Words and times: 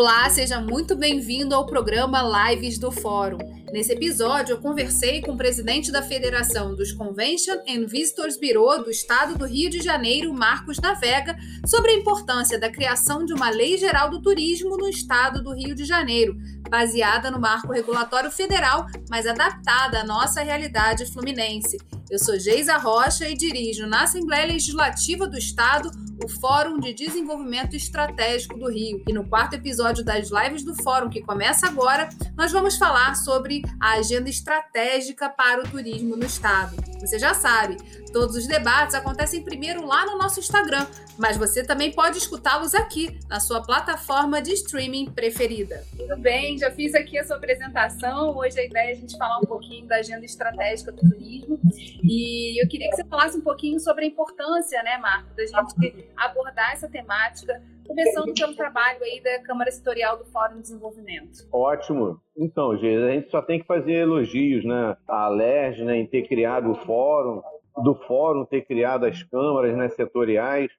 Olá, 0.00 0.30
seja 0.30 0.58
muito 0.58 0.96
bem-vindo 0.96 1.54
ao 1.54 1.66
programa 1.66 2.22
Lives 2.22 2.78
do 2.78 2.90
Fórum. 2.90 3.36
Nesse 3.70 3.92
episódio, 3.92 4.54
eu 4.54 4.58
conversei 4.58 5.20
com 5.20 5.32
o 5.32 5.36
presidente 5.36 5.92
da 5.92 6.02
Federação 6.02 6.74
dos 6.74 6.90
Convention 6.90 7.56
and 7.68 7.84
Visitors 7.86 8.40
Bureau 8.40 8.82
do 8.82 8.90
Estado 8.90 9.36
do 9.36 9.44
Rio 9.44 9.68
de 9.68 9.78
Janeiro, 9.82 10.32
Marcos 10.32 10.78
Navega, 10.78 11.36
sobre 11.66 11.90
a 11.90 11.96
importância 11.96 12.58
da 12.58 12.72
criação 12.72 13.26
de 13.26 13.34
uma 13.34 13.50
Lei 13.50 13.76
Geral 13.76 14.08
do 14.08 14.22
Turismo 14.22 14.78
no 14.78 14.88
Estado 14.88 15.42
do 15.42 15.52
Rio 15.52 15.74
de 15.74 15.84
Janeiro, 15.84 16.34
baseada 16.70 17.30
no 17.30 17.38
marco 17.38 17.70
regulatório 17.70 18.30
federal, 18.30 18.86
mas 19.10 19.26
adaptada 19.26 20.00
à 20.00 20.04
nossa 20.04 20.42
realidade 20.42 21.04
fluminense. 21.12 21.76
Eu 22.10 22.18
sou 22.18 22.38
Geisa 22.38 22.78
Rocha 22.78 23.28
e 23.28 23.36
dirijo 23.36 23.86
na 23.86 24.04
Assembleia 24.04 24.46
Legislativa 24.46 25.26
do 25.26 25.36
Estado 25.36 25.90
o 26.22 26.28
Fórum 26.28 26.78
de 26.78 26.92
Desenvolvimento 26.92 27.74
Estratégico 27.74 28.58
do 28.58 28.70
Rio. 28.70 29.02
E 29.08 29.12
no 29.12 29.26
quarto 29.28 29.54
episódio 29.54 30.04
das 30.04 30.30
lives 30.30 30.64
do 30.64 30.74
Fórum, 30.82 31.08
que 31.08 31.22
começa 31.22 31.66
agora, 31.66 32.08
nós 32.36 32.52
vamos 32.52 32.76
falar 32.76 33.14
sobre 33.16 33.62
a 33.80 33.94
agenda 33.94 34.28
estratégica 34.28 35.28
para 35.28 35.60
o 35.62 35.68
turismo 35.68 36.16
no 36.16 36.24
Estado. 36.24 36.76
Você 37.00 37.18
já 37.18 37.32
sabe, 37.32 37.76
todos 38.12 38.36
os 38.36 38.46
debates 38.46 38.94
acontecem 38.94 39.42
primeiro 39.42 39.86
lá 39.86 40.04
no 40.04 40.18
nosso 40.18 40.40
Instagram, 40.40 40.86
mas 41.18 41.36
você 41.36 41.64
também 41.64 41.92
pode 41.92 42.18
escutá-los 42.18 42.74
aqui, 42.74 43.18
na 43.28 43.40
sua 43.40 43.62
plataforma 43.62 44.40
de 44.42 44.52
streaming 44.52 45.10
preferida. 45.10 45.84
Tudo 45.96 46.16
bem, 46.16 46.58
já 46.58 46.70
fiz 46.70 46.94
aqui 46.94 47.18
a 47.18 47.24
sua 47.24 47.36
apresentação. 47.36 48.36
Hoje 48.36 48.58
a 48.58 48.64
ideia 48.64 48.90
é 48.90 48.92
a 48.92 48.96
gente 48.96 49.16
falar 49.16 49.38
um 49.38 49.46
pouquinho 49.46 49.86
da 49.86 49.96
agenda 49.96 50.24
estratégica 50.24 50.92
do 50.92 50.98
turismo. 50.98 51.60
E 52.02 52.62
eu 52.62 52.68
queria 52.68 52.88
que 52.90 52.96
você 52.96 53.04
falasse 53.04 53.36
um 53.36 53.42
pouquinho 53.42 53.78
sobre 53.78 54.04
a 54.04 54.08
importância, 54.08 54.82
né, 54.82 54.98
Marco, 54.98 55.34
da 55.34 55.46
gente 55.46 56.06
abordar 56.16 56.72
essa 56.72 56.88
temática, 56.88 57.62
começando 57.86 58.32
pelo 58.32 58.54
trabalho 58.54 59.02
aí 59.02 59.20
da 59.22 59.42
Câmara 59.42 59.70
Setorial 59.70 60.16
do 60.18 60.24
Fórum 60.26 60.56
de 60.56 60.62
Desenvolvimento. 60.62 61.46
Ótimo. 61.52 62.20
Então, 62.36 62.76
Geisa, 62.76 63.06
a 63.06 63.10
gente 63.10 63.30
só 63.30 63.42
tem 63.42 63.60
que 63.60 63.66
fazer 63.66 63.92
elogios, 63.92 64.64
né? 64.64 64.96
A 65.08 65.24
Alerj, 65.24 65.84
né, 65.84 65.96
em 65.98 66.06
ter 66.06 66.26
criado 66.26 66.70
o 66.70 66.74
fórum, 66.74 67.42
do 67.82 67.94
fórum 67.94 68.44
ter 68.44 68.62
criado 68.62 69.04
as 69.04 69.22
câmaras 69.22 69.76
né, 69.76 69.88
setoriais 69.90 70.70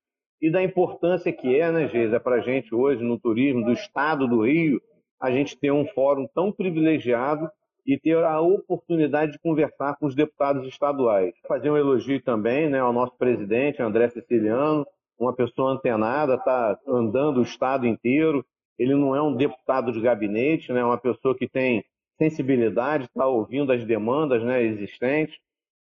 e 0.41 0.49
da 0.49 0.63
importância 0.63 1.31
que 1.31 1.59
é, 1.59 1.71
né, 1.71 1.87
Geisa, 1.87 2.19
para 2.19 2.37
a 2.37 2.39
gente 2.41 2.73
hoje 2.73 3.03
no 3.03 3.19
turismo 3.19 3.63
do 3.63 3.71
Estado 3.71 4.27
do 4.27 4.41
Rio, 4.45 4.81
a 5.19 5.29
gente 5.29 5.57
ter 5.57 5.71
um 5.71 5.85
fórum 5.85 6.27
tão 6.33 6.51
privilegiado 6.51 7.49
e 7.85 7.97
ter 7.97 8.17
a 8.17 8.39
oportunidade 8.41 9.33
de 9.33 9.39
conversar 9.39 9.95
com 9.97 10.05
os 10.05 10.15
deputados 10.15 10.67
estaduais. 10.67 11.33
Fazer 11.47 11.69
um 11.69 11.77
elogio 11.77 12.21
também 12.21 12.69
né, 12.69 12.79
ao 12.79 12.93
nosso 12.93 13.15
presidente, 13.17 13.81
André 13.81 14.09
Siciliano, 14.09 14.85
uma 15.19 15.33
pessoa 15.33 15.73
antenada, 15.73 16.35
está 16.35 16.79
andando 16.87 17.39
o 17.39 17.43
estado 17.43 17.85
inteiro. 17.85 18.43
Ele 18.77 18.95
não 18.95 19.15
é 19.15 19.21
um 19.21 19.35
deputado 19.35 19.91
de 19.91 20.01
gabinete, 20.01 20.71
né? 20.73 20.81
é 20.81 20.85
uma 20.85 20.97
pessoa 20.97 21.37
que 21.37 21.47
tem 21.47 21.83
sensibilidade, 22.17 23.05
está 23.05 23.27
ouvindo 23.27 23.71
as 23.71 23.85
demandas 23.85 24.43
né, 24.43 24.63
existentes. 24.63 25.37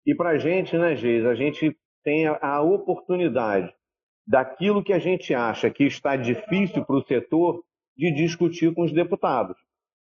E 0.06 0.14
para 0.14 0.30
a 0.30 0.38
gente, 0.38 0.76
né, 0.76 0.94
Geis, 0.96 1.24
a 1.24 1.34
gente 1.34 1.76
tem 2.02 2.26
a, 2.26 2.60
oportunidade 2.60 3.72
daquilo 4.26 4.84
que 4.84 4.92
a 4.92 4.98
gente 4.98 5.34
acha 5.34 5.70
que 5.70 5.84
está 5.84 6.16
difícil 6.16 6.84
para 6.84 6.96
o 6.96 7.04
setor 7.04 7.62
de 7.96 8.12
discutir 8.12 8.74
com 8.74 8.82
os 8.82 8.92
deputados. 8.92 9.56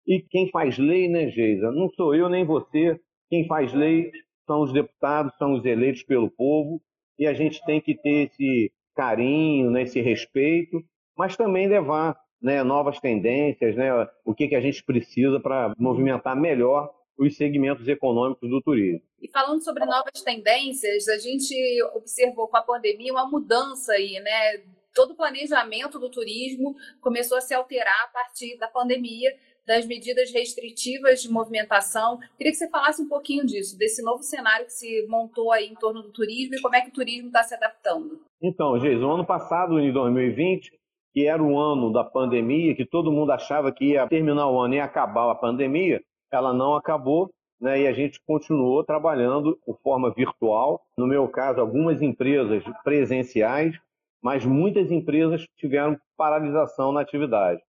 E 0.06 0.20
quem 0.20 0.50
faz 0.50 0.78
lei, 0.78 1.08
né, 1.08 1.30
Geisa? 1.30 1.72
Não 1.72 1.90
sou 1.90 2.14
eu 2.14 2.28
nem 2.28 2.46
você. 2.46 3.00
Quem 3.30 3.48
faz 3.48 3.74
lei 3.74 4.12
são 4.46 4.62
os 4.62 4.74
deputados, 4.74 5.34
são 5.38 5.54
os 5.54 5.64
eleitos 5.64 6.04
pelo 6.04 6.30
povo. 6.30 6.82
E 7.18 7.26
a 7.26 7.34
gente 7.34 7.64
tem 7.66 7.80
que 7.80 7.96
ter 7.96 8.30
esse 8.30 8.72
carinho, 8.96 9.72
né, 9.72 9.84
esse 9.84 10.02
respeito, 10.02 10.84
mas 11.18 11.38
também 11.38 11.68
levar 11.68 12.18
né, 12.42 12.62
novas 12.64 13.00
tendências, 13.00 13.76
né, 13.76 13.90
o 14.26 14.34
que, 14.36 14.50
que 14.50 14.56
a 14.56 14.62
gente 14.62 14.84
precisa 14.84 15.40
para 15.40 15.74
movimentar 15.78 16.36
melhor 16.36 16.92
os 17.18 17.36
segmentos 17.36 17.88
econômicos 17.88 18.50
do 18.50 18.62
turismo. 18.62 19.02
E 19.22 19.30
falando 19.30 19.64
sobre 19.64 19.86
novas 19.86 20.22
tendências, 20.22 21.08
a 21.08 21.18
gente 21.18 21.56
observou 21.94 22.48
com 22.48 22.58
a 22.58 22.62
pandemia 22.62 23.12
uma 23.12 23.30
mudança 23.30 23.94
aí, 23.94 24.20
né? 24.20 24.64
Todo 24.94 25.12
o 25.12 25.16
planejamento 25.16 25.98
do 25.98 26.10
turismo 26.10 26.76
começou 27.02 27.38
a 27.38 27.42
se 27.42 27.54
alterar 27.54 28.04
a 28.04 28.08
partir 28.08 28.58
da 28.58 28.68
pandemia 28.68 29.32
das 29.66 29.86
medidas 29.86 30.32
restritivas 30.32 31.22
de 31.22 31.32
movimentação. 31.32 32.20
Queria 32.38 32.52
que 32.52 32.58
você 32.58 32.70
falasse 32.70 33.02
um 33.02 33.08
pouquinho 33.08 33.46
disso, 33.46 33.78
desse 33.78 34.04
novo 34.04 34.22
cenário 34.22 34.66
que 34.66 34.74
se 34.74 35.06
montou 35.08 35.52
aí 35.52 35.68
em 35.68 35.76
torno 35.76 36.02
do 36.02 36.12
turismo 36.12 36.56
e 36.56 36.62
como 36.62 36.76
é 36.76 36.82
que 36.82 36.90
o 36.90 36.94
turismo 36.94 37.28
está 37.28 37.44
se 37.44 37.56
adaptando. 37.56 38.20
Então, 38.42 38.78
Geis, 38.80 39.02
o 39.02 39.10
ano 39.10 39.26
passado, 39.26 39.80
em 39.80 39.92
2020, 39.92 40.70
que 41.14 41.28
era 41.28 41.42
o 41.42 41.58
ano 41.58 41.94
da 41.94 42.04
pandemia, 42.04 42.76
que 42.76 42.86
todo 42.86 43.12
mundo 43.12 43.32
achava 43.32 43.72
que 43.72 43.92
ia 43.92 44.08
terminar 44.08 44.50
o 44.50 44.60
ano 44.60 44.76
e 44.76 44.80
acabar 44.80 45.32
a 45.32 45.36
pandemia, 45.36 46.02
ela 46.36 46.54
não 46.54 46.76
acabou, 46.76 47.32
né, 47.60 47.82
e 47.82 47.88
a 47.88 47.94
gente 47.94 48.20
continuou 48.26 48.84
trabalhando 48.84 49.58
de 49.68 49.74
forma 49.82 50.14
virtual. 50.14 50.82
No 50.98 51.08
meu 51.08 51.28
caso, 51.28 51.62
algumas 51.62 52.02
empresas 52.02 52.64
presenciais, 52.84 53.80
mas 54.22 54.46
muitas 54.46 54.92
empresas 54.92 55.46
tiveram 55.58 55.98
paralisação 56.18 56.92
na 56.92 57.02
atividade. 57.02 57.62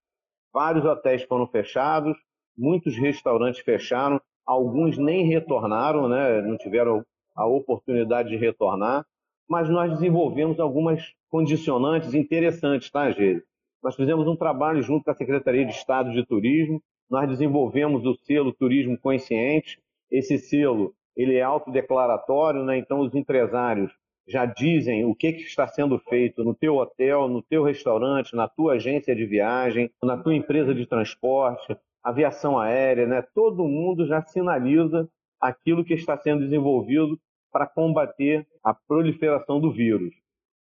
Vários 0.53 0.85
hotéis 0.85 1.23
foram 1.25 1.47
fechados, 1.47 2.17
muitos 2.57 2.97
restaurantes 2.97 3.61
fecharam, 3.61 4.21
alguns 4.47 4.97
nem 4.97 5.27
retornaram, 5.27 6.09
né? 6.09 6.41
não 6.43 6.57
tiveram 6.57 7.05
a 7.35 7.47
oportunidade 7.47 8.29
de 8.29 8.37
retornar, 8.37 9.05
mas 9.49 9.69
nós 9.69 9.93
desenvolvemos 9.93 10.61
algumas 10.61 11.03
condicionantes 11.29 12.15
interessantes, 12.15 12.91
tá, 12.91 13.11
Gê? 13.11 13.43
Nós 13.83 13.97
fizemos 13.97 14.27
um 14.27 14.37
trabalho 14.37 14.83
junto 14.83 15.05
com 15.05 15.11
a 15.11 15.15
Secretaria 15.15 15.67
de 15.67 15.73
Estado 15.73 16.13
de 16.13 16.25
Turismo, 16.25 16.81
nós 17.15 17.29
desenvolvemos 17.29 18.05
o 18.05 18.17
selo 18.25 18.53
Turismo 18.53 18.99
Consciente. 18.99 19.79
Esse 20.11 20.37
selo 20.37 20.93
ele 21.17 21.37
é 21.37 21.43
autodeclaratório, 21.43 22.65
né? 22.65 22.77
então 22.77 22.99
os 22.99 23.15
empresários 23.15 23.93
já 24.27 24.45
dizem 24.45 25.05
o 25.05 25.15
que, 25.15 25.33
que 25.33 25.43
está 25.43 25.65
sendo 25.69 25.97
feito 25.97 26.43
no 26.43 26.57
teu 26.57 26.75
hotel, 26.75 27.29
no 27.29 27.41
teu 27.41 27.63
restaurante, 27.63 28.35
na 28.35 28.49
tua 28.49 28.73
agência 28.73 29.15
de 29.15 29.25
viagem, 29.25 29.89
na 30.03 30.17
tua 30.17 30.35
empresa 30.35 30.75
de 30.75 30.87
transporte, 30.87 31.77
aviação 32.03 32.59
aérea, 32.59 33.07
né? 33.07 33.23
Todo 33.33 33.63
mundo 33.63 34.09
já 34.09 34.21
sinaliza 34.21 35.09
aquilo 35.41 35.85
que 35.85 35.95
está 35.95 36.19
sendo 36.19 36.41
desenvolvido 36.41 37.17
para 37.53 37.65
combater 37.65 38.45
a 38.61 38.75
proliferação 38.75 39.61
do 39.61 39.71
vírus. 39.71 40.13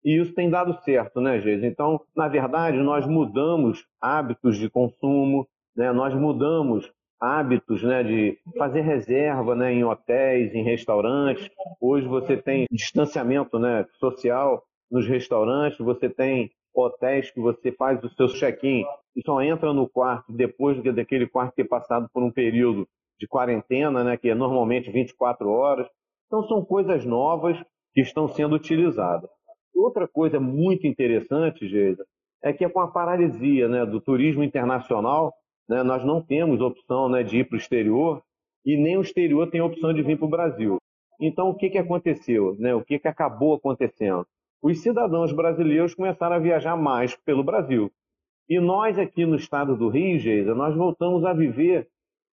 E 0.04 0.22
isso 0.22 0.36
tem 0.36 0.48
dado 0.48 0.80
certo, 0.84 1.20
né, 1.20 1.42
Geis? 1.42 1.64
Então, 1.64 2.00
na 2.16 2.28
verdade, 2.28 2.78
nós 2.78 3.08
mudamos 3.08 3.84
hábitos 4.00 4.60
de 4.60 4.70
consumo, 4.70 5.48
né? 5.76 5.92
nós 5.92 6.14
mudamos 6.14 6.92
hábitos 7.20 7.82
né, 7.84 8.04
de 8.04 8.38
fazer 8.58 8.82
reserva 8.82 9.56
né, 9.56 9.74
em 9.74 9.84
hotéis, 9.84 10.54
em 10.54 10.64
restaurantes. 10.64 11.50
Hoje 11.80 12.08
você 12.08 12.38
tem 12.38 12.66
distanciamento 12.72 13.58
né, 13.58 13.86
social 14.00 14.64
nos 14.92 15.08
restaurantes, 15.08 15.78
você 15.80 16.10
tem 16.10 16.52
hotéis 16.74 17.32
que 17.32 17.40
você 17.40 17.72
faz 17.72 18.04
o 18.04 18.10
seu 18.10 18.28
check-in 18.28 18.84
e 19.16 19.22
só 19.26 19.42
entra 19.42 19.74
no 19.74 19.88
quarto 19.88 20.32
depois 20.32 20.82
daquele 20.94 21.26
quarto 21.26 21.56
ter 21.56 21.64
passado 21.64 22.10
por 22.14 22.22
um 22.22 22.32
período 22.32 22.88
de 23.18 23.28
quarentena, 23.28 24.04
né, 24.04 24.18
que 24.18 24.30
é 24.30 24.36
normalmente 24.36 24.92
24 24.92 25.50
horas. 25.50 25.88
Então 26.28 26.44
são 26.48 26.64
coisas 26.64 27.06
novas 27.06 27.58
que 27.94 28.02
estão 28.02 28.28
sendo 28.28 28.56
utilizadas. 28.56 29.30
Outra 29.74 30.08
coisa 30.08 30.40
muito 30.40 30.86
interessante, 30.86 31.68
Geisa, 31.68 32.06
é 32.44 32.52
que 32.52 32.64
é 32.64 32.70
com 32.70 32.80
a 32.80 32.88
paralisia 32.88 33.68
né, 33.68 33.86
do 33.86 34.02
turismo 34.02 34.44
internacional, 34.44 35.34
né, 35.68 35.84
nós 35.84 36.04
não 36.04 36.22
temos 36.22 36.62
opção 36.62 37.10
né, 37.10 37.24
de 37.24 37.40
ir 37.40 37.46
para 37.46 37.56
o 37.56 37.60
exterior 37.60 38.22
e 38.66 38.78
nem 38.78 38.98
o 38.98 39.02
exterior 39.02 39.50
tem 39.50 39.62
opção 39.62 39.94
de 39.94 40.02
vir 40.02 40.18
para 40.18 40.26
o 40.26 40.30
Brasil. 40.30 40.78
Então, 41.20 41.50
o 41.50 41.56
que, 41.56 41.70
que 41.70 41.78
aconteceu? 41.78 42.56
Né? 42.60 42.74
O 42.74 42.84
que, 42.84 43.00
que 43.00 43.08
acabou 43.08 43.54
acontecendo? 43.56 44.26
Os 44.62 44.82
cidadãos 44.82 45.32
brasileiros 45.32 45.94
começaram 45.94 46.36
a 46.36 46.40
viajar 46.40 46.76
mais 46.76 47.16
pelo 47.16 47.44
Brasil. 47.44 47.92
E 48.50 48.60
nós 48.60 48.98
aqui 49.00 49.26
no 49.26 49.36
estado 49.36 49.76
do 49.76 49.90
Rio, 49.90 50.20
Geisa, 50.20 50.54
nós 50.54 50.76
voltamos 50.76 51.24
a 51.24 51.34
viver 51.34 51.88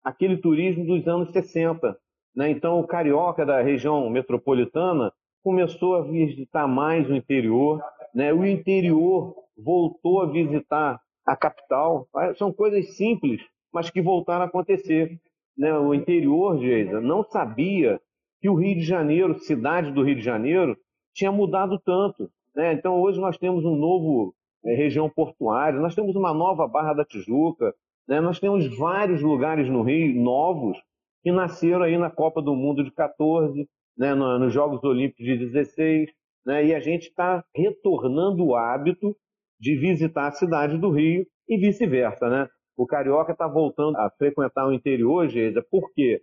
aquele 0.04 0.38
turismo 0.38 0.86
dos 0.86 1.07
anos 1.07 1.31
60. 1.31 1.98
Né? 2.36 2.50
Então, 2.50 2.80
o 2.80 2.88
carioca 2.88 3.45
da 3.45 3.62
região 3.62 4.10
metropolitana 4.10 5.13
começou 5.44 5.95
a 5.95 6.01
visitar 6.01 6.68
mais 6.68 7.10
o 7.10 7.16
interior. 7.16 7.81
Né? 8.13 8.33
O 8.33 8.45
interior 8.45 9.36
voltou 9.57 10.22
a 10.22 10.25
visitar 10.25 11.00
a 11.31 11.36
capital. 11.36 12.07
São 12.36 12.51
coisas 12.51 12.95
simples, 12.95 13.42
mas 13.74 13.89
que 13.89 14.01
voltaram 14.01 14.44
a 14.44 14.48
acontecer. 14.48 15.18
Né? 15.57 15.74
O 15.78 15.94
interior, 15.94 16.60
Geisa, 16.60 17.00
não 17.00 17.24
sabia 17.24 18.00
que 18.42 18.50
o 18.50 18.56
Rio 18.56 18.75
de 18.75 18.83
Janeiro, 18.83 19.39
cidade 19.39 19.92
do 19.92 20.04
Rio 20.04 20.16
de 20.16 20.22
Janeiro, 20.22 20.78
tinha 21.13 21.31
mudado 21.31 21.80
tanto. 21.80 22.30
Né? 22.56 22.74
Então, 22.74 23.00
hoje 23.00 23.19
nós 23.19 23.38
temos 23.38 23.63
um 23.63 23.75
novo 23.75 24.33
é, 24.66 24.75
região 24.75 25.10
portuária, 25.10 25.80
nós 25.80 25.95
temos 25.95 26.16
uma 26.16 26.33
nova 26.33 26.68
Barra 26.68 26.94
da 26.94 27.06
Tijuca, 27.06 27.74
né? 28.07 28.19
nós 28.19 28.39
temos 28.39 28.68
vários 28.78 29.22
lugares 29.22 29.69
no 29.69 29.83
Rio 29.83 30.22
novos 30.22 30.78
que 31.24 31.31
nasceram 31.31 31.83
aí 31.83 31.98
na 31.98 32.10
Copa 32.10 32.42
do 32.42 32.56
Mundo 32.56 32.83
de 32.83 32.92
14, 32.92 33.69
né? 33.98 34.13
nos 34.13 34.51
Jogos 34.51 34.83
Olímpicos 34.83 35.25
de 35.25 35.38
16, 35.38 36.10
né? 36.45 36.66
e 36.66 36.75
a 36.75 36.80
gente 36.80 37.04
está 37.04 37.45
retornando 37.56 38.44
o 38.44 38.56
hábito 38.56 39.16
de 39.62 39.75
visitar 39.75 40.28
a 40.28 40.31
cidade 40.31 40.75
do 40.80 40.90
Rio 40.90 41.24
e 41.48 41.56
vice-versa, 41.56 42.28
né? 42.28 42.48
O 42.75 42.88
carioca 42.88 43.31
está 43.31 43.48
voltando 43.48 43.96
a 43.98 44.10
frequentar 44.10 44.68
o 44.68 44.74
interior, 44.74 45.30
Geisa, 45.30 45.63
porque 45.69 46.19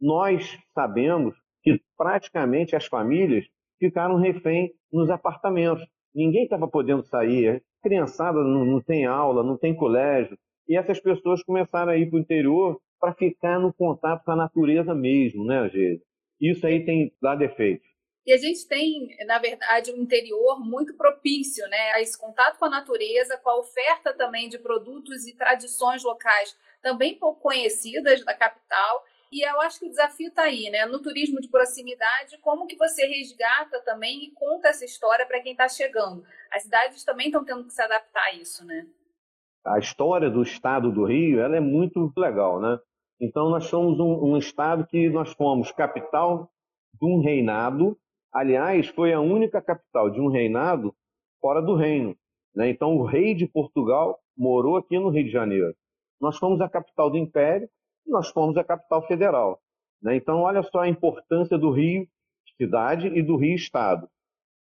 nós 0.00 0.58
sabemos 0.72 1.34
que 1.62 1.78
praticamente 1.98 2.74
as 2.74 2.86
famílias 2.86 3.44
ficaram 3.78 4.16
refém 4.16 4.72
nos 4.90 5.10
apartamentos. 5.10 5.86
Ninguém 6.14 6.44
estava 6.44 6.66
podendo 6.66 7.04
sair, 7.04 7.56
a 7.56 7.88
criançada 7.88 8.42
não, 8.42 8.64
não 8.64 8.80
tem 8.80 9.04
aula, 9.04 9.44
não 9.44 9.58
tem 9.58 9.76
colégio, 9.76 10.38
e 10.66 10.74
essas 10.74 10.98
pessoas 10.98 11.42
começaram 11.42 11.92
a 11.92 11.96
ir 11.96 12.08
para 12.08 12.16
o 12.16 12.20
interior 12.20 12.80
para 12.98 13.12
ficar 13.12 13.60
no 13.60 13.72
contato 13.72 14.24
com 14.24 14.30
a 14.30 14.36
natureza 14.36 14.94
mesmo, 14.94 15.44
né, 15.44 15.68
Geisa? 15.68 16.02
Isso 16.40 16.66
aí 16.66 16.84
tem 16.86 17.12
dado 17.20 17.42
efeito. 17.42 17.84
E 18.26 18.32
a 18.32 18.36
gente 18.36 18.66
tem, 18.68 19.16
na 19.26 19.38
verdade, 19.38 19.90
um 19.90 20.02
interior 20.02 20.60
muito 20.60 20.94
propício 20.94 21.66
né, 21.68 21.92
a 21.92 22.00
esse 22.00 22.18
contato 22.18 22.58
com 22.58 22.66
a 22.66 22.70
natureza, 22.70 23.38
com 23.38 23.48
a 23.48 23.58
oferta 23.58 24.12
também 24.12 24.48
de 24.48 24.58
produtos 24.58 25.26
e 25.26 25.34
tradições 25.34 26.02
locais 26.04 26.56
também 26.82 27.18
pouco 27.18 27.40
conhecidas 27.40 28.24
da 28.24 28.34
capital. 28.34 29.04
E 29.30 29.46
eu 29.46 29.60
acho 29.60 29.80
que 29.80 29.86
o 29.86 29.90
desafio 29.90 30.28
está 30.28 30.42
aí, 30.42 30.70
né? 30.70 30.86
No 30.86 31.02
turismo 31.02 31.40
de 31.40 31.48
proximidade, 31.48 32.38
como 32.38 32.66
que 32.66 32.76
você 32.76 33.04
resgata 33.06 33.80
também 33.84 34.24
e 34.24 34.30
conta 34.30 34.68
essa 34.68 34.84
história 34.84 35.26
para 35.26 35.40
quem 35.40 35.52
está 35.52 35.68
chegando? 35.68 36.24
As 36.50 36.62
cidades 36.62 37.04
também 37.04 37.26
estão 37.26 37.44
tendo 37.44 37.64
que 37.64 37.72
se 37.72 37.82
adaptar 37.82 38.24
a 38.24 38.34
isso, 38.34 38.64
né? 38.64 38.86
A 39.66 39.78
história 39.78 40.30
do 40.30 40.42
estado 40.42 40.90
do 40.90 41.04
Rio, 41.04 41.40
ela 41.40 41.56
é 41.56 41.60
muito 41.60 42.10
legal, 42.16 42.58
né? 42.58 42.78
Então, 43.20 43.50
nós 43.50 43.64
somos 43.64 43.98
um, 43.98 44.32
um 44.32 44.38
estado 44.38 44.86
que 44.86 45.10
nós 45.10 45.32
fomos 45.34 45.72
capital 45.72 46.50
de 46.94 47.04
um 47.04 47.20
reinado. 47.20 47.98
Aliás, 48.32 48.88
foi 48.88 49.12
a 49.12 49.20
única 49.20 49.60
capital 49.60 50.10
de 50.10 50.20
um 50.20 50.28
reinado 50.28 50.94
fora 51.40 51.60
do 51.62 51.74
reino. 51.74 52.16
Né? 52.54 52.70
Então, 52.70 52.96
o 52.96 53.04
rei 53.04 53.34
de 53.34 53.46
Portugal 53.46 54.18
morou 54.36 54.76
aqui 54.76 54.98
no 54.98 55.08
Rio 55.08 55.24
de 55.24 55.30
Janeiro. 55.30 55.74
Nós 56.20 56.36
fomos 56.36 56.60
a 56.60 56.68
capital 56.68 57.10
do 57.10 57.16
Império, 57.16 57.68
nós 58.06 58.28
fomos 58.30 58.56
a 58.56 58.64
capital 58.64 59.06
federal. 59.06 59.60
Né? 60.02 60.16
Então, 60.16 60.40
olha 60.40 60.62
só 60.62 60.80
a 60.80 60.88
importância 60.88 61.56
do 61.56 61.70
Rio 61.70 62.06
cidade 62.58 63.06
e 63.06 63.22
do 63.22 63.36
Rio 63.36 63.54
Estado. 63.54 64.08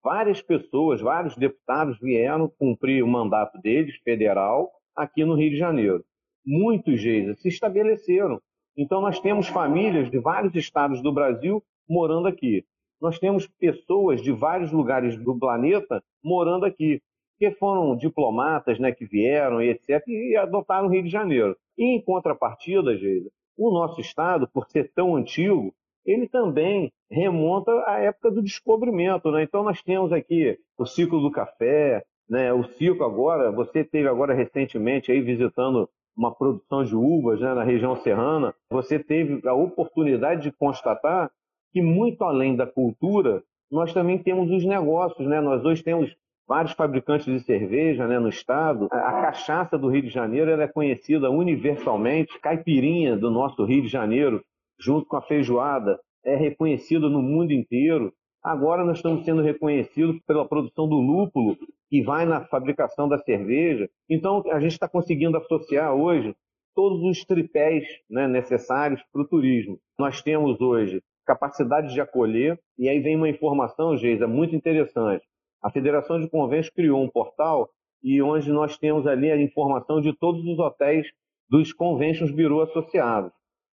Várias 0.03 0.41
pessoas, 0.41 1.01
vários 1.01 1.35
deputados 1.35 1.99
vieram 1.99 2.47
cumprir 2.47 3.03
o 3.03 3.07
mandato 3.07 3.59
deles, 3.59 3.95
federal, 4.03 4.71
aqui 4.95 5.25
no 5.25 5.33
Rio 5.33 5.49
de 5.49 5.57
Janeiro. 5.57 6.05
Muitos 6.45 7.01
deles 7.01 7.41
se 7.41 7.49
estabeleceram. 7.49 8.39
Então, 8.77 9.01
nós 9.01 9.19
temos 9.19 9.47
famílias 9.47 10.09
de 10.09 10.19
vários 10.19 10.53
estados 10.55 11.01
do 11.01 11.11
Brasil 11.11 11.63
morando 11.89 12.27
aqui. 12.27 12.63
Nós 13.01 13.19
temos 13.19 13.47
pessoas 13.47 14.21
de 14.21 14.31
vários 14.31 14.71
lugares 14.71 15.17
do 15.17 15.37
planeta 15.37 16.03
morando 16.23 16.65
aqui, 16.65 17.01
que 17.37 17.51
foram 17.51 17.95
diplomatas 17.95 18.79
né, 18.79 18.91
que 18.91 19.05
vieram 19.05 19.61
e 19.61 19.69
etc., 19.69 20.01
e 20.07 20.35
adotaram 20.35 20.87
o 20.87 20.91
Rio 20.91 21.03
de 21.03 21.09
Janeiro. 21.09 21.55
E, 21.77 21.95
em 21.95 22.01
contrapartida, 22.01 22.97
Geisa, 22.97 23.29
o 23.57 23.71
nosso 23.71 24.01
estado, 24.01 24.47
por 24.53 24.67
ser 24.67 24.91
tão 24.93 25.15
antigo, 25.15 25.73
ele 26.05 26.27
também 26.27 26.91
remonta 27.11 27.71
à 27.85 27.99
época 27.99 28.31
do 28.31 28.41
descobrimento. 28.41 29.31
Né? 29.31 29.43
Então, 29.43 29.63
nós 29.63 29.81
temos 29.83 30.11
aqui 30.11 30.57
o 30.77 30.85
ciclo 30.85 31.21
do 31.21 31.31
café, 31.31 32.03
né? 32.29 32.51
o 32.53 32.63
ciclo 32.63 33.05
agora, 33.05 33.51
você 33.51 33.83
teve 33.83 34.07
agora 34.07 34.33
recentemente 34.33 35.11
aí 35.11 35.21
visitando 35.21 35.89
uma 36.15 36.33
produção 36.33 36.83
de 36.83 36.95
uvas 36.95 37.39
né, 37.39 37.53
na 37.53 37.63
região 37.63 37.95
serrana, 37.97 38.53
você 38.71 38.97
teve 38.97 39.47
a 39.47 39.53
oportunidade 39.53 40.41
de 40.41 40.51
constatar 40.51 41.29
que, 41.71 41.81
muito 41.81 42.23
além 42.23 42.55
da 42.55 42.65
cultura, 42.65 43.43
nós 43.71 43.93
também 43.93 44.17
temos 44.17 44.49
os 44.51 44.65
negócios. 44.65 45.27
Né? 45.27 45.41
Nós 45.41 45.63
hoje 45.65 45.83
temos 45.83 46.15
vários 46.47 46.71
fabricantes 46.73 47.25
de 47.25 47.39
cerveja 47.41 48.07
né, 48.07 48.19
no 48.19 48.29
estado. 48.29 48.87
A 48.91 49.21
cachaça 49.21 49.77
do 49.77 49.89
Rio 49.89 50.03
de 50.03 50.09
Janeiro 50.09 50.49
é 50.51 50.67
conhecida 50.67 51.29
universalmente, 51.29 52.39
caipirinha 52.39 53.17
do 53.17 53.29
nosso 53.29 53.65
Rio 53.65 53.81
de 53.81 53.89
Janeiro, 53.89 54.43
junto 54.79 55.05
com 55.07 55.17
a 55.17 55.21
feijoada, 55.21 55.99
é 56.23 56.35
reconhecida 56.35 57.09
no 57.09 57.21
mundo 57.21 57.51
inteiro. 57.51 58.13
Agora 58.43 58.85
nós 58.85 58.97
estamos 58.97 59.25
sendo 59.25 59.41
reconhecidos 59.41 60.19
pela 60.25 60.47
produção 60.47 60.87
do 60.87 60.95
lúpulo, 60.95 61.57
que 61.89 62.01
vai 62.01 62.25
na 62.25 62.45
fabricação 62.45 63.07
da 63.09 63.17
cerveja. 63.17 63.89
Então, 64.09 64.43
a 64.51 64.59
gente 64.59 64.73
está 64.73 64.87
conseguindo 64.87 65.37
associar 65.37 65.93
hoje 65.93 66.35
todos 66.75 67.01
os 67.03 67.25
tripés 67.25 67.83
né, 68.09 68.27
necessários 68.27 69.01
para 69.11 69.21
o 69.21 69.27
turismo. 69.27 69.79
Nós 69.97 70.21
temos 70.21 70.61
hoje 70.61 71.01
capacidade 71.27 71.93
de 71.93 71.99
acolher, 71.99 72.57
e 72.79 72.87
aí 72.87 72.99
vem 73.01 73.17
uma 73.17 73.27
informação, 73.27 73.97
Geisa, 73.97 74.25
muito 74.25 74.55
interessante. 74.55 75.25
A 75.61 75.69
Federação 75.69 76.19
de 76.19 76.29
Convênios 76.29 76.69
criou 76.69 77.03
um 77.03 77.09
portal 77.09 77.69
e 78.01 78.21
onde 78.21 78.49
nós 78.51 78.77
temos 78.77 79.05
ali 79.05 79.29
a 79.29 79.41
informação 79.41 79.99
de 79.99 80.13
todos 80.13 80.45
os 80.45 80.57
hotéis 80.57 81.05
dos 81.49 81.73
Conventions 81.73 82.31
Bureau 82.31 82.61
associados. 82.61 83.31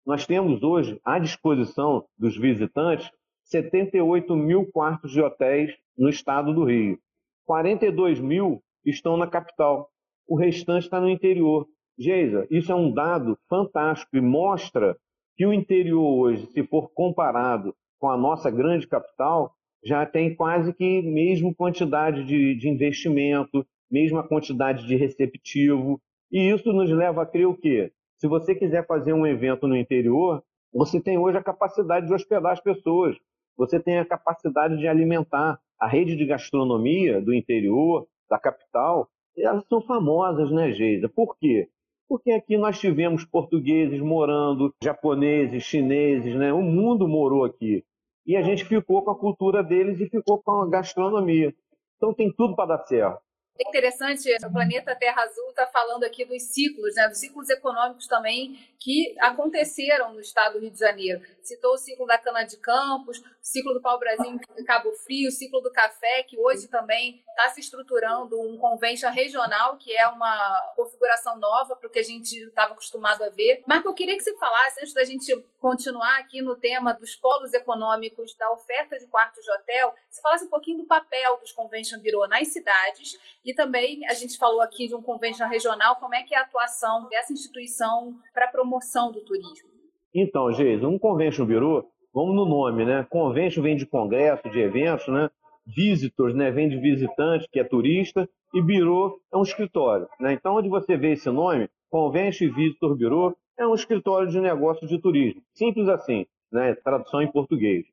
Nós 0.06 0.25
temos 0.25 0.63
hoje 0.63 1.00
à 1.03 1.19
disposição 1.19 2.06
dos 2.18 2.38
visitantes 2.38 3.12
78 3.45 4.33
mil 4.36 4.65
quartos 4.71 5.12
de 5.12 5.21
hotéis 5.21 5.75
no 5.97 6.09
estado 6.09 6.54
do 6.54 6.63
Rio. 6.63 6.97
42 7.45 8.19
mil 8.19 8.63
estão 8.86 9.18
na 9.18 9.27
capital. 9.27 9.89
O 10.25 10.38
restante 10.38 10.83
está 10.83 11.01
no 11.01 11.09
interior. 11.09 11.68
Geisa, 12.00 12.47
isso 12.50 12.71
é 12.71 12.75
um 12.75 12.92
dado 12.92 13.38
fantástico 13.50 14.15
e 14.15 14.21
mostra 14.21 14.97
que 15.41 15.45
o 15.47 15.51
interior 15.51 16.03
hoje, 16.03 16.45
se 16.51 16.61
for 16.67 16.91
comparado 16.93 17.75
com 17.97 18.07
a 18.07 18.15
nossa 18.15 18.51
grande 18.51 18.85
capital, 18.85 19.51
já 19.83 20.05
tem 20.05 20.35
quase 20.35 20.71
que 20.71 21.01
mesmo 21.01 21.55
quantidade 21.55 22.23
de, 22.25 22.53
de 22.53 22.69
investimento, 22.69 23.65
mesma 23.89 24.21
quantidade 24.21 24.85
de 24.85 24.95
receptivo. 24.95 25.99
E 26.31 26.51
isso 26.51 26.71
nos 26.71 26.91
leva 26.91 27.23
a 27.23 27.25
crer 27.25 27.47
o 27.47 27.57
quê? 27.57 27.91
Se 28.19 28.27
você 28.27 28.53
quiser 28.53 28.85
fazer 28.85 29.13
um 29.13 29.25
evento 29.25 29.67
no 29.67 29.75
interior, 29.75 30.43
você 30.71 31.01
tem 31.01 31.17
hoje 31.17 31.39
a 31.39 31.44
capacidade 31.44 32.05
de 32.05 32.13
hospedar 32.13 32.51
as 32.51 32.61
pessoas, 32.61 33.17
você 33.57 33.79
tem 33.79 33.97
a 33.97 34.05
capacidade 34.05 34.77
de 34.77 34.87
alimentar. 34.87 35.59
A 35.79 35.87
rede 35.87 36.15
de 36.15 36.23
gastronomia 36.23 37.19
do 37.19 37.33
interior, 37.33 38.05
da 38.29 38.37
capital, 38.37 39.09
elas 39.35 39.65
são 39.67 39.81
famosas, 39.81 40.51
né, 40.51 40.71
Geisa? 40.71 41.09
Por 41.09 41.35
quê? 41.39 41.67
Porque 42.11 42.33
aqui 42.33 42.57
nós 42.57 42.77
tivemos 42.77 43.23
portugueses 43.23 44.01
morando, 44.01 44.75
japoneses, 44.83 45.63
chineses, 45.63 46.35
né? 46.35 46.51
O 46.51 46.61
mundo 46.61 47.07
morou 47.07 47.45
aqui. 47.45 47.85
E 48.25 48.35
a 48.35 48.41
gente 48.41 48.65
ficou 48.65 49.01
com 49.01 49.11
a 49.11 49.17
cultura 49.17 49.63
deles 49.63 49.97
e 49.97 50.09
ficou 50.09 50.44
com 50.44 50.61
a 50.61 50.69
gastronomia. 50.69 51.56
Então 51.95 52.13
tem 52.13 52.30
tudo 52.30 52.53
para 52.53 52.75
dar 52.75 52.85
certo. 52.85 53.21
É 53.63 53.69
interessante, 53.69 54.27
o 54.44 54.51
planeta 54.51 54.95
Terra 54.95 55.21
Azul 55.21 55.49
está 55.49 55.68
falando 55.68 56.03
aqui 56.03 56.25
dos 56.25 56.41
ciclos, 56.41 56.95
né, 56.95 57.07
dos 57.07 57.19
ciclos 57.19 57.47
econômicos 57.47 58.07
também 58.07 58.57
que 58.80 59.15
aconteceram 59.19 60.13
no 60.13 60.19
estado 60.19 60.53
do 60.53 60.59
Rio 60.61 60.71
de 60.71 60.80
Janeiro. 60.80 61.21
Citou 61.44 61.75
o 61.75 61.77
ciclo 61.77 62.07
da 62.07 62.18
cana-de-campos, 62.18 63.19
o 63.19 63.23
ciclo 63.39 63.75
do 63.75 63.81
pau-brasil 63.81 64.39
em 64.57 64.63
Cabo 64.63 64.91
Frio, 64.94 65.30
o 65.30 65.31
ciclo 65.31 65.61
do 65.61 65.71
café, 65.71 66.23
que 66.23 66.39
hoje 66.39 66.68
também 66.68 67.23
está 67.30 67.49
se 67.49 67.59
estruturando 67.59 68.41
um 68.41 68.57
convention 68.57 69.11
regional, 69.11 69.77
que 69.77 69.95
é 69.95 70.07
uma 70.07 70.73
configuração 70.75 71.37
nova 71.37 71.75
para 71.75 71.87
o 71.87 71.91
que 71.91 71.99
a 71.99 72.03
gente 72.03 72.35
estava 72.35 72.73
acostumado 72.73 73.23
a 73.23 73.30
ver. 73.30 73.63
Marco, 73.68 73.87
eu 73.87 73.94
queria 73.94 74.18
que 74.18 74.23
você 74.23 74.35
falasse, 74.37 74.80
antes 74.80 74.94
da 74.94 75.03
gente 75.03 75.31
continuar 75.59 76.18
aqui 76.18 76.41
no 76.41 76.56
tema 76.56 76.94
dos 76.94 77.15
polos 77.15 77.53
econômicos, 77.53 78.33
da 78.35 78.51
oferta 78.51 78.97
de 78.97 79.06
quartos 79.06 79.44
de 79.44 79.51
hotel, 79.51 79.94
você 80.09 80.21
falasse 80.21 80.45
um 80.45 80.49
pouquinho 80.49 80.80
do 80.80 80.85
papel 80.85 81.37
dos 81.37 81.51
convention 81.51 81.99
bureau 81.99 82.27
nas 82.27 82.47
cidades 82.47 83.19
e 83.45 83.50
também 83.53 84.05
a 84.07 84.13
gente 84.13 84.37
falou 84.37 84.61
aqui 84.61 84.87
de 84.87 84.95
um 84.95 85.01
convention 85.01 85.47
regional, 85.47 85.95
como 85.95 86.15
é 86.15 86.23
que 86.23 86.33
é 86.33 86.37
a 86.37 86.41
atuação 86.41 87.07
dessa 87.09 87.33
instituição 87.33 88.15
para 88.33 88.45
a 88.45 88.51
promoção 88.51 89.11
do 89.11 89.21
turismo? 89.21 89.69
Então, 90.13 90.51
Geis, 90.51 90.83
um 90.83 90.99
convention 90.99 91.45
bureau, 91.45 91.89
vamos 92.13 92.35
no 92.35 92.45
nome, 92.45 92.85
né? 92.85 93.05
Convention 93.09 93.63
vem 93.63 93.75
de 93.75 93.85
congresso, 93.85 94.49
de 94.49 94.59
eventos, 94.59 95.07
né? 95.07 95.29
Visitors, 95.65 96.35
né? 96.35 96.51
Vem 96.51 96.69
de 96.69 96.77
visitante, 96.77 97.47
que 97.49 97.59
é 97.59 97.63
turista, 97.63 98.27
e 98.53 98.61
bureau 98.61 99.19
é 99.31 99.37
um 99.37 99.43
escritório, 99.43 100.07
né? 100.19 100.33
Então, 100.33 100.55
onde 100.55 100.67
você 100.67 100.97
vê 100.97 101.13
esse 101.13 101.29
nome, 101.29 101.69
Convention 101.89 102.53
Visitor 102.53 102.95
Bureau, 102.95 103.35
é 103.57 103.65
um 103.65 103.75
escritório 103.75 104.27
de 104.29 104.39
negócio 104.39 104.87
de 104.87 104.99
turismo. 104.99 105.41
Simples 105.53 105.87
assim, 105.87 106.25
né? 106.51 106.75
Tradução 106.75 107.21
em 107.21 107.31
português. 107.31 107.85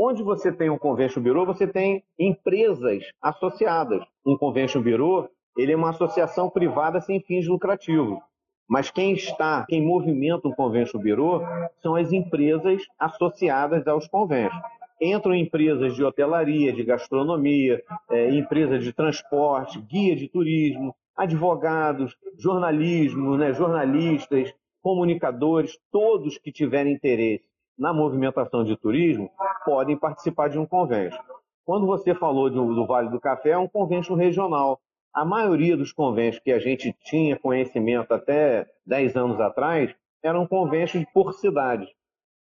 Onde 0.00 0.22
você 0.22 0.52
tem 0.52 0.70
um 0.70 0.78
convention 0.78 1.20
bureau, 1.20 1.44
você 1.44 1.66
tem 1.66 2.04
empresas 2.16 3.02
associadas. 3.20 4.00
Um 4.24 4.38
convention 4.38 4.80
bureau, 4.80 5.28
ele 5.56 5.72
é 5.72 5.76
uma 5.76 5.90
associação 5.90 6.48
privada 6.48 7.00
sem 7.00 7.20
fins 7.20 7.48
lucrativos. 7.48 8.20
Mas 8.68 8.92
quem 8.92 9.14
está, 9.14 9.66
quem 9.68 9.84
movimenta 9.84 10.46
um 10.46 10.52
convention 10.52 11.00
bureau 11.00 11.42
são 11.82 11.96
as 11.96 12.12
empresas 12.12 12.80
associadas 12.96 13.88
aos 13.88 14.06
conventions. 14.06 14.62
Entram 15.02 15.34
empresas 15.34 15.96
de 15.96 16.04
hotelaria, 16.04 16.72
de 16.72 16.84
gastronomia, 16.84 17.82
é, 18.08 18.30
empresas 18.30 18.84
de 18.84 18.92
transporte, 18.92 19.80
guia 19.80 20.14
de 20.14 20.28
turismo, 20.28 20.94
advogados, 21.16 22.16
jornalismo, 22.38 23.36
né, 23.36 23.52
jornalistas, 23.52 24.54
comunicadores, 24.80 25.76
todos 25.90 26.38
que 26.38 26.52
tiverem 26.52 26.92
interesse 26.92 27.48
na 27.78 27.92
movimentação 27.92 28.64
de 28.64 28.76
turismo 28.76 29.30
podem 29.64 29.96
participar 29.96 30.48
de 30.48 30.58
um 30.58 30.66
convênio. 30.66 31.16
Quando 31.64 31.86
você 31.86 32.14
falou 32.14 32.50
do, 32.50 32.74
do 32.74 32.86
Vale 32.86 33.10
do 33.10 33.20
Café, 33.20 33.50
é 33.50 33.58
um 33.58 33.68
convênio 33.68 34.14
regional. 34.14 34.80
A 35.14 35.24
maioria 35.24 35.76
dos 35.76 35.92
convênios 35.92 36.38
que 36.38 36.50
a 36.50 36.58
gente 36.58 36.94
tinha 37.04 37.38
conhecimento 37.38 38.12
até 38.12 38.66
10 38.86 39.16
anos 39.16 39.40
atrás 39.40 39.94
eram 40.22 40.46
convênios 40.46 40.92
por 41.12 41.32
cidade. 41.34 41.86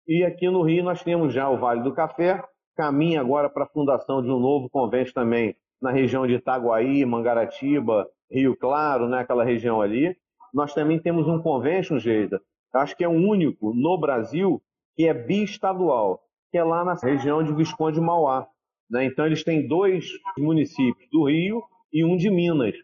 E 0.07 0.23
aqui 0.23 0.49
no 0.49 0.61
Rio 0.61 0.83
nós 0.83 1.03
temos 1.03 1.33
já 1.33 1.49
o 1.49 1.57
Vale 1.57 1.81
do 1.81 1.93
Café, 1.93 2.41
caminha 2.75 3.19
agora 3.19 3.49
para 3.49 3.63
a 3.63 3.69
fundação 3.69 4.21
de 4.21 4.29
um 4.29 4.39
novo 4.39 4.69
convênio 4.69 5.11
também 5.13 5.55
na 5.81 5.91
região 5.91 6.25
de 6.25 6.35
Itaguaí, 6.35 7.05
Mangaratiba, 7.05 8.07
Rio 8.31 8.55
Claro, 8.55 9.07
né, 9.09 9.19
aquela 9.19 9.43
região 9.43 9.81
ali. 9.81 10.15
Nós 10.53 10.73
também 10.73 10.99
temos 10.99 11.27
um 11.27 11.41
convention, 11.41 11.99
Geida, 11.99 12.41
acho 12.73 12.95
que 12.95 13.03
é 13.03 13.07
o 13.07 13.11
único 13.11 13.73
no 13.73 13.99
Brasil 13.99 14.61
que 14.97 15.07
é 15.07 15.13
biestadual, 15.13 16.19
que 16.51 16.57
é 16.57 16.63
lá 16.63 16.83
na 16.83 16.95
região 16.95 17.43
de 17.43 17.53
Visconde 17.53 18.01
Mauá. 18.01 18.47
Né? 18.89 19.05
Então 19.05 19.27
eles 19.27 19.43
têm 19.43 19.67
dois 19.67 20.09
municípios 20.37 21.07
do 21.11 21.25
Rio 21.25 21.63
e 21.93 22.03
um 22.03 22.17
de 22.17 22.31
Minas. 22.31 22.75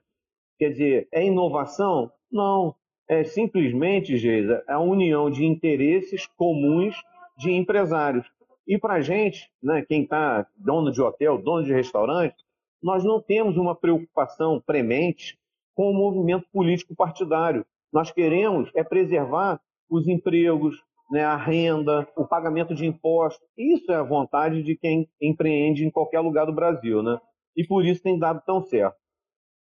Quer 0.59 0.69
dizer, 0.69 1.07
é 1.11 1.25
inovação? 1.25 2.11
Não. 2.31 2.75
É 3.09 3.23
simplesmente, 3.23 4.15
Geisa, 4.15 4.63
a 4.67 4.79
união 4.79 5.29
de 5.29 5.43
interesses 5.43 6.25
comuns 6.37 6.95
de 7.37 7.51
empresários. 7.51 8.25
E 8.65 8.77
para 8.77 8.93
a 8.93 9.01
gente, 9.01 9.49
né, 9.61 9.83
quem 9.85 10.03
está 10.03 10.47
dono 10.55 10.91
de 10.91 11.01
hotel, 11.01 11.37
dono 11.37 11.65
de 11.65 11.73
restaurante, 11.73 12.35
nós 12.81 13.03
não 13.03 13.19
temos 13.19 13.57
uma 13.57 13.75
preocupação 13.75 14.61
premente 14.63 15.37
com 15.75 15.89
o 15.89 15.93
movimento 15.93 16.45
político 16.53 16.95
partidário. 16.95 17.65
Nós 17.91 18.11
queremos 18.11 18.69
é 18.75 18.83
preservar 18.83 19.59
os 19.89 20.07
empregos, 20.07 20.81
né, 21.13 21.23
a 21.23 21.37
renda, 21.37 22.07
o 22.17 22.25
pagamento 22.25 22.73
de 22.73 22.87
impostos. 22.87 23.47
Isso 23.55 23.91
é 23.91 23.95
a 23.95 24.03
vontade 24.03 24.63
de 24.63 24.75
quem 24.75 25.07
empreende 25.21 25.85
em 25.85 25.91
qualquer 25.91 26.21
lugar 26.21 26.47
do 26.47 26.51
Brasil, 26.51 27.03
né? 27.03 27.19
E 27.55 27.63
por 27.63 27.85
isso 27.85 28.01
tem 28.01 28.17
dado 28.17 28.41
tão 28.47 28.63
certo. 28.63 28.97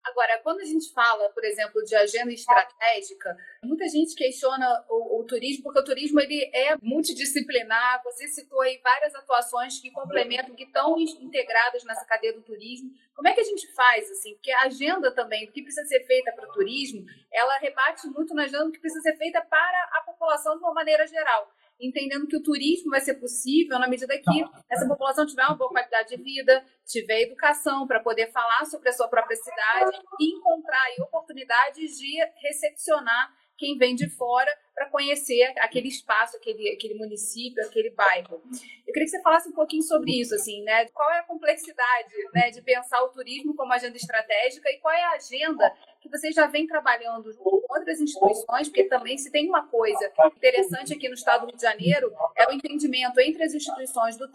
Agora, 0.06 0.40
quando 0.44 0.60
a 0.60 0.66
gente 0.66 0.94
fala, 0.94 1.30
por 1.30 1.44
exemplo, 1.44 1.84
de 1.84 1.96
agenda 1.96 2.32
estratégica, 2.32 3.36
muita 3.64 3.88
gente 3.88 4.14
questiona 4.14 4.86
o, 4.88 5.20
o, 5.20 5.24
turismo, 5.24 5.64
porque 5.64 5.80
o 5.80 5.84
turismo 5.84 6.20
ele 6.20 6.44
é 6.54 6.78
multidisciplinar. 6.80 8.04
Você 8.04 8.28
citou 8.28 8.62
aí 8.62 8.80
várias 8.84 9.16
atuações 9.16 9.80
que 9.80 9.90
complementam, 9.90 10.54
que 10.56 10.66
estão 10.66 10.96
integradas 11.00 11.84
nessa 11.84 12.06
cadeia 12.06 12.34
do 12.34 12.44
turismo. 12.44 12.92
Como 13.16 13.28
é 13.28 13.34
que 13.34 13.42
a 13.42 13.46
gente 13.46 13.66
faz, 13.74 14.12
assim? 14.12 14.36
Porque 14.36 14.52
a 14.52 14.64
agenda 14.64 15.12
também, 15.12 15.50
o 15.50 15.52
que 15.52 15.64
precisa 15.64 15.88
ser 15.88 16.06
feita 16.06 16.32
para 16.34 16.48
o 16.48 16.52
turismo, 16.52 17.04
ela 17.34 17.58
rebate 17.58 18.08
muito 18.08 18.36
na 18.36 18.44
agenda 18.44 18.66
do 18.66 18.72
que 18.72 18.80
precisa 18.80 19.02
ser 19.02 19.18
feita 19.18 19.42
para 19.42 19.90
a 19.94 20.04
população 20.06 20.56
de 20.56 20.64
uma 20.64 20.74
maneira 20.74 21.08
geral 21.08 21.52
entendendo 21.80 22.28
que 22.28 22.38
o 22.38 22.44
turismo 22.44 22.92
vai 22.92 23.02
ser 23.02 23.16
possível 23.16 23.78
na 23.80 23.88
medida 23.88 24.18
que 24.18 24.46
essa 24.70 24.88
população 24.88 25.26
tiver 25.26 25.46
uma 25.46 25.56
boa 25.56 25.70
qualidade 25.70 26.16
de 26.16 26.22
vida, 26.22 26.64
tiver 26.86 27.22
educação 27.22 27.86
para 27.88 28.00
poder 28.00 28.32
falar 28.32 28.66
sobre 28.66 28.90
a 28.90 28.94
sua 28.94 29.08
própria 29.08 29.36
cidade 29.36 29.98
e 30.20 30.38
encontrar 30.38 30.86
oportunidades 31.00 31.98
de 31.98 32.18
recepcionar 32.42 33.34
quem 33.58 33.78
vem 33.78 33.96
de 33.96 34.10
fora 34.10 34.52
para 34.74 34.90
conhecer 34.90 35.54
aquele 35.60 35.88
espaço, 35.88 36.36
aquele, 36.36 36.70
aquele 36.70 36.96
município, 36.96 37.64
aquele 37.66 37.90
bairro. 37.92 38.42
Eu 38.86 38.94
queria 38.94 39.06
que 39.06 39.08
você 39.08 39.22
falasse 39.22 39.48
um 39.48 39.54
pouquinho 39.54 39.84
sobre 39.84 40.20
isso, 40.20 40.36
assim, 40.36 40.62
né? 40.64 40.86
Qual 40.88 41.10
é 41.12 41.20
a 41.20 41.24
complexidade 41.24 42.14
né, 42.34 42.52
de 42.52 42.62
pensar 42.62 43.02
o 43.04 43.10
turismo 43.10 43.56
como 43.56 43.72
agenda 43.72 43.96
estratégica 43.96 44.70
e 44.70 44.80
qual 44.80 44.94
é 44.94 45.04
a 45.04 45.12
agenda 45.14 45.74
que 46.02 46.10
você 46.10 46.32
já 46.32 46.46
vem 46.46 46.68
trabalhando 46.68 47.36
com 47.38 47.62
outras 47.70 48.00
instituições, 48.00 48.68
porque 48.68 48.84
também 48.84 49.18
se 49.18 49.32
tem 49.32 49.48
uma 49.48 49.66
coisa 49.68 50.12
interessante 50.36 50.94
aqui 50.94 51.08
no 51.08 51.16
estado 51.16 51.42
do 51.42 51.48
Rio 51.48 51.56
de 51.56 51.62
Janeiro, 51.64 52.12
é 52.36 52.48
o 52.48 52.54
entendimento 52.54 53.20
entre 53.20 53.44
as 53.44 53.54
instituições 53.54 54.18
do 54.18 54.26
e 54.26 54.28
do 54.28 54.34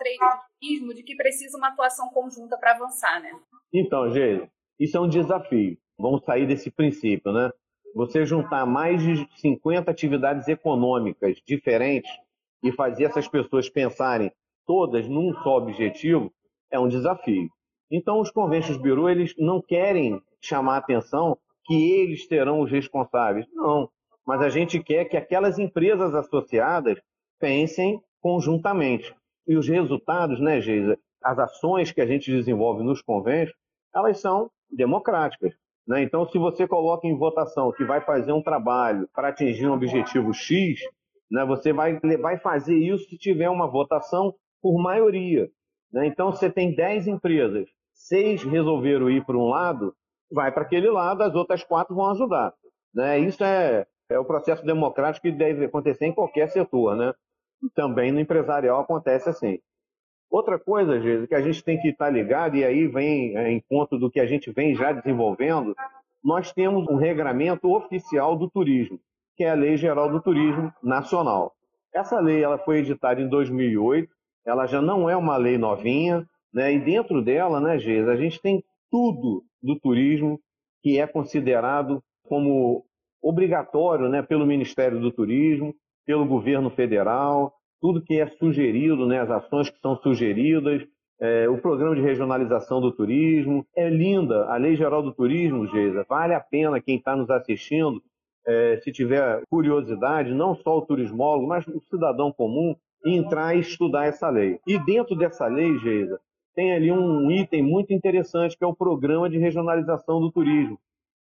turismo 0.60 0.94
de 0.94 1.02
que 1.02 1.14
precisa 1.14 1.56
uma 1.56 1.68
atuação 1.68 2.08
conjunta 2.08 2.56
para 2.56 2.72
avançar, 2.72 3.20
né? 3.20 3.30
Então, 3.72 4.10
Geisa, 4.10 4.50
isso 4.78 4.96
é 4.96 5.00
um 5.00 5.08
desafio. 5.08 5.76
Vamos 5.98 6.24
sair 6.24 6.46
desse 6.46 6.70
princípio, 6.70 7.30
né? 7.30 7.50
Você 7.94 8.24
juntar 8.24 8.66
mais 8.66 9.02
de 9.02 9.28
50 9.40 9.90
atividades 9.90 10.48
econômicas 10.48 11.40
diferentes 11.46 12.10
e 12.62 12.72
fazer 12.72 13.04
essas 13.04 13.26
pessoas 13.26 13.68
pensarem 13.68 14.30
todas 14.66 15.08
num 15.08 15.34
só 15.42 15.56
objetivo 15.56 16.32
é 16.70 16.78
um 16.78 16.88
desafio. 16.88 17.48
Então, 17.90 18.20
os 18.20 18.30
conventions 18.30 18.76
bureau 18.76 19.10
eles 19.10 19.34
não 19.36 19.60
querem 19.60 20.22
chamar 20.40 20.74
a 20.74 20.78
atenção 20.78 21.36
que 21.64 21.92
eles 21.92 22.26
terão 22.26 22.60
os 22.60 22.70
responsáveis. 22.70 23.46
Não. 23.52 23.90
Mas 24.24 24.40
a 24.40 24.48
gente 24.48 24.80
quer 24.80 25.06
que 25.06 25.16
aquelas 25.16 25.58
empresas 25.58 26.14
associadas 26.14 27.00
pensem 27.38 28.00
conjuntamente. 28.20 29.14
E 29.46 29.56
os 29.56 29.66
resultados, 29.66 30.40
né, 30.40 30.60
Geisa? 30.60 30.96
As 31.22 31.38
ações 31.38 31.90
que 31.90 32.00
a 32.00 32.06
gente 32.06 32.30
desenvolve 32.30 32.82
nos 32.84 33.02
convênios, 33.02 33.52
elas 33.94 34.20
são 34.20 34.50
democráticas. 34.70 35.52
Né? 35.86 36.02
Então, 36.02 36.28
se 36.28 36.38
você 36.38 36.66
coloca 36.66 37.06
em 37.06 37.16
votação 37.16 37.72
que 37.72 37.84
vai 37.84 38.00
fazer 38.00 38.32
um 38.32 38.42
trabalho 38.42 39.08
para 39.14 39.28
atingir 39.28 39.66
um 39.66 39.72
objetivo 39.72 40.32
X, 40.32 40.80
né, 41.30 41.44
você 41.44 41.72
vai, 41.72 41.98
vai 42.20 42.38
fazer 42.38 42.76
isso 42.76 43.08
se 43.08 43.18
tiver 43.18 43.48
uma 43.48 43.70
votação 43.70 44.34
por 44.60 44.80
maioria. 44.80 45.48
Né? 45.92 46.06
Então, 46.06 46.30
você 46.30 46.50
tem 46.50 46.74
10 46.74 47.08
empresas, 47.08 47.68
seis 47.92 48.42
resolveram 48.42 49.10
ir 49.10 49.24
para 49.24 49.36
um 49.36 49.48
lado, 49.48 49.94
vai 50.30 50.52
para 50.52 50.62
aquele 50.62 50.90
lado, 50.90 51.22
as 51.22 51.34
outras 51.34 51.64
quatro 51.64 51.94
vão 51.94 52.10
ajudar. 52.10 52.52
Né? 52.94 53.18
Isso 53.18 53.42
é, 53.42 53.86
é 54.10 54.18
o 54.18 54.24
processo 54.24 54.64
democrático 54.64 55.26
que 55.26 55.32
deve 55.32 55.64
acontecer 55.64 56.06
em 56.06 56.14
qualquer 56.14 56.48
setor. 56.50 56.96
Né? 56.96 57.12
Também 57.74 58.12
no 58.12 58.20
empresarial 58.20 58.80
acontece 58.80 59.28
assim. 59.28 59.58
Outra 60.30 60.58
coisa, 60.58 61.00
Jesus, 61.00 61.28
que 61.28 61.34
a 61.34 61.40
gente 61.40 61.62
tem 61.64 61.80
que 61.80 61.88
estar 61.88 62.08
ligado, 62.08 62.56
e 62.56 62.64
aí 62.64 62.86
vem 62.86 63.36
é, 63.36 63.50
em 63.50 63.60
conta 63.68 63.98
do 63.98 64.10
que 64.10 64.20
a 64.20 64.26
gente 64.26 64.52
vem 64.52 64.74
já 64.76 64.92
desenvolvendo, 64.92 65.74
nós 66.22 66.52
temos 66.52 66.86
um 66.88 66.96
regramento 66.96 67.68
oficial 67.72 68.36
do 68.36 68.48
turismo, 68.48 69.00
que 69.36 69.42
é 69.42 69.50
a 69.50 69.54
Lei 69.54 69.76
Geral 69.76 70.10
do 70.10 70.20
Turismo 70.20 70.72
Nacional. 70.82 71.52
Essa 71.92 72.20
lei 72.20 72.44
ela 72.44 72.58
foi 72.58 72.78
editada 72.78 73.20
em 73.20 73.28
2008, 73.28 74.08
ela 74.46 74.66
já 74.66 74.80
não 74.80 75.10
é 75.10 75.16
uma 75.16 75.36
lei 75.36 75.58
novinha, 75.58 76.24
né? 76.54 76.72
e 76.72 76.78
dentro 76.78 77.22
dela, 77.22 77.60
né, 77.60 77.78
Geis, 77.78 78.08
a 78.08 78.16
gente 78.16 78.40
tem 78.40 78.62
tudo 78.90 79.42
do 79.60 79.78
turismo 79.78 80.38
que 80.82 80.98
é 80.98 81.06
considerado 81.06 82.02
como 82.24 82.84
obrigatório 83.20 84.08
né, 84.08 84.22
pelo 84.22 84.46
Ministério 84.46 85.00
do 85.00 85.10
Turismo, 85.10 85.74
pelo 86.06 86.24
governo 86.24 86.70
federal, 86.70 87.52
tudo 87.80 88.02
que 88.02 88.20
é 88.20 88.26
sugerido, 88.26 89.06
né, 89.06 89.20
as 89.20 89.30
ações 89.30 89.70
que 89.70 89.78
são 89.80 89.96
sugeridas, 89.96 90.86
é, 91.20 91.48
o 91.48 91.58
programa 91.58 91.94
de 91.94 92.02
regionalização 92.02 92.80
do 92.80 92.92
turismo. 92.92 93.66
É 93.76 93.88
linda 93.88 94.46
a 94.46 94.56
Lei 94.56 94.76
Geral 94.76 95.02
do 95.02 95.12
Turismo, 95.12 95.66
Geisa. 95.66 96.04
Vale 96.08 96.34
a 96.34 96.40
pena 96.40 96.80
quem 96.80 96.96
está 96.96 97.14
nos 97.14 97.30
assistindo, 97.30 98.02
é, 98.46 98.78
se 98.78 98.90
tiver 98.90 99.42
curiosidade, 99.50 100.32
não 100.32 100.54
só 100.54 100.78
o 100.78 100.86
turismólogo, 100.86 101.46
mas 101.46 101.66
o 101.66 101.80
cidadão 101.90 102.32
comum, 102.32 102.74
entrar 103.04 103.54
e 103.54 103.60
estudar 103.60 104.06
essa 104.06 104.28
lei. 104.28 104.58
E 104.66 104.78
dentro 104.78 105.16
dessa 105.16 105.46
lei, 105.46 105.78
Geisa, 105.78 106.18
tem 106.54 106.72
ali 106.72 106.90
um 106.90 107.30
item 107.30 107.62
muito 107.62 107.92
interessante 107.92 108.56
que 108.56 108.64
é 108.64 108.66
o 108.66 108.74
programa 108.74 109.28
de 109.30 109.38
regionalização 109.38 110.20
do 110.20 110.30
turismo. 110.32 110.78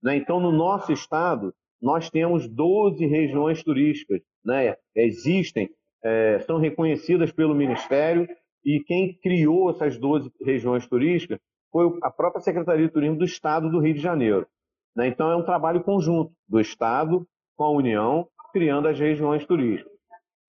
Né? 0.03 0.17
Então, 0.17 0.41
no 0.41 0.51
nosso 0.51 0.93
estado, 0.93 1.55
nós 1.81 2.11
temos 2.11 2.49
12 2.49 3.05
regiões 3.07 3.63
turísticas. 3.63 4.21
Né? 4.45 4.77
Existem 4.95 5.69
é, 6.03 6.39
são 6.41 6.59
reconhecidas 6.59 7.33
pelo 7.33 7.55
Ministério 7.55 8.29
e 8.65 8.81
quem 8.81 9.15
criou 9.15 9.71
essas 9.71 9.99
12 9.99 10.31
regiões 10.41 10.87
turísticas 10.87 11.39
foi 11.71 11.99
a 12.03 12.11
própria 12.11 12.43
Secretaria 12.43 12.87
de 12.87 12.93
Turismo 12.93 13.19
do 13.19 13.25
Estado 13.25 13.71
do 13.71 13.81
Rio 13.81 13.95
de 13.95 14.01
Janeiro. 14.01 14.47
Né? 14.95 15.09
Então 15.09 15.31
é 15.31 15.37
um 15.37 15.45
trabalho 15.45 15.83
conjunto 15.83 16.33
do 16.49 16.61
Estado 16.61 17.27
com 17.57 17.65
a 17.65 17.71
União, 17.71 18.27
criando 18.53 18.89
as 18.89 18.99
regiões 18.99 19.47
turísticas. 19.47 19.93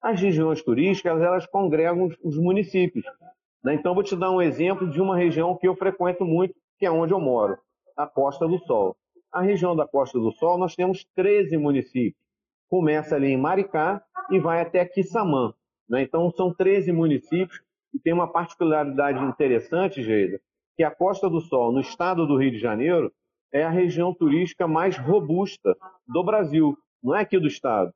As 0.02 0.20
regiões 0.20 0.64
turísticas 0.64 1.22
elas 1.22 1.46
congregam 1.46 2.10
os 2.24 2.38
municípios. 2.38 3.06
Né? 3.64 3.76
Então 3.76 3.94
vou 3.94 4.04
te 4.04 4.16
dar 4.16 4.32
um 4.32 4.42
exemplo 4.42 4.90
de 4.90 5.00
uma 5.00 5.16
região 5.16 5.56
que 5.56 5.68
eu 5.68 5.76
frequento 5.76 6.26
muito, 6.26 6.56
que 6.80 6.86
é 6.86 6.92
onde 6.92 7.14
eu 7.14 7.20
moro, 7.20 7.58
a 7.96 8.08
Costa 8.08 8.48
do 8.48 8.58
Sol. 8.60 8.96
A 9.32 9.42
região 9.42 9.76
da 9.76 9.88
Costa 9.88 10.20
do 10.20 10.32
Sol 10.32 10.58
nós 10.58 10.76
temos 10.76 11.06
13 11.16 11.56
municípios. 11.58 12.22
Começa 12.72 13.16
ali 13.16 13.28
em 13.28 13.38
Maricá, 13.38 14.02
e 14.32 14.40
vai 14.40 14.62
até 14.62 14.86
Quissamã. 14.86 15.54
Né? 15.90 16.04
Então, 16.04 16.32
são 16.32 16.54
13 16.54 16.92
municípios 16.94 17.62
e 17.94 18.00
tem 18.00 18.14
uma 18.14 18.32
particularidade 18.32 19.22
interessante, 19.26 20.02
Geida, 20.02 20.40
que 20.78 20.84
a 20.84 20.90
Costa 20.90 21.30
do 21.30 21.42
Sol, 21.42 21.74
no 21.74 21.82
estado 21.82 22.26
do 22.26 22.38
Rio 22.38 22.52
de 22.52 22.58
Janeiro, 22.58 23.12
é 23.54 23.64
a 23.64 23.70
região 23.70 24.14
turística 24.14 24.66
mais 24.66 24.98
robusta 24.98 25.76
do 26.08 26.24
Brasil, 26.24 26.78
não 27.04 27.14
é 27.14 27.22
aqui 27.22 27.38
do 27.38 27.48
estado. 27.48 27.92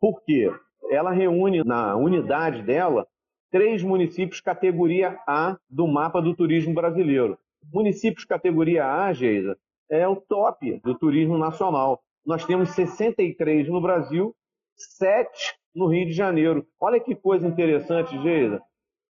Por 0.00 0.22
quê? 0.22 0.48
Ela 0.88 1.10
reúne 1.10 1.64
na 1.64 1.96
unidade 1.96 2.62
dela 2.62 3.06
três 3.50 3.82
municípios 3.82 4.40
categoria 4.40 5.18
A 5.26 5.56
do 5.68 5.88
mapa 5.88 6.22
do 6.22 6.34
turismo 6.34 6.72
brasileiro. 6.72 7.36
Municípios 7.72 8.24
categoria 8.24 8.86
A, 8.86 9.12
Geisa, 9.12 9.58
é 9.90 10.06
o 10.06 10.14
top 10.14 10.80
do 10.84 10.94
turismo 10.94 11.36
nacional. 11.36 12.00
Nós 12.24 12.44
temos 12.44 12.70
63 12.70 13.68
no 13.68 13.80
Brasil, 13.80 14.34
sete 14.76 15.54
no 15.74 15.86
Rio 15.86 16.06
de 16.06 16.12
Janeiro. 16.12 16.66
Olha 16.80 17.00
que 17.00 17.14
coisa 17.14 17.46
interessante, 17.46 18.20
Geisa. 18.22 18.60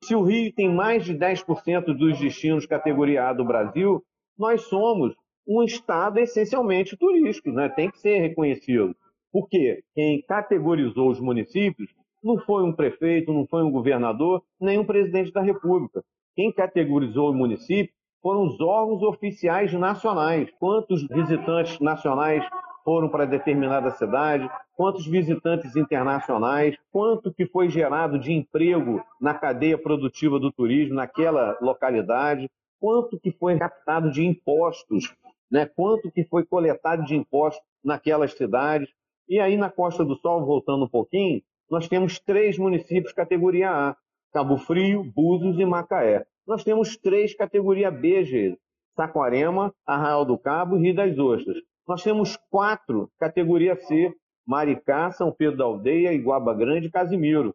Se 0.05 0.15
o 0.15 0.23
Rio 0.23 0.53
tem 0.55 0.73
mais 0.73 1.05
de 1.05 1.15
10% 1.15 1.97
dos 1.97 2.19
destinos 2.19 2.67
categoria 2.67 3.29
A 3.29 3.33
do 3.33 3.45
Brasil, 3.45 4.03
nós 4.39 4.63
somos 4.63 5.15
um 5.47 5.63
estado 5.63 6.19
essencialmente 6.19 6.97
turístico, 6.97 7.51
né? 7.51 7.69
tem 7.69 7.91
que 7.91 7.99
ser 7.99 8.19
reconhecido. 8.19 8.95
Porque 9.33 9.83
quem 9.95 10.23
categorizou 10.23 11.11
os 11.11 11.21
municípios 11.21 11.91
não 12.23 12.39
foi 12.39 12.63
um 12.63 12.73
prefeito, 12.73 13.33
não 13.33 13.47
foi 13.47 13.63
um 13.63 13.71
governador, 13.71 14.43
nem 14.61 14.79
um 14.79 14.85
presidente 14.85 15.33
da 15.33 15.43
República. 15.43 16.03
Quem 16.35 16.53
categorizou 16.53 17.31
o 17.31 17.35
município 17.35 17.93
foram 18.23 18.45
os 18.45 18.61
órgãos 18.61 19.03
oficiais 19.03 19.73
nacionais. 19.73 20.51
Quantos 20.59 21.07
visitantes 21.07 21.79
nacionais 21.81 22.45
foram 22.91 23.09
para 23.09 23.25
determinada 23.25 23.93
cidade, 23.93 24.51
quantos 24.75 25.07
visitantes 25.07 25.77
internacionais, 25.77 26.77
quanto 26.91 27.33
que 27.33 27.47
foi 27.47 27.69
gerado 27.69 28.19
de 28.19 28.33
emprego 28.33 29.01
na 29.21 29.33
cadeia 29.33 29.79
produtiva 29.79 30.41
do 30.41 30.51
turismo 30.51 30.97
naquela 30.97 31.57
localidade, 31.61 32.51
quanto 32.81 33.17
que 33.17 33.31
foi 33.31 33.57
captado 33.57 34.11
de 34.11 34.27
impostos, 34.27 35.15
né? 35.49 35.67
quanto 35.67 36.11
que 36.11 36.25
foi 36.25 36.45
coletado 36.45 37.05
de 37.05 37.15
impostos 37.15 37.63
naquelas 37.85 38.33
cidades. 38.33 38.89
E 39.29 39.39
aí 39.39 39.57
na 39.57 39.71
Costa 39.71 40.05
do 40.05 40.17
Sol, 40.17 40.45
voltando 40.45 40.87
um 40.87 40.89
pouquinho, 40.89 41.41
nós 41.71 41.87
temos 41.87 42.19
três 42.19 42.59
municípios 42.59 43.13
categoria 43.13 43.71
A, 43.71 43.97
Cabo 44.33 44.59
Frio, 44.59 45.05
Búzios 45.05 45.61
e 45.61 45.65
Macaé. 45.65 46.27
Nós 46.45 46.65
temos 46.65 46.97
três 46.97 47.37
categoria 47.37 47.89
B. 47.89 48.57
Saquarema, 48.97 49.73
Arraial 49.87 50.25
do 50.25 50.37
Cabo 50.37 50.77
e 50.77 50.81
Rio 50.81 50.97
das 50.97 51.17
Ostras. 51.17 51.70
Nós 51.87 52.03
temos 52.03 52.37
quatro 52.51 53.11
categoria 53.19 53.77
C, 53.77 54.15
Maricá, 54.47 55.11
São 55.13 55.33
Pedro 55.33 55.59
da 55.59 55.65
Aldeia, 55.65 56.13
Iguaba 56.13 56.55
Grande 56.55 56.89
e 56.89 56.91
Casimiro. 56.91 57.55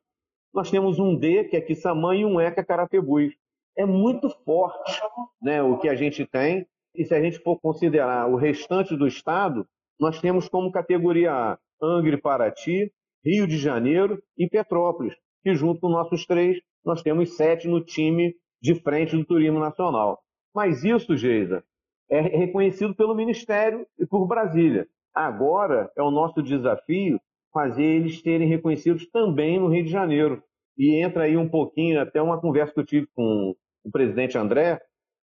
Nós 0.54 0.72
temos 0.72 1.00
um 1.00 1.16
D, 1.16 1.44
que 1.46 1.58
é 1.58 1.62
Quissamã, 1.62 2.16
e 2.16 2.26
um 2.26 2.40
E, 2.40 2.52
que 2.52 2.60
é 2.60 2.64
Carapebus. 2.64 3.34
É 3.78 3.86
muito 3.86 4.30
forte 4.30 5.02
né, 5.42 5.62
o 5.62 5.78
que 5.78 5.90
a 5.90 5.96
gente 5.96 6.26
tem, 6.26 6.66
e 6.96 7.04
se 7.04 7.14
a 7.14 7.22
gente 7.22 7.40
for 7.40 7.60
considerar 7.60 8.30
o 8.30 8.38
restante 8.38 8.96
do 8.96 9.06
estado, 9.06 9.68
nós 10.00 10.22
temos 10.22 10.48
como 10.48 10.72
categoria 10.72 11.32
A 11.34 11.58
Angre, 11.82 12.18
Paraty, 12.18 12.92
Rio 13.24 13.48
de 13.48 13.58
Janeiro 13.58 14.22
e 14.38 14.48
Petrópolis, 14.48 15.16
que 15.44 15.54
junto 15.54 15.82
com 15.82 15.90
nossos 15.90 16.26
três, 16.26 16.58
nós 16.86 17.02
temos 17.02 17.36
sete 17.36 17.68
no 17.68 17.84
time 17.84 18.34
de 18.62 18.76
frente 18.76 19.16
do 19.16 19.26
turismo 19.26 19.60
nacional. 19.60 20.22
Mas 20.54 20.84
isso, 20.84 21.18
Geisa, 21.18 21.64
é 22.10 22.20
reconhecido 22.22 22.96
pelo 22.96 23.16
Ministério 23.16 23.86
e 23.98 24.06
por 24.06 24.28
Brasília. 24.28 24.88
Agora 25.14 25.92
é 25.96 26.04
o 26.04 26.12
nosso 26.12 26.42
desafio 26.44 27.20
fazer 27.54 27.84
eles 27.84 28.20
serem 28.20 28.48
reconhecidos 28.48 29.10
também 29.10 29.60
no 29.60 29.70
Rio 29.70 29.86
de 29.86 29.92
Janeiro. 29.92 30.44
E 30.78 31.02
entra 31.02 31.24
aí 31.24 31.38
um 31.38 31.48
pouquinho, 31.48 32.02
até 32.02 32.22
uma 32.22 32.40
conversa 32.40 32.74
que 32.74 32.80
eu 32.82 32.86
tive 32.86 33.08
com 33.16 33.56
o 33.84 33.92
presidente 33.92 34.38
André, 34.38 34.82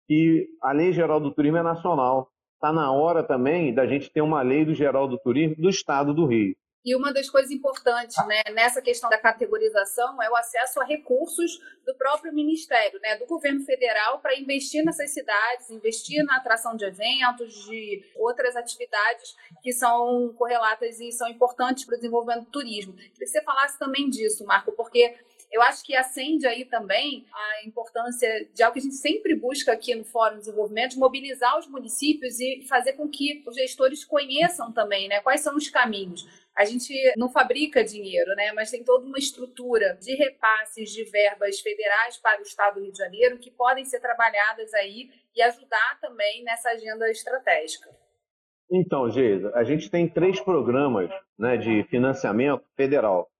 que 0.06 0.46
a 0.62 0.72
Lei 0.72 0.92
Geral 0.92 1.20
do 1.20 1.32
Turismo 1.32 1.56
é 1.56 1.62
nacional. 1.62 2.28
Está 2.54 2.72
na 2.72 2.92
hora 2.92 3.22
também 3.22 3.72
da 3.72 3.86
gente 3.86 4.12
ter 4.12 4.20
uma 4.20 4.42
lei 4.42 4.64
do 4.64 4.74
Geral 4.74 5.08
do 5.08 5.18
Turismo 5.18 5.56
do 5.56 5.70
Estado 5.70 6.12
do 6.12 6.26
Rio. 6.26 6.54
E 6.88 6.96
uma 6.96 7.12
das 7.12 7.28
coisas 7.28 7.50
importantes 7.50 8.16
né, 8.26 8.40
nessa 8.54 8.80
questão 8.80 9.10
da 9.10 9.18
categorização 9.18 10.22
é 10.22 10.30
o 10.30 10.34
acesso 10.34 10.80
a 10.80 10.84
recursos 10.86 11.60
do 11.84 11.94
próprio 11.96 12.32
Ministério, 12.32 12.98
né, 13.02 13.14
do 13.18 13.26
governo 13.26 13.62
federal, 13.62 14.20
para 14.20 14.34
investir 14.34 14.82
nessas 14.82 15.12
cidades, 15.12 15.68
investir 15.68 16.24
na 16.24 16.36
atração 16.36 16.74
de 16.74 16.86
eventos, 16.86 17.66
de 17.66 18.02
outras 18.16 18.56
atividades 18.56 19.36
que 19.62 19.70
são 19.70 20.32
correlatas 20.38 20.98
e 20.98 21.12
são 21.12 21.28
importantes 21.28 21.84
para 21.84 21.92
o 21.92 21.98
desenvolvimento 21.98 22.46
do 22.46 22.50
turismo. 22.50 22.94
Queria 22.94 23.10
que 23.10 23.26
você 23.26 23.42
falasse 23.42 23.78
também 23.78 24.08
disso, 24.08 24.46
Marco, 24.46 24.72
porque 24.72 25.14
eu 25.50 25.62
acho 25.62 25.84
que 25.84 25.96
acende 25.96 26.46
aí 26.46 26.64
também 26.64 27.26
a 27.32 27.66
importância 27.66 28.48
de 28.52 28.62
algo 28.62 28.74
que 28.74 28.80
a 28.80 28.82
gente 28.82 28.96
sempre 28.96 29.34
busca 29.34 29.72
aqui 29.72 29.94
no 29.94 30.04
Fórum 30.04 30.34
de 30.34 30.40
Desenvolvimento, 30.40 30.92
de 30.92 30.98
mobilizar 30.98 31.58
os 31.58 31.66
municípios 31.66 32.38
e 32.38 32.64
fazer 32.68 32.92
com 32.94 33.08
que 33.08 33.42
os 33.46 33.56
gestores 33.56 34.04
conheçam 34.04 34.72
também 34.72 35.08
né, 35.08 35.20
quais 35.20 35.40
são 35.40 35.56
os 35.56 35.68
caminhos. 35.68 36.26
A 36.54 36.64
gente 36.64 36.92
não 37.16 37.30
fabrica 37.30 37.84
dinheiro, 37.84 38.34
né? 38.34 38.50
Mas 38.52 38.68
tem 38.68 38.82
toda 38.82 39.06
uma 39.06 39.16
estrutura 39.16 39.96
de 40.02 40.12
repasses 40.16 40.90
de 40.90 41.04
verbas 41.04 41.60
federais 41.60 42.16
para 42.16 42.40
o 42.40 42.42
Estado 42.42 42.74
do 42.74 42.80
Rio 42.82 42.90
de 42.90 42.98
Janeiro 42.98 43.38
que 43.38 43.48
podem 43.48 43.84
ser 43.84 44.00
trabalhadas 44.00 44.74
aí 44.74 45.08
e 45.36 45.40
ajudar 45.40 45.98
também 46.00 46.42
nessa 46.42 46.70
agenda 46.70 47.08
estratégica. 47.08 47.88
Então, 48.70 49.08
Geisa, 49.08 49.52
a 49.54 49.62
gente 49.62 49.88
tem 49.88 50.08
três 50.08 50.40
programas 50.40 51.08
né, 51.38 51.56
de 51.56 51.84
financiamento 51.84 52.64
federal. 52.76 53.30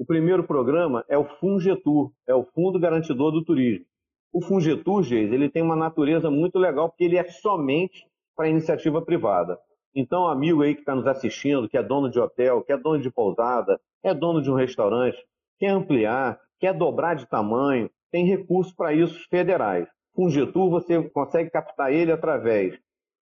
O 0.00 0.06
primeiro 0.06 0.42
programa 0.42 1.04
é 1.10 1.18
o 1.18 1.26
Fungetur, 1.26 2.10
é 2.26 2.34
o 2.34 2.42
Fundo 2.42 2.80
Garantidor 2.80 3.30
do 3.32 3.44
Turismo. 3.44 3.84
O 4.32 4.40
Fungetur, 4.40 5.02
Geisa, 5.02 5.34
ele 5.34 5.50
tem 5.50 5.62
uma 5.62 5.76
natureza 5.76 6.30
muito 6.30 6.58
legal 6.58 6.88
porque 6.88 7.04
ele 7.04 7.18
é 7.18 7.24
somente 7.24 8.06
para 8.34 8.48
iniciativa 8.48 9.02
privada. 9.02 9.58
Então, 9.94 10.26
amigo 10.26 10.62
aí 10.62 10.74
que 10.74 10.80
está 10.80 10.94
nos 10.94 11.06
assistindo, 11.06 11.68
que 11.68 11.76
é 11.76 11.82
dono 11.82 12.08
de 12.08 12.18
hotel, 12.18 12.62
que 12.62 12.72
é 12.72 12.78
dono 12.78 12.98
de 12.98 13.10
pousada, 13.10 13.78
é 14.02 14.14
dono 14.14 14.40
de 14.40 14.50
um 14.50 14.54
restaurante, 14.54 15.18
quer 15.58 15.68
ampliar, 15.68 16.40
quer 16.58 16.72
dobrar 16.72 17.12
de 17.12 17.26
tamanho, 17.26 17.90
tem 18.10 18.24
recursos 18.24 18.72
para 18.72 18.94
isso 18.94 19.28
federais. 19.28 19.86
Getúlio, 20.30 20.70
você 20.70 21.10
consegue 21.10 21.50
captar 21.50 21.92
ele 21.92 22.10
através 22.10 22.80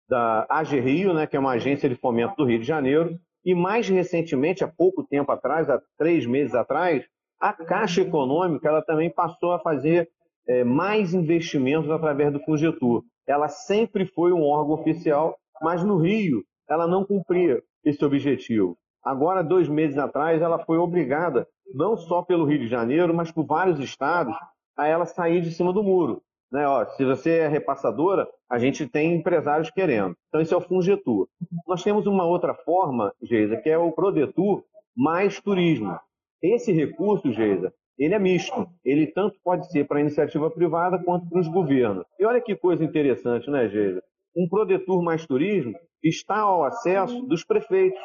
da 0.08 0.46
AG 0.48 0.78
Rio, 0.78 1.12
né, 1.12 1.26
que 1.26 1.36
é 1.36 1.40
uma 1.40 1.54
agência 1.54 1.88
de 1.88 1.96
fomento 1.96 2.36
do 2.36 2.44
Rio 2.44 2.60
de 2.60 2.64
Janeiro, 2.64 3.18
e 3.44 3.54
mais 3.54 3.88
recentemente, 3.88 4.64
há 4.64 4.68
pouco 4.68 5.04
tempo 5.04 5.30
atrás, 5.32 5.68
há 5.68 5.80
três 5.98 6.26
meses 6.26 6.54
atrás, 6.54 7.04
a 7.40 7.52
Caixa 7.52 8.02
Econômica 8.02 8.68
ela 8.68 8.82
também 8.82 9.10
passou 9.10 9.52
a 9.52 9.58
fazer 9.58 10.08
é, 10.46 10.64
mais 10.64 11.12
investimentos 11.12 11.90
através 11.90 12.32
do 12.32 12.40
Fungetur. 12.40 13.02
Ela 13.26 13.48
sempre 13.48 14.06
foi 14.06 14.32
um 14.32 14.42
órgão 14.42 14.74
oficial 14.74 15.36
mas 15.62 15.84
no 15.84 15.96
Rio 15.96 16.44
ela 16.68 16.86
não 16.86 17.04
cumpria 17.04 17.62
esse 17.84 18.04
objetivo. 18.04 18.76
Agora, 19.04 19.42
dois 19.42 19.68
meses 19.68 19.96
atrás, 19.96 20.42
ela 20.42 20.58
foi 20.58 20.78
obrigada, 20.78 21.46
não 21.72 21.96
só 21.96 22.22
pelo 22.22 22.44
Rio 22.44 22.60
de 22.60 22.68
Janeiro, 22.68 23.14
mas 23.14 23.30
por 23.30 23.46
vários 23.46 23.78
estados, 23.78 24.34
a 24.76 24.86
ela 24.86 25.06
sair 25.06 25.40
de 25.40 25.52
cima 25.52 25.72
do 25.72 25.82
muro. 25.82 26.22
Né? 26.52 26.68
Ó, 26.68 26.84
se 26.90 27.04
você 27.04 27.38
é 27.38 27.48
repassadora, 27.48 28.28
a 28.50 28.58
gente 28.58 28.86
tem 28.86 29.14
empresários 29.14 29.70
querendo. 29.70 30.14
Então, 30.28 30.40
isso 30.40 30.54
é 30.54 30.56
o 30.56 30.60
Fungetur. 30.60 31.26
Nós 31.66 31.82
temos 31.82 32.06
uma 32.06 32.24
outra 32.24 32.54
forma, 32.54 33.14
Geisa, 33.22 33.56
que 33.56 33.70
é 33.70 33.78
o 33.78 33.90
Prodetur 33.90 34.62
mais 34.94 35.40
turismo. 35.40 35.98
Esse 36.42 36.70
recurso, 36.72 37.32
Geisa, 37.32 37.72
ele 37.98 38.14
é 38.14 38.18
misto. 38.18 38.68
Ele 38.84 39.06
tanto 39.06 39.38
pode 39.42 39.70
ser 39.72 39.86
para 39.86 39.98
a 39.98 40.00
iniciativa 40.02 40.50
privada 40.50 41.02
quanto 41.02 41.26
para 41.28 41.40
os 41.40 41.48
governos. 41.48 42.04
E 42.18 42.24
olha 42.26 42.40
que 42.40 42.54
coisa 42.54 42.84
interessante, 42.84 43.50
né, 43.50 43.68
Geisa? 43.68 44.02
um 44.36 44.48
Prodetur 44.48 45.02
Mais 45.02 45.26
Turismo 45.26 45.74
está 46.02 46.38
ao 46.38 46.64
acesso 46.64 47.22
dos 47.26 47.44
prefeitos. 47.44 48.00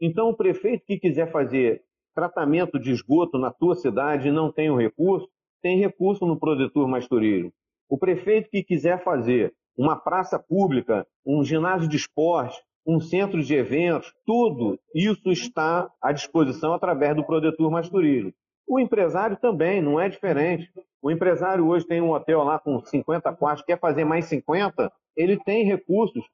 Então, 0.00 0.30
o 0.30 0.36
prefeito 0.36 0.84
que 0.84 0.98
quiser 0.98 1.30
fazer 1.30 1.82
tratamento 2.14 2.78
de 2.78 2.90
esgoto 2.90 3.38
na 3.38 3.52
tua 3.52 3.74
cidade 3.76 4.28
e 4.28 4.32
não 4.32 4.52
tem 4.52 4.70
o 4.70 4.76
recurso, 4.76 5.28
tem 5.62 5.78
recurso 5.78 6.26
no 6.26 6.38
Prodetur 6.38 6.88
Mais 6.88 7.06
Turismo. 7.06 7.52
O 7.90 7.98
prefeito 7.98 8.48
que 8.48 8.62
quiser 8.62 9.02
fazer 9.02 9.52
uma 9.76 9.96
praça 9.96 10.38
pública, 10.38 11.04
um 11.26 11.42
ginásio 11.42 11.88
de 11.88 11.96
esporte, 11.96 12.56
um 12.86 13.00
centro 13.00 13.42
de 13.42 13.52
eventos, 13.52 14.14
tudo 14.24 14.78
isso 14.94 15.28
está 15.32 15.90
à 16.00 16.12
disposição 16.12 16.72
através 16.72 17.16
do 17.16 17.24
Prodetur 17.24 17.68
Mais 17.68 17.88
Turismo. 17.88 18.32
O 18.64 18.78
empresário 18.78 19.36
também 19.36 19.82
não 19.82 19.98
é 19.98 20.08
diferente. 20.08 20.70
O 21.02 21.10
empresário 21.10 21.66
hoje 21.66 21.84
tem 21.84 22.00
um 22.00 22.12
hotel 22.12 22.44
lá 22.44 22.60
com 22.60 22.80
50 22.80 23.32
quartos, 23.34 23.64
quer 23.64 23.80
fazer 23.80 24.04
mais 24.04 24.26
50, 24.26 24.92
ele 25.16 25.36
tem 25.36 25.64
recursos, 25.64 26.24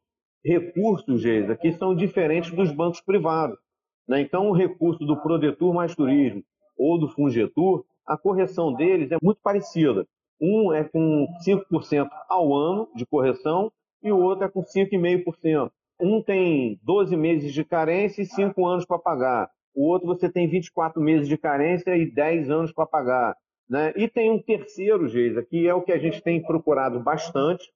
recursos, 0.45 1.23
Geisa, 1.23 1.57
que 1.57 1.73
são 1.73 1.97
diferentes 1.97 2.51
dos 2.51 2.71
bancos 2.71 3.01
privados. 3.01 3.59
Né? 4.07 4.21
Então, 4.21 4.51
o 4.51 4.53
recurso 4.53 5.07
do 5.07 5.17
Prodetur 5.23 5.73
mais 5.73 5.95
Turismo 5.95 6.43
ou 6.77 6.99
do 6.99 7.09
Fungetur, 7.09 7.87
a 8.07 8.19
correção 8.19 8.75
deles 8.75 9.11
é 9.11 9.17
muito 9.23 9.41
parecida. 9.43 10.07
Um 10.41 10.73
é 10.73 10.85
com 10.85 11.27
5% 11.47 12.09
ao 12.29 12.55
ano 12.55 12.89
de 12.95 13.07
correção 13.07 13.73
e 14.03 14.13
o 14.13 14.19
outro 14.19 14.45
é 14.45 14.49
com 14.49 14.63
5,5%. 14.63 15.71
Um 16.01 16.23
tem 16.23 16.79
12 16.83 17.17
meses 17.17 17.53
de 17.53 17.65
carência 17.65 18.23
e 18.23 18.27
5 18.27 18.67
anos 18.67 18.85
para 18.85 18.99
pagar. 18.99 19.51
O 19.75 19.89
outro 19.89 20.07
você 20.07 20.31
tem 20.31 20.49
24 20.49 21.01
meses 21.01 21.29
de 21.29 21.37
carência 21.37 21.97
e 21.97 22.11
10 22.11 22.51
anos 22.51 22.73
para 22.73 22.87
pagar. 22.87 23.37
Né? 23.69 23.93
E 23.97 24.09
tem 24.09 24.31
um 24.31 24.41
terceiro, 24.41 25.09
Geisa, 25.09 25.43
que 25.43 25.67
é 25.67 25.75
o 25.75 25.83
que 25.83 25.93
a 25.93 25.99
gente 25.99 26.23
tem 26.23 26.43
procurado 26.43 27.01
bastante, 27.01 27.69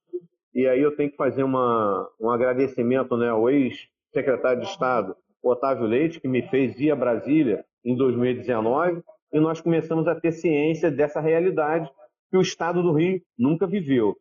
e 0.54 0.66
aí 0.66 0.80
eu 0.80 0.94
tenho 0.96 1.10
que 1.10 1.16
fazer 1.16 1.42
uma, 1.42 2.08
um 2.20 2.30
agradecimento 2.30 3.16
né, 3.16 3.28
ao 3.28 3.48
ex-secretário 3.50 4.60
de 4.60 4.68
Estado, 4.68 5.16
Otávio 5.42 5.86
Leite, 5.86 6.20
que 6.20 6.28
me 6.28 6.42
fez 6.42 6.78
ir 6.78 6.90
a 6.90 6.96
Brasília 6.96 7.64
em 7.84 7.96
2019, 7.96 9.02
e 9.32 9.40
nós 9.40 9.60
começamos 9.60 10.06
a 10.08 10.14
ter 10.14 10.32
ciência 10.32 10.90
dessa 10.90 11.20
realidade 11.20 11.90
que 12.30 12.36
o 12.36 12.40
Estado 12.42 12.82
do 12.82 12.92
Rio 12.92 13.20
nunca 13.38 13.66
viveu. 13.66 14.16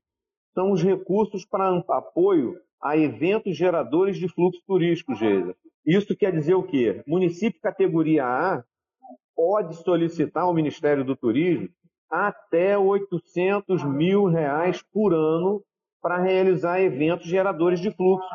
São 0.54 0.72
os 0.72 0.84
recursos 0.84 1.46
para 1.46 1.78
apoio 1.90 2.56
a 2.82 2.98
eventos 2.98 3.56
geradores 3.56 4.18
de 4.18 4.28
fluxo 4.28 4.62
turístico, 4.66 5.16
Geisa. 5.16 5.56
Isso 5.86 6.16
quer 6.16 6.32
dizer 6.32 6.56
o 6.56 6.64
quê? 6.64 7.04
Município 7.08 7.62
categoria 7.62 8.26
A 8.26 8.64
pode 9.36 9.76
solicitar 9.76 10.44
ao 10.44 10.54
Ministério 10.54 11.04
do 11.04 11.16
Turismo 11.16 11.70
até 12.10 12.78
800 12.78 13.84
mil 13.84 14.26
reais 14.26 14.84
por 14.92 15.14
ano 15.14 15.64
para 16.02 16.18
realizar 16.18 16.82
eventos 16.82 17.28
geradores 17.28 17.80
de 17.80 17.92
fluxo. 17.92 18.28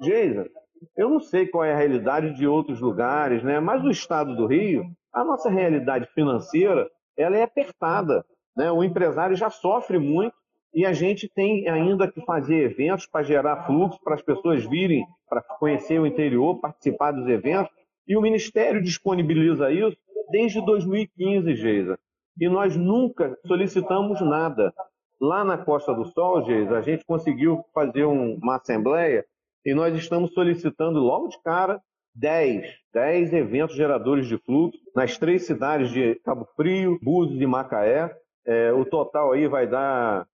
Geisa, 0.00 0.48
eu 0.96 1.08
não 1.08 1.20
sei 1.20 1.46
qual 1.46 1.64
é 1.64 1.72
a 1.72 1.76
realidade 1.76 2.34
de 2.34 2.46
outros 2.46 2.80
lugares, 2.80 3.42
né? 3.42 3.58
mas 3.60 3.82
no 3.82 3.90
estado 3.90 4.36
do 4.36 4.46
Rio, 4.46 4.84
a 5.12 5.24
nossa 5.24 5.48
realidade 5.48 6.06
financeira 6.14 6.88
ela 7.16 7.36
é 7.36 7.42
apertada. 7.42 8.24
Né? 8.58 8.72
O 8.72 8.82
empresário 8.82 9.36
já 9.36 9.48
sofre 9.48 10.00
muito 10.00 10.34
e 10.74 10.84
a 10.84 10.92
gente 10.92 11.28
tem 11.28 11.68
ainda 11.68 12.10
que 12.10 12.20
fazer 12.22 12.64
eventos 12.64 13.06
para 13.06 13.22
gerar 13.22 13.64
fluxo, 13.64 14.00
para 14.02 14.16
as 14.16 14.22
pessoas 14.22 14.64
virem 14.64 15.06
para 15.28 15.40
conhecer 15.40 16.00
o 16.00 16.06
interior, 16.06 16.60
participar 16.60 17.12
dos 17.12 17.28
eventos. 17.28 17.72
E 18.06 18.16
o 18.16 18.20
Ministério 18.20 18.82
disponibiliza 18.82 19.70
isso 19.70 19.96
desde 20.30 20.60
2015, 20.64 21.54
Geisa. 21.54 21.98
E 22.40 22.48
nós 22.48 22.76
nunca 22.76 23.38
solicitamos 23.46 24.20
nada. 24.20 24.74
Lá 25.20 25.44
na 25.44 25.58
Costa 25.58 25.94
do 25.94 26.04
Sol, 26.06 26.44
Geisa, 26.44 26.78
a 26.78 26.82
gente 26.82 27.04
conseguiu 27.04 27.64
fazer 27.72 28.04
um, 28.06 28.38
uma 28.42 28.56
assembleia 28.56 29.24
e 29.64 29.72
nós 29.74 29.96
estamos 29.96 30.32
solicitando 30.32 30.98
logo 30.98 31.28
de 31.28 31.40
cara 31.42 31.80
10, 32.14 32.66
10 32.92 33.32
eventos 33.32 33.76
geradores 33.76 34.26
de 34.26 34.36
fluxo 34.38 34.80
nas 34.94 35.16
três 35.16 35.46
cidades 35.46 35.90
de 35.90 36.16
Cabo 36.24 36.46
Frio, 36.56 36.98
Búzios 37.02 37.40
e 37.40 37.46
Macaé. 37.46 38.10
É, 38.48 38.72
o 38.72 38.82
total 38.84 39.32
aí 39.32 39.46
vai 39.46 39.66
dar 39.66 40.26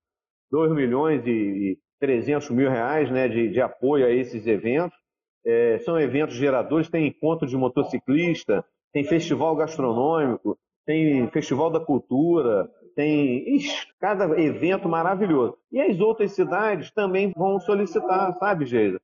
2 0.50 0.70
milhões 0.70 1.27
e 1.27 1.77
300 1.98 2.48
mil 2.50 2.70
reais 2.70 3.11
né, 3.11 3.27
de, 3.27 3.48
de 3.48 3.61
apoio 3.61 4.07
a 4.07 4.11
esses 4.11 4.46
eventos. 4.46 4.96
É, 5.44 5.79
são 5.81 5.98
eventos 5.98 6.37
geradores, 6.37 6.88
tem 6.88 7.09
encontro 7.09 7.46
de 7.46 7.57
motociclista, 7.57 8.64
tem 8.92 9.03
festival 9.03 9.57
gastronômico, 9.57 10.57
tem 10.87 11.29
festival 11.31 11.70
da 11.70 11.81
cultura, 11.81 12.70
tem 12.94 13.57
ixi, 13.57 13.88
cada 13.98 14.40
evento 14.40 14.88
maravilhoso. 14.88 15.59
E 15.72 15.81
as 15.81 15.98
outras 15.98 16.33
cidades 16.33 16.92
também 16.92 17.33
vão 17.37 17.59
solicitar, 17.59 18.33
sabe, 18.35 18.64
Geisa? 18.64 19.00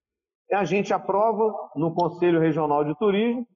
A 0.52 0.64
gente 0.64 0.94
aprova 0.94 1.52
no 1.74 1.92
Conselho 1.92 2.40
Regional 2.40 2.84
de 2.84 2.96
Turismo, 2.96 3.46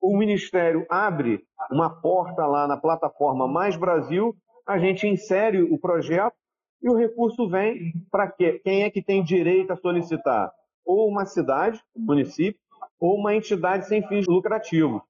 o 0.00 0.16
Ministério 0.16 0.86
abre 0.90 1.42
uma 1.70 1.88
porta 1.88 2.46
lá 2.46 2.66
na 2.66 2.76
plataforma 2.76 3.46
Mais 3.46 3.76
Brasil, 3.76 4.34
a 4.66 4.78
gente 4.78 5.06
insere 5.06 5.62
o 5.62 5.78
projeto 5.78 6.34
e 6.82 6.88
o 6.88 6.96
recurso 6.96 7.48
vem 7.48 7.92
para? 8.10 8.30
Quem 8.30 8.84
é 8.84 8.90
que 8.90 9.02
tem 9.02 9.22
direito 9.22 9.72
a 9.72 9.76
solicitar? 9.76 10.52
Ou 10.84 11.08
uma 11.08 11.24
cidade, 11.24 11.82
município, 11.96 12.60
ou 13.00 13.16
uma 13.16 13.34
entidade 13.34 13.86
sem 13.86 14.06
fins 14.06 14.26
lucrativos. 14.26 15.02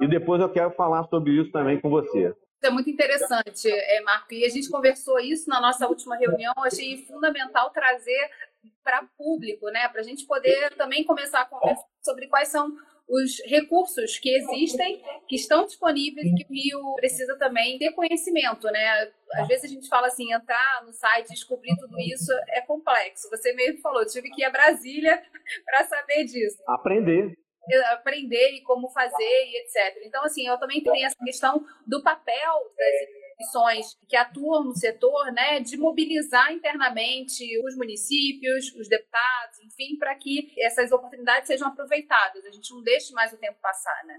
E 0.00 0.06
depois 0.06 0.40
eu 0.40 0.48
quero 0.48 0.70
falar 0.72 1.04
sobre 1.04 1.32
isso 1.32 1.50
também 1.52 1.80
com 1.80 1.90
você. 1.90 2.34
É 2.62 2.70
muito 2.70 2.88
interessante, 2.88 3.68
é, 3.68 4.00
Marco. 4.02 4.32
E 4.32 4.44
a 4.44 4.48
gente 4.48 4.70
conversou 4.70 5.18
isso 5.18 5.50
na 5.50 5.60
nossa 5.60 5.86
última 5.86 6.16
reunião. 6.16 6.52
Eu 6.56 6.64
achei 6.64 7.04
fundamental 7.04 7.70
trazer 7.70 8.30
para 8.84 9.04
público, 9.18 9.68
né? 9.70 9.88
Para 9.88 10.00
a 10.00 10.04
gente 10.04 10.24
poder 10.26 10.74
também 10.76 11.04
começar 11.04 11.40
a 11.40 11.44
conversar 11.44 11.84
sobre 12.00 12.28
quais 12.28 12.48
são 12.48 12.72
os 13.08 13.40
recursos 13.46 14.18
que 14.18 14.30
existem, 14.30 15.02
que 15.28 15.36
estão 15.36 15.66
disponíveis 15.66 16.26
e 16.26 16.34
que 16.34 16.44
o 16.44 16.54
Rio 16.54 16.94
precisa 16.96 17.36
também 17.36 17.78
ter 17.78 17.92
conhecimento, 17.92 18.66
né? 18.68 19.10
Às 19.34 19.48
vezes 19.48 19.64
a 19.64 19.74
gente 19.74 19.88
fala 19.88 20.06
assim, 20.06 20.32
entrar 20.32 20.82
no 20.84 20.92
site, 20.92 21.28
descobrir 21.28 21.76
tudo 21.76 21.98
isso 22.00 22.32
é 22.48 22.60
complexo. 22.62 23.28
Você 23.30 23.52
mesmo 23.52 23.80
falou, 23.80 24.06
tive 24.06 24.30
que 24.30 24.42
ir 24.42 24.44
a 24.44 24.50
Brasília 24.50 25.22
para 25.64 25.84
saber 25.84 26.24
disso. 26.24 26.62
Aprender 26.66 27.36
aprender 27.92 28.50
e 28.56 28.62
como 28.62 28.88
fazer 28.88 29.22
e 29.22 29.62
etc. 29.62 30.02
Então, 30.04 30.24
assim, 30.24 30.46
eu 30.46 30.58
também 30.58 30.82
tenho 30.82 31.06
essa 31.06 31.16
questão 31.24 31.64
do 31.86 32.02
papel 32.02 32.72
das 32.76 33.21
instituições 33.42 33.96
que 34.08 34.16
atuam 34.16 34.64
no 34.64 34.74
setor, 34.74 35.32
né, 35.32 35.60
de 35.60 35.76
mobilizar 35.76 36.52
internamente 36.52 37.44
os 37.66 37.76
municípios, 37.76 38.74
os 38.74 38.88
deputados, 38.88 39.60
enfim, 39.64 39.96
para 39.98 40.14
que 40.14 40.52
essas 40.58 40.92
oportunidades 40.92 41.48
sejam 41.48 41.68
aproveitadas. 41.68 42.44
A 42.44 42.50
gente 42.50 42.72
não 42.72 42.82
deixe 42.82 43.12
mais 43.12 43.32
o 43.32 43.38
tempo 43.38 43.58
passar, 43.60 44.04
né? 44.06 44.18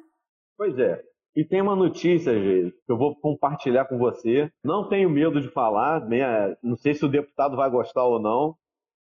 Pois 0.57 0.77
é. 0.77 1.01
E 1.36 1.43
tem 1.43 1.62
uma 1.62 1.75
notícia, 1.75 2.31
gente, 2.33 2.75
que 2.86 2.91
eu 2.91 2.97
vou 2.97 3.15
compartilhar 3.15 3.86
com 3.86 3.97
você. 3.97 4.51
Não 4.63 4.88
tenho 4.88 5.09
medo 5.09 5.41
de 5.41 5.49
falar, 5.49 6.07
né? 6.07 6.55
não 6.62 6.75
sei 6.75 6.93
se 6.93 7.03
o 7.03 7.09
deputado 7.09 7.55
vai 7.55 7.69
gostar 7.71 8.03
ou 8.03 8.19
não, 8.19 8.55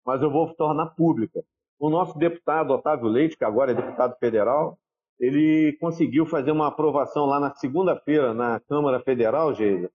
mas 0.04 0.21
eu 0.23 0.32
vou 0.32 0.51
tornar 0.56 0.88
pública. 0.95 1.43
O 1.78 1.89
nosso 1.89 2.17
deputado 2.17 2.71
Otávio 2.71 3.08
Leite, 3.08 3.38
que 3.38 3.43
agora 3.43 3.71
é 3.71 3.75
deputado 3.75 4.17
federal, 4.17 4.80
ele 5.19 5.78
conseguiu 5.80 6.25
fazer 6.25 6.51
uma 6.51 6.67
aprovação 6.67 7.25
lá 7.25 7.39
na 7.39 7.54
segunda-feira 7.54 8.34
na 8.34 8.60
Câmara 8.62 8.99
Federal, 8.99 9.54
Geisa, 9.54 9.89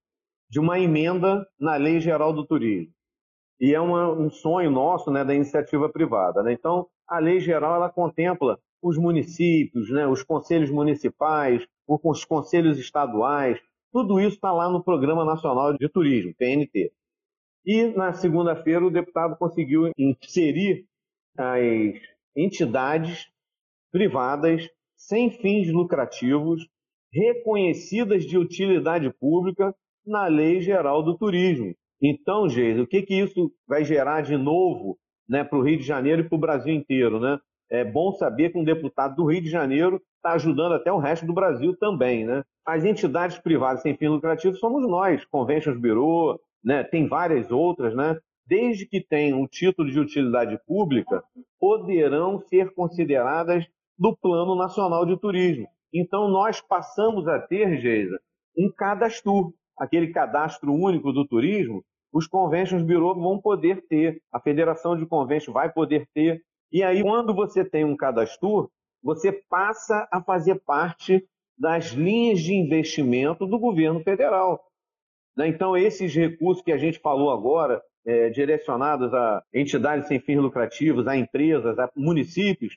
de 0.51 0.59
uma 0.59 0.81
emenda 0.81 1.47
na 1.59 1.77
Lei 1.77 2.01
Geral 2.01 2.33
do 2.33 2.45
Turismo. 2.45 2.93
E 3.61 3.73
é 3.73 3.81
uma, 3.81 4.11
um 4.11 4.29
sonho 4.29 4.71
nosso 4.71 5.11
né, 5.11 5.25
da 5.25 5.35
iniciativa 5.35 5.89
privada. 5.89 6.43
Né? 6.43 6.53
Então, 6.53 6.89
a 7.07 7.19
Lei 7.19 7.41
Geral 7.41 7.77
ela 7.77 7.89
contempla 7.89 8.59
os 8.83 8.97
municípios, 8.99 9.91
né, 9.91 10.07
os 10.07 10.23
conselhos 10.23 10.71
municipais, 10.71 11.65
os 11.87 12.25
conselhos 12.25 12.79
estaduais, 12.79 13.61
tudo 13.93 14.19
isso 14.19 14.37
está 14.37 14.53
lá 14.53 14.69
no 14.69 14.83
Programa 14.83 15.25
Nacional 15.25 15.77
de 15.77 15.89
Turismo, 15.89 16.35
PNT. 16.37 16.93
E 17.65 17.85
na 17.89 18.13
segunda-feira 18.13 18.85
o 18.85 18.91
deputado 18.91 19.37
conseguiu 19.37 19.93
inserir 19.99 20.87
as 21.37 22.01
entidades 22.35 23.29
privadas 23.93 24.69
sem 24.97 25.31
fins 25.31 25.71
lucrativos 25.71 26.67
reconhecidas 27.13 28.25
de 28.25 28.39
utilidade 28.39 29.13
pública 29.13 29.75
na 30.07 30.27
Lei 30.27 30.61
Geral 30.61 31.03
do 31.03 31.17
Turismo. 31.17 31.75
Então, 32.03 32.49
Geis, 32.49 32.79
o 32.79 32.87
que, 32.87 33.03
que 33.03 33.15
isso 33.15 33.53
vai 33.69 33.85
gerar 33.85 34.23
de 34.23 34.37
novo 34.37 34.99
né, 35.29 35.45
para 35.45 35.59
o 35.59 35.63
Rio 35.63 35.79
de 35.79 35.85
Janeiro 35.85 36.23
e 36.23 36.29
para 36.29 36.37
o 36.37 36.41
Brasil 36.41 36.75
inteiro? 36.75 37.21
Né? 37.21 37.39
É 37.71 37.85
bom 37.85 38.13
saber 38.13 38.51
que 38.51 38.59
um 38.59 38.65
deputado 38.65 39.17
do 39.17 39.27
Rio 39.27 39.43
de 39.43 39.51
Janeiro 39.51 40.01
está 40.17 40.33
ajudando 40.33 40.73
até 40.73 40.93
o 40.93 40.99
resto 40.99 41.27
do 41.27 41.35
Brasil 41.35 41.77
também. 41.77 42.25
Né? 42.25 42.43
As 42.67 42.85
entidades 42.85 43.39
privadas 43.39 43.83
sem 43.83 43.97
fins 43.97 44.11
lucrativos 44.11 44.59
somos 44.59 44.89
nós, 44.89 45.25
Conventions 45.27 45.79
Bureau, 45.79 46.41
né? 46.65 46.83
tem 46.83 47.07
várias 47.07 47.51
outras, 47.51 47.95
né? 47.95 48.19
desde 48.51 48.85
que 48.85 49.01
tenham 49.01 49.41
um 49.41 49.47
título 49.47 49.89
de 49.89 50.01
utilidade 50.01 50.59
pública, 50.67 51.23
poderão 51.59 52.41
ser 52.41 52.75
consideradas 52.75 53.65
do 53.97 54.17
Plano 54.17 54.57
Nacional 54.57 55.07
de 55.07 55.17
Turismo. 55.17 55.69
Então, 55.95 56.29
nós 56.29 56.61
passamos 56.61 57.29
a 57.29 57.39
ter, 57.39 57.79
Geisa, 57.79 58.19
um 58.59 58.69
cadastro, 58.69 59.55
aquele 59.81 60.09
cadastro 60.09 60.75
único 60.75 61.11
do 61.11 61.27
turismo, 61.27 61.83
os 62.13 62.27
conventions 62.27 62.83
bureau 62.83 63.15
vão 63.15 63.41
poder 63.41 63.87
ter, 63.89 64.21
a 64.31 64.39
Federação 64.39 64.95
de 64.95 65.07
Convention 65.07 65.55
vai 65.55 65.73
poder 65.73 66.07
ter. 66.13 66.43
E 66.71 66.83
aí, 66.83 67.03
quando 67.03 67.35
você 67.35 67.65
tem 67.65 67.83
um 67.83 67.97
cadastro, 67.97 68.71
você 69.03 69.33
passa 69.33 70.07
a 70.13 70.23
fazer 70.23 70.57
parte 70.67 71.27
das 71.57 71.87
linhas 71.93 72.41
de 72.41 72.53
investimento 72.53 73.47
do 73.47 73.59
governo 73.59 74.01
federal. 74.01 74.63
Né? 75.35 75.49
Então, 75.49 75.75
esses 75.77 76.15
recursos 76.15 76.63
que 76.63 76.73
a 76.73 76.79
gente 76.79 76.99
falou 76.99 77.31
agora, 77.31 77.83
é, 78.05 78.29
direcionados 78.29 79.15
a 79.15 79.43
entidades 79.55 80.09
sem 80.09 80.21
fins 80.21 80.39
lucrativos, 80.39 81.07
a 81.07 81.17
empresas, 81.17 81.79
a 81.79 81.91
municípios, 81.97 82.77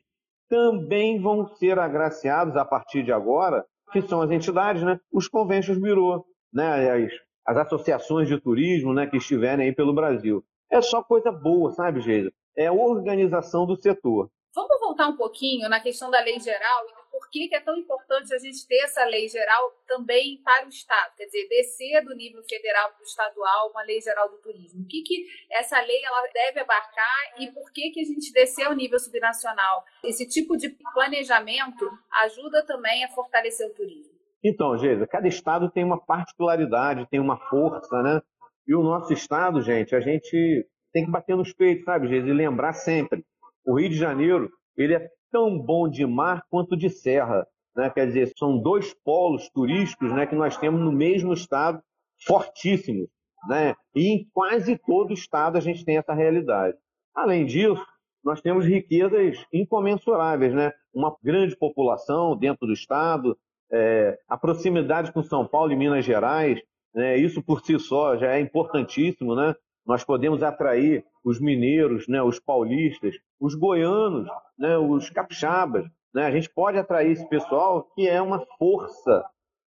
também 0.50 1.20
vão 1.20 1.48
ser 1.56 1.80
agraciados 1.80 2.56
a 2.56 2.64
partir 2.64 3.04
de 3.04 3.12
agora, 3.12 3.66
que 3.92 4.02
são 4.02 4.22
as 4.22 4.32
entidades, 4.32 4.84
né? 4.84 5.00
os 5.12 5.28
conventions 5.28 5.78
bureau, 5.78 6.26
né? 6.54 6.92
as, 6.92 7.12
as 7.46 7.58
associações 7.58 8.28
de 8.28 8.40
turismo 8.40 8.94
né? 8.94 9.08
que 9.08 9.18
estiverem 9.18 9.68
aí 9.68 9.76
pelo 9.76 9.94
Brasil. 9.94 10.44
É 10.72 10.82
só 10.82 11.04
coisa 11.04 11.32
boa, 11.32 11.72
sabe, 11.72 12.02
Geisa? 12.02 12.32
É 12.56 12.68
a 12.68 12.74
organização 12.74 13.66
do 13.66 13.76
setor. 13.76 14.30
Vamos 14.56 14.80
voltar 14.80 15.08
um 15.08 15.18
pouquinho 15.18 15.68
na 15.68 15.80
questão 15.80 16.12
da 16.12 16.20
lei 16.20 16.40
geral 16.40 16.86
e 16.88 17.04
por 17.12 17.30
que, 17.32 17.50
é 17.54 17.60
tão 17.60 17.76
importante 17.76 18.34
a 18.34 18.38
gente 18.38 18.68
ter 18.68 18.84
essa 18.84 19.04
lei 19.06 19.28
geral 19.28 19.72
também 19.88 20.40
para 20.44 20.66
o 20.66 20.70
Estado, 20.70 21.16
quer 21.16 21.26
dizer, 21.26 21.48
descer 21.48 22.04
do 22.04 22.16
nível 22.16 22.44
federal 22.44 22.92
para 22.92 23.02
o 23.02 23.04
estadual 23.04 23.72
uma 23.72 23.82
lei 23.84 24.00
geral 24.00 24.30
do 24.30 24.38
turismo. 24.38 24.84
O 24.84 24.88
que, 24.88 25.02
que 25.02 25.28
essa 25.50 25.80
lei 25.82 26.04
ela 26.04 26.28
deve 26.32 26.60
abarcar 26.60 27.34
e 27.40 27.52
por 27.52 27.72
que, 27.72 27.90
que 27.90 28.02
a 28.02 28.04
gente 28.04 28.32
descer 28.32 28.66
ao 28.66 28.76
nível 28.76 29.00
subnacional? 29.00 29.84
Esse 30.04 30.28
tipo 30.28 30.56
de 30.56 30.70
planejamento 30.94 31.90
ajuda 32.24 32.64
também 32.66 33.04
a 33.04 33.10
fortalecer 33.10 33.68
o 33.68 33.74
turismo. 33.74 34.13
Então, 34.44 34.78
Geisa, 34.78 35.08
cada 35.08 35.28
estado 35.28 35.72
tem 35.72 35.84
uma 35.84 35.98
particularidade, 35.98 37.08
tem 37.10 37.20
uma 37.20 37.38
força, 37.38 38.02
né? 38.04 38.22
E 38.68 38.76
o 38.76 38.84
nosso 38.84 39.14
estado, 39.14 39.62
gente, 39.62 39.96
a 39.96 40.02
gente 40.02 40.68
tem 40.92 41.06
que 41.06 41.12
bater 41.12 41.36
nos 41.36 41.54
peitos, 41.54 41.86
sabe, 41.86 42.08
Geisa, 42.08 42.28
e 42.28 42.34
lembrar 42.34 42.74
sempre. 42.74 43.24
O 43.66 43.80
Rio 43.80 43.90
de 43.90 43.96
Janeiro, 43.96 44.50
ele 44.78 44.96
é 44.96 45.10
tão 45.32 45.58
bom 45.58 45.90
de 45.90 46.06
mar 46.06 46.44
quanto 46.50 46.76
de 46.76 46.90
serra. 46.90 47.48
Né? 47.76 47.90
Quer 47.90 48.08
dizer, 48.08 48.32
são 48.38 48.62
dois 48.62 48.94
polos 49.04 49.50
turísticos 49.50 50.12
né, 50.12 50.28
que 50.28 50.36
nós 50.36 50.58
temos 50.58 50.82
no 50.82 50.92
mesmo 50.92 51.34
estado, 51.34 51.82
fortíssimos. 52.26 53.08
Né? 53.48 53.76
E 53.96 54.10
em 54.10 54.28
quase 54.34 54.78
todo 54.78 55.14
estado 55.14 55.58
a 55.58 55.62
gente 55.62 55.84
tem 55.84 55.98
essa 55.98 56.14
realidade. 56.14 56.78
Além 57.16 57.46
disso, 57.46 57.84
nós 58.24 58.42
temos 58.42 58.66
riquezas 58.66 59.46
incomensuráveis, 59.52 60.54
né? 60.54 60.72
uma 60.94 61.16
grande 61.22 61.56
população 61.58 62.38
dentro 62.38 62.68
do 62.68 62.74
estado, 62.74 63.38
é, 63.72 64.18
a 64.28 64.38
proximidade 64.38 65.12
com 65.12 65.24
São 65.24 65.48
Paulo 65.48 65.72
e 65.72 65.76
Minas 65.76 66.06
Gerais, 66.06 66.62
né? 66.94 67.18
isso 67.18 67.42
por 67.42 67.62
si 67.66 67.78
só 67.80 68.18
já 68.18 68.36
é 68.36 68.40
importantíssimo. 68.40 69.36
Né? 69.36 69.56
nós 69.86 70.04
podemos 70.04 70.42
atrair 70.42 71.06
os 71.24 71.40
mineiros, 71.40 72.08
né, 72.08 72.22
os 72.22 72.40
paulistas, 72.40 73.16
os 73.40 73.56
goianos, 73.56 74.28
né, 74.58 74.78
os 74.78 75.10
capixabas. 75.10 75.86
Né? 76.14 76.26
A 76.26 76.32
gente 76.32 76.50
pode 76.50 76.78
atrair 76.78 77.12
esse 77.12 77.28
pessoal 77.28 77.84
que 77.96 78.08
é 78.08 78.22
uma 78.22 78.46
força 78.58 79.24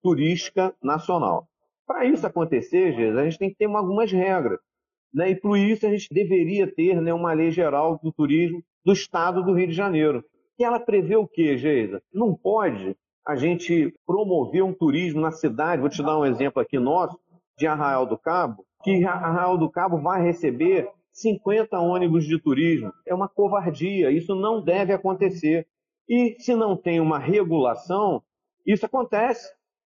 turística 0.01 0.73
nacional. 0.81 1.47
Para 1.85 2.05
isso 2.05 2.25
acontecer, 2.25 2.95
a 3.17 3.23
gente 3.23 3.37
tem 3.37 3.49
que 3.49 3.55
ter 3.55 3.65
algumas 3.65 4.11
regras. 4.11 4.59
Né? 5.13 5.31
E 5.31 5.35
por 5.35 5.57
isso 5.57 5.85
a 5.85 5.89
gente 5.89 6.07
deveria 6.11 6.67
ter 6.73 7.01
né, 7.01 7.13
uma 7.13 7.33
lei 7.33 7.51
geral 7.51 7.99
do 8.01 8.11
turismo 8.11 8.63
do 8.85 8.93
estado 8.93 9.43
do 9.43 9.53
Rio 9.53 9.67
de 9.67 9.73
Janeiro. 9.73 10.23
E 10.59 10.63
ela 10.63 10.79
prevê 10.79 11.15
o 11.15 11.27
quê, 11.27 11.57
Geisa? 11.57 12.01
Não 12.13 12.35
pode 12.35 12.95
a 13.27 13.35
gente 13.35 13.93
promover 14.05 14.63
um 14.63 14.73
turismo 14.73 15.19
na 15.19 15.31
cidade. 15.31 15.81
Vou 15.81 15.89
te 15.89 16.01
dar 16.01 16.17
um 16.17 16.25
exemplo 16.25 16.61
aqui 16.61 16.79
nosso, 16.79 17.19
de 17.57 17.67
Arraial 17.67 18.05
do 18.05 18.17
Cabo, 18.17 18.65
que 18.83 19.03
Arraial 19.03 19.57
do 19.57 19.69
Cabo 19.69 19.97
vai 19.97 20.23
receber 20.23 20.89
50 21.11 21.77
ônibus 21.77 22.25
de 22.25 22.39
turismo. 22.39 22.93
É 23.05 23.13
uma 23.13 23.27
covardia, 23.27 24.11
isso 24.11 24.33
não 24.33 24.61
deve 24.61 24.93
acontecer. 24.93 25.67
E 26.07 26.37
se 26.39 26.55
não 26.55 26.77
tem 26.77 27.01
uma 27.01 27.19
regulação, 27.19 28.23
isso 28.65 28.85
acontece. 28.85 29.51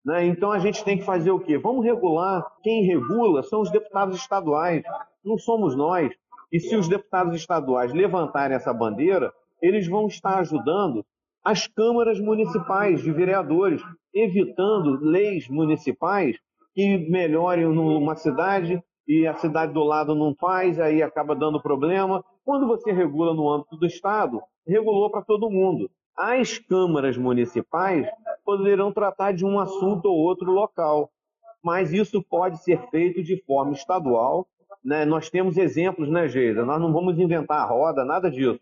Né? 0.03 0.25
Então 0.25 0.51
a 0.51 0.57
gente 0.57 0.83
tem 0.83 0.97
que 0.97 1.05
fazer 1.05 1.29
o 1.29 1.39
quê? 1.39 1.55
Vamos 1.55 1.85
regular. 1.85 2.43
Quem 2.63 2.83
regula 2.83 3.43
são 3.43 3.61
os 3.61 3.69
deputados 3.69 4.15
estaduais, 4.17 4.81
não 5.23 5.37
somos 5.37 5.75
nós. 5.75 6.11
E 6.51 6.59
se 6.59 6.75
os 6.75 6.87
deputados 6.87 7.35
estaduais 7.35 7.93
levantarem 7.93 8.55
essa 8.55 8.73
bandeira, 8.73 9.31
eles 9.61 9.87
vão 9.87 10.07
estar 10.07 10.39
ajudando 10.39 11.05
as 11.49 11.65
câmaras 11.65 12.19
municipais 12.19 13.01
de 13.01 13.11
vereadores, 13.11 13.81
evitando 14.13 14.99
leis 15.01 15.49
municipais 15.49 16.37
que 16.75 17.09
melhorem 17.09 17.65
numa 17.65 18.15
cidade 18.15 18.79
e 19.07 19.25
a 19.25 19.33
cidade 19.33 19.73
do 19.73 19.83
lado 19.83 20.13
não 20.13 20.35
faz, 20.35 20.79
aí 20.79 21.01
acaba 21.01 21.35
dando 21.35 21.59
problema. 21.59 22.23
Quando 22.45 22.67
você 22.67 22.91
regula 22.91 23.33
no 23.33 23.49
âmbito 23.49 23.77
do 23.77 23.87
Estado, 23.87 24.39
regulou 24.67 25.09
para 25.09 25.23
todo 25.23 25.49
mundo. 25.49 25.89
As 26.15 26.59
câmaras 26.59 27.17
municipais 27.17 28.07
poderão 28.45 28.93
tratar 28.93 29.31
de 29.31 29.43
um 29.43 29.59
assunto 29.59 30.05
ou 30.05 30.19
outro 30.19 30.51
local, 30.51 31.09
mas 31.63 31.91
isso 31.91 32.23
pode 32.29 32.61
ser 32.61 32.79
feito 32.91 33.23
de 33.23 33.43
forma 33.43 33.71
estadual. 33.71 34.45
Né? 34.85 35.03
Nós 35.03 35.31
temos 35.31 35.57
exemplos, 35.57 36.11
né, 36.11 36.27
Geisa? 36.27 36.63
Nós 36.63 36.79
não 36.79 36.93
vamos 36.93 37.17
inventar 37.17 37.61
a 37.61 37.65
roda, 37.65 38.05
nada 38.05 38.29
disso. 38.29 38.59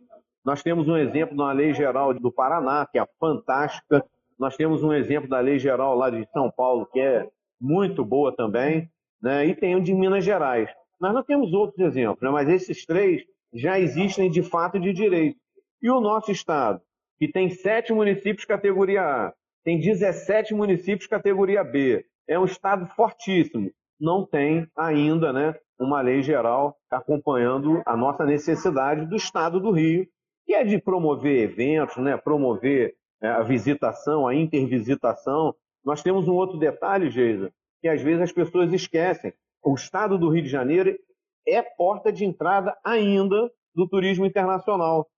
Nós 0.48 0.64
temos 0.64 0.88
um 0.88 0.96
exemplo 0.96 1.36
na 1.36 1.52
Lei 1.52 1.74
Geral 1.74 2.14
do 2.14 2.32
Paraná, 2.32 2.88
que 2.90 2.98
é 2.98 3.06
fantástica. 3.20 4.02
Nós 4.40 4.56
temos 4.56 4.82
um 4.82 4.94
exemplo 4.94 5.28
da 5.28 5.42
Lei 5.42 5.60
Geral 5.60 5.94
lá 5.94 6.10
de 6.10 6.26
São 6.32 6.50
Paulo, 6.50 6.86
que 6.86 7.02
é 7.02 7.28
muito 7.60 8.06
boa 8.06 8.34
também. 8.34 8.90
Né? 9.22 9.46
E 9.48 9.54
tem 9.54 9.76
o 9.76 9.82
de 9.82 9.94
Minas 9.94 10.24
Gerais. 10.24 10.70
Nós 11.02 11.14
não 11.14 11.22
temos 11.22 11.52
outros 11.52 11.86
exemplos, 11.86 12.22
né? 12.22 12.30
mas 12.30 12.48
esses 12.48 12.86
três 12.86 13.24
já 13.54 13.78
existem 13.78 14.32
de 14.32 14.42
fato 14.42 14.80
de 14.80 14.94
direito. 14.94 15.38
E 15.82 15.92
o 15.92 16.00
nosso 16.00 16.32
Estado, 16.32 16.80
que 17.20 17.28
tem 17.28 17.50
sete 17.50 17.92
municípios 17.92 18.46
categoria 18.46 19.02
A, 19.02 19.34
tem 19.66 19.78
17 19.78 20.54
municípios 20.54 21.10
categoria 21.10 21.62
B. 21.62 22.06
É 22.26 22.40
um 22.40 22.46
estado 22.46 22.88
fortíssimo. 22.96 23.70
Não 24.00 24.26
tem 24.26 24.66
ainda 24.78 25.34
né, 25.34 25.56
uma 25.78 26.00
lei 26.00 26.22
geral 26.22 26.78
acompanhando 26.90 27.82
a 27.86 27.98
nossa 27.98 28.24
necessidade 28.24 29.06
do 29.08 29.18
estado 29.18 29.60
do 29.60 29.72
Rio, 29.72 30.08
que 30.48 30.54
é 30.54 30.64
de 30.64 30.80
promover 30.80 31.44
eventos, 31.44 31.98
né, 31.98 32.16
promover 32.16 32.96
é, 33.22 33.28
a 33.28 33.44
visitação, 33.44 34.26
a 34.26 34.34
intervisitação. 34.34 35.54
Nós 35.84 36.02
temos 36.02 36.26
um 36.30 36.34
outro 36.34 36.58
detalhe, 36.58 37.12
Geisa, 37.12 37.52
que 37.82 37.90
às 37.90 38.02
vezes 38.02 38.22
as 38.22 38.32
pessoas 38.32 38.72
esquecem. 38.72 39.34
O 39.62 39.76
estado 39.76 40.18
do 40.18 40.30
Rio 40.30 40.42
de 40.42 40.50
Janeiro 40.50 40.98
é 41.46 41.62
porta 41.62 42.14
de 42.14 42.24
entrada 42.24 42.78
ainda 42.82 43.52
do 43.76 43.88
turismo 43.90 44.26
internacional. 44.26 45.10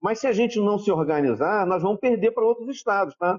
Mas 0.00 0.20
se 0.20 0.26
a 0.26 0.32
gente 0.32 0.58
não 0.58 0.78
se 0.78 0.90
organizar, 0.90 1.66
nós 1.66 1.82
vamos 1.82 2.00
perder 2.00 2.30
para 2.30 2.46
outros 2.46 2.74
estados, 2.74 3.14
tá? 3.16 3.38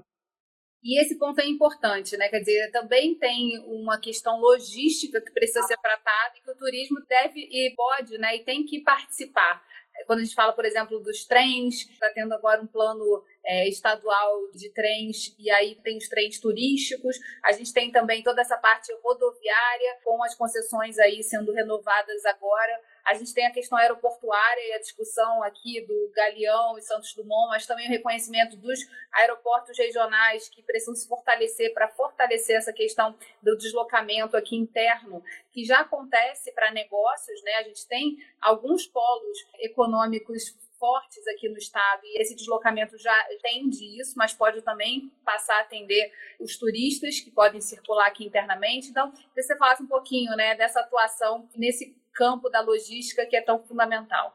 E 0.82 1.02
esse 1.02 1.18
ponto 1.18 1.40
é 1.40 1.46
importante, 1.46 2.16
né? 2.16 2.28
Quer 2.28 2.40
dizer, 2.40 2.70
também 2.70 3.18
tem 3.18 3.58
uma 3.66 3.98
questão 3.98 4.40
logística 4.40 5.20
que 5.20 5.32
precisa 5.32 5.62
ser 5.62 5.76
tratada 5.78 6.34
e 6.38 6.40
que 6.42 6.50
o 6.50 6.56
turismo 6.56 7.00
deve 7.08 7.40
e 7.40 7.74
pode, 7.74 8.16
né? 8.18 8.36
E 8.36 8.44
tem 8.44 8.64
que 8.64 8.80
participar. 8.82 9.62
Quando 10.06 10.20
a 10.20 10.24
gente 10.24 10.34
fala, 10.34 10.52
por 10.52 10.64
exemplo, 10.64 10.98
dos 11.00 11.24
trens, 11.24 11.88
está 11.90 12.10
tendo 12.10 12.32
agora 12.32 12.60
um 12.60 12.66
plano 12.66 13.22
é, 13.44 13.68
estadual 13.68 14.50
de 14.52 14.70
trens, 14.70 15.34
e 15.38 15.50
aí 15.50 15.76
tem 15.82 15.96
os 15.96 16.08
trens 16.08 16.38
turísticos. 16.38 17.16
A 17.44 17.52
gente 17.52 17.72
tem 17.72 17.90
também 17.90 18.22
toda 18.22 18.40
essa 18.40 18.56
parte 18.56 18.92
rodoviária, 19.02 19.98
com 20.04 20.22
as 20.22 20.34
concessões 20.34 20.98
aí 20.98 21.22
sendo 21.22 21.52
renovadas 21.52 22.24
agora. 22.24 22.80
A 23.10 23.14
gente 23.14 23.34
tem 23.34 23.44
a 23.44 23.50
questão 23.50 23.76
aeroportuária 23.76 24.68
e 24.68 24.72
a 24.74 24.78
discussão 24.78 25.42
aqui 25.42 25.84
do 25.84 26.12
Galeão 26.14 26.78
e 26.78 26.82
Santos 26.82 27.12
Dumont, 27.12 27.48
mas 27.48 27.66
também 27.66 27.88
o 27.88 27.90
reconhecimento 27.90 28.56
dos 28.56 28.78
aeroportos 29.10 29.76
regionais 29.76 30.48
que 30.48 30.62
precisam 30.62 30.94
se 30.94 31.08
fortalecer 31.08 31.74
para 31.74 31.88
fortalecer 31.88 32.56
essa 32.56 32.72
questão 32.72 33.18
do 33.42 33.56
deslocamento 33.56 34.36
aqui 34.36 34.54
interno, 34.54 35.24
que 35.50 35.64
já 35.64 35.80
acontece 35.80 36.52
para 36.52 36.70
negócios, 36.70 37.42
né? 37.42 37.54
A 37.56 37.62
gente 37.64 37.84
tem 37.88 38.16
alguns 38.40 38.86
polos 38.86 39.38
econômicos 39.58 40.56
fortes 40.78 41.26
aqui 41.26 41.48
no 41.48 41.58
estado 41.58 42.02
e 42.04 42.22
esse 42.22 42.36
deslocamento 42.36 42.96
já 42.96 43.14
atende 43.22 44.00
isso, 44.00 44.16
mas 44.16 44.32
pode 44.32 44.62
também 44.62 45.12
passar 45.24 45.56
a 45.56 45.60
atender 45.62 46.12
os 46.38 46.56
turistas 46.56 47.18
que 47.18 47.30
podem 47.32 47.60
circular 47.60 48.06
aqui 48.06 48.24
internamente. 48.24 48.88
Então, 48.88 49.10
que 49.10 49.42
você 49.42 49.56
falasse 49.58 49.82
um 49.82 49.88
pouquinho, 49.88 50.34
né, 50.36 50.54
dessa 50.54 50.80
atuação 50.80 51.48
nesse 51.56 51.99
campo 52.14 52.48
da 52.48 52.60
logística 52.60 53.26
que 53.26 53.36
é 53.36 53.42
tão 53.42 53.62
fundamental. 53.64 54.32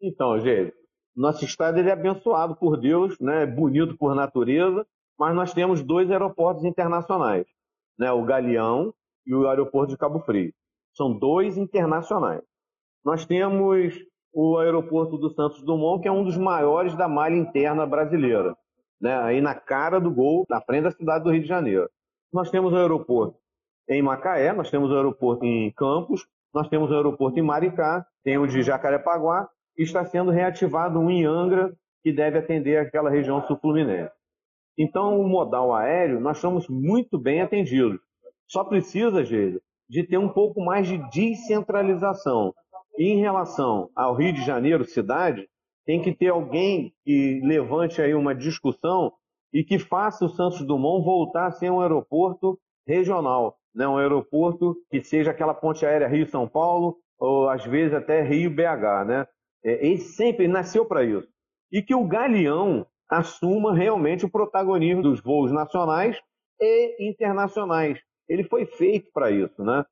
Então, 0.00 0.38
gente, 0.40 0.74
nosso 1.14 1.44
estado 1.44 1.78
ele 1.78 1.88
é 1.88 1.92
abençoado 1.92 2.54
por 2.56 2.76
Deus, 2.76 3.18
né, 3.18 3.46
bonito 3.46 3.96
por 3.96 4.14
natureza, 4.14 4.86
mas 5.18 5.34
nós 5.34 5.54
temos 5.54 5.82
dois 5.82 6.10
aeroportos 6.10 6.64
internacionais, 6.64 7.46
né, 7.98 8.12
o 8.12 8.24
Galeão 8.24 8.92
e 9.26 9.34
o 9.34 9.48
aeroporto 9.48 9.92
de 9.92 9.98
Cabo 9.98 10.20
Frio. 10.20 10.52
São 10.94 11.12
dois 11.12 11.56
internacionais. 11.56 12.42
Nós 13.04 13.24
temos 13.24 13.94
o 14.32 14.58
aeroporto 14.58 15.16
do 15.16 15.30
Santos 15.30 15.62
Dumont, 15.62 16.02
que 16.02 16.08
é 16.08 16.12
um 16.12 16.24
dos 16.24 16.36
maiores 16.36 16.94
da 16.94 17.08
malha 17.08 17.36
interna 17.36 17.86
brasileira, 17.86 18.54
né? 19.00 19.16
aí 19.22 19.40
na 19.40 19.54
cara 19.54 19.98
do 19.98 20.10
gol, 20.10 20.44
na 20.50 20.60
frente 20.60 20.84
da 20.84 20.90
cidade 20.90 21.24
do 21.24 21.30
Rio 21.30 21.42
de 21.42 21.48
Janeiro. 21.48 21.88
Nós 22.30 22.50
temos 22.50 22.72
o 22.72 22.76
aeroporto 22.76 23.38
em 23.88 24.02
Macaé, 24.02 24.52
nós 24.52 24.70
temos 24.70 24.90
o 24.90 24.94
aeroporto 24.94 25.44
em 25.44 25.70
Campos, 25.72 26.26
nós 26.56 26.70
temos 26.70 26.90
o 26.90 26.94
aeroporto 26.94 27.38
em 27.38 27.42
Maricá, 27.42 28.06
tem 28.24 28.38
o 28.38 28.46
de 28.46 28.62
Jacarepaguá, 28.62 29.46
e 29.76 29.82
está 29.82 30.06
sendo 30.06 30.30
reativado 30.30 30.98
um 30.98 31.10
em 31.10 31.26
Angra, 31.26 31.70
que 32.02 32.10
deve 32.10 32.38
atender 32.38 32.78
aquela 32.78 33.10
região 33.10 33.42
sul-fluminense. 33.42 34.10
Então, 34.78 35.20
o 35.20 35.28
modal 35.28 35.74
aéreo, 35.74 36.18
nós 36.18 36.38
estamos 36.38 36.66
muito 36.66 37.18
bem 37.18 37.42
atendidos. 37.42 38.00
Só 38.48 38.64
precisa, 38.64 39.22
Geisa, 39.22 39.60
de 39.86 40.02
ter 40.02 40.16
um 40.16 40.30
pouco 40.30 40.64
mais 40.64 40.88
de 40.88 40.96
descentralização. 41.10 42.54
E 42.96 43.04
em 43.04 43.20
relação 43.20 43.90
ao 43.94 44.14
Rio 44.14 44.32
de 44.32 44.42
Janeiro, 44.42 44.82
cidade, 44.82 45.46
tem 45.84 46.00
que 46.00 46.14
ter 46.14 46.28
alguém 46.28 46.90
que 47.04 47.42
levante 47.44 48.00
aí 48.00 48.14
uma 48.14 48.34
discussão 48.34 49.12
e 49.52 49.62
que 49.62 49.78
faça 49.78 50.24
o 50.24 50.30
Santos 50.30 50.66
Dumont 50.66 51.04
voltar 51.04 51.48
a 51.48 51.52
ser 51.52 51.70
um 51.70 51.82
aeroporto 51.82 52.58
regional, 52.86 53.58
né? 53.76 53.86
um 53.86 53.98
aeroporto 53.98 54.74
que 54.90 55.02
seja 55.02 55.30
aquela 55.30 55.54
ponte 55.54 55.84
aérea 55.84 56.08
Rio-São 56.08 56.48
Paulo, 56.48 56.96
ou 57.18 57.48
às 57.48 57.64
vezes 57.64 57.94
até 57.94 58.22
Rio-BH. 58.22 59.04
Né? 59.06 59.26
É, 59.64 59.86
ele 59.86 59.98
sempre 59.98 60.48
nasceu 60.48 60.86
para 60.86 61.04
isso. 61.04 61.28
E 61.70 61.82
que 61.82 61.94
o 61.94 62.06
Galeão 62.06 62.86
assuma 63.08 63.74
realmente 63.74 64.24
o 64.24 64.30
protagonismo 64.30 65.02
dos 65.02 65.20
voos 65.20 65.52
nacionais 65.52 66.18
e 66.60 67.08
internacionais. 67.08 68.00
Ele 68.28 68.42
foi 68.42 68.66
feito 68.66 69.10
para 69.12 69.30
isso, 69.30 69.62
né? 69.62 69.84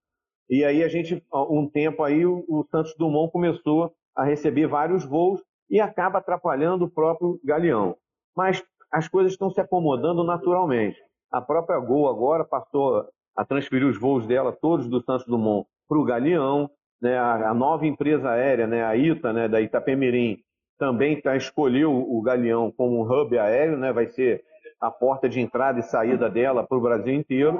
E 0.48 0.64
aí 0.64 0.82
a 0.82 0.88
gente, 0.88 1.24
um 1.32 1.68
tempo 1.68 2.02
aí, 2.02 2.26
o, 2.26 2.66
Santos 2.70 2.94
Dumont 2.96 3.32
começou 3.32 3.92
a 4.16 4.24
receber 4.24 4.66
vários 4.66 5.04
voos 5.04 5.42
e 5.70 5.80
acaba 5.80 6.18
atrapalhando 6.18 6.84
o 6.84 6.90
próprio 6.90 7.40
Galeão. 7.44 7.96
Mas 8.36 8.62
as 8.92 9.08
coisas 9.08 9.32
estão 9.32 9.50
se 9.50 9.60
acomodando 9.60 10.22
naturalmente. 10.24 11.00
A 11.32 11.40
própria 11.40 11.78
Gol 11.78 12.08
agora 12.08 12.44
passou 12.44 13.08
a 13.36 13.44
transferir 13.44 13.86
os 13.86 13.98
voos 13.98 14.26
dela, 14.26 14.52
todos 14.52 14.88
do 14.88 15.02
Santos 15.02 15.26
Dumont, 15.26 15.66
para 15.88 15.98
o 15.98 16.04
Galeão. 16.04 16.70
Né? 17.00 17.18
A, 17.18 17.50
a, 17.50 17.54
nova 17.54 17.86
empresa 17.86 18.30
aérea, 18.30 18.66
né? 18.66 18.84
a 18.84 18.96
ITA, 18.96 19.32
né? 19.32 19.48
da 19.48 19.60
Itapemirim, 19.60 20.38
também 20.78 21.20
tá, 21.20 21.36
escolheu 21.36 21.92
o 21.92 22.20
Galeão 22.22 22.70
como 22.70 23.00
um 23.00 23.02
hub 23.02 23.38
aéreo, 23.38 23.76
né? 23.76 23.92
vai 23.92 24.06
ser 24.06 24.42
a 24.80 24.90
porta 24.90 25.28
de 25.28 25.40
entrada 25.40 25.78
e 25.80 25.82
saída 25.82 26.28
dela 26.28 26.64
para 26.66 26.76
o 26.76 26.80
Brasil 26.80 27.14
inteiro. 27.14 27.58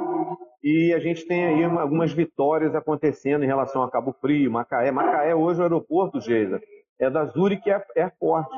E 0.62 0.92
a 0.94 0.98
gente 0.98 1.26
tem 1.26 1.44
aí 1.44 1.64
algumas 1.64 2.12
vitórias 2.12 2.74
acontecendo 2.74 3.44
em 3.44 3.46
relação 3.46 3.82
a 3.82 3.90
Cabo 3.90 4.14
Frio, 4.20 4.50
Macaé. 4.50 4.90
Macaé 4.90 5.34
hoje 5.34 5.60
o 5.60 5.62
aeroporto, 5.62 6.20
Geisa, 6.20 6.60
é 6.98 7.10
da 7.10 7.24
Zurich 7.26 7.70
Airport. 7.96 8.48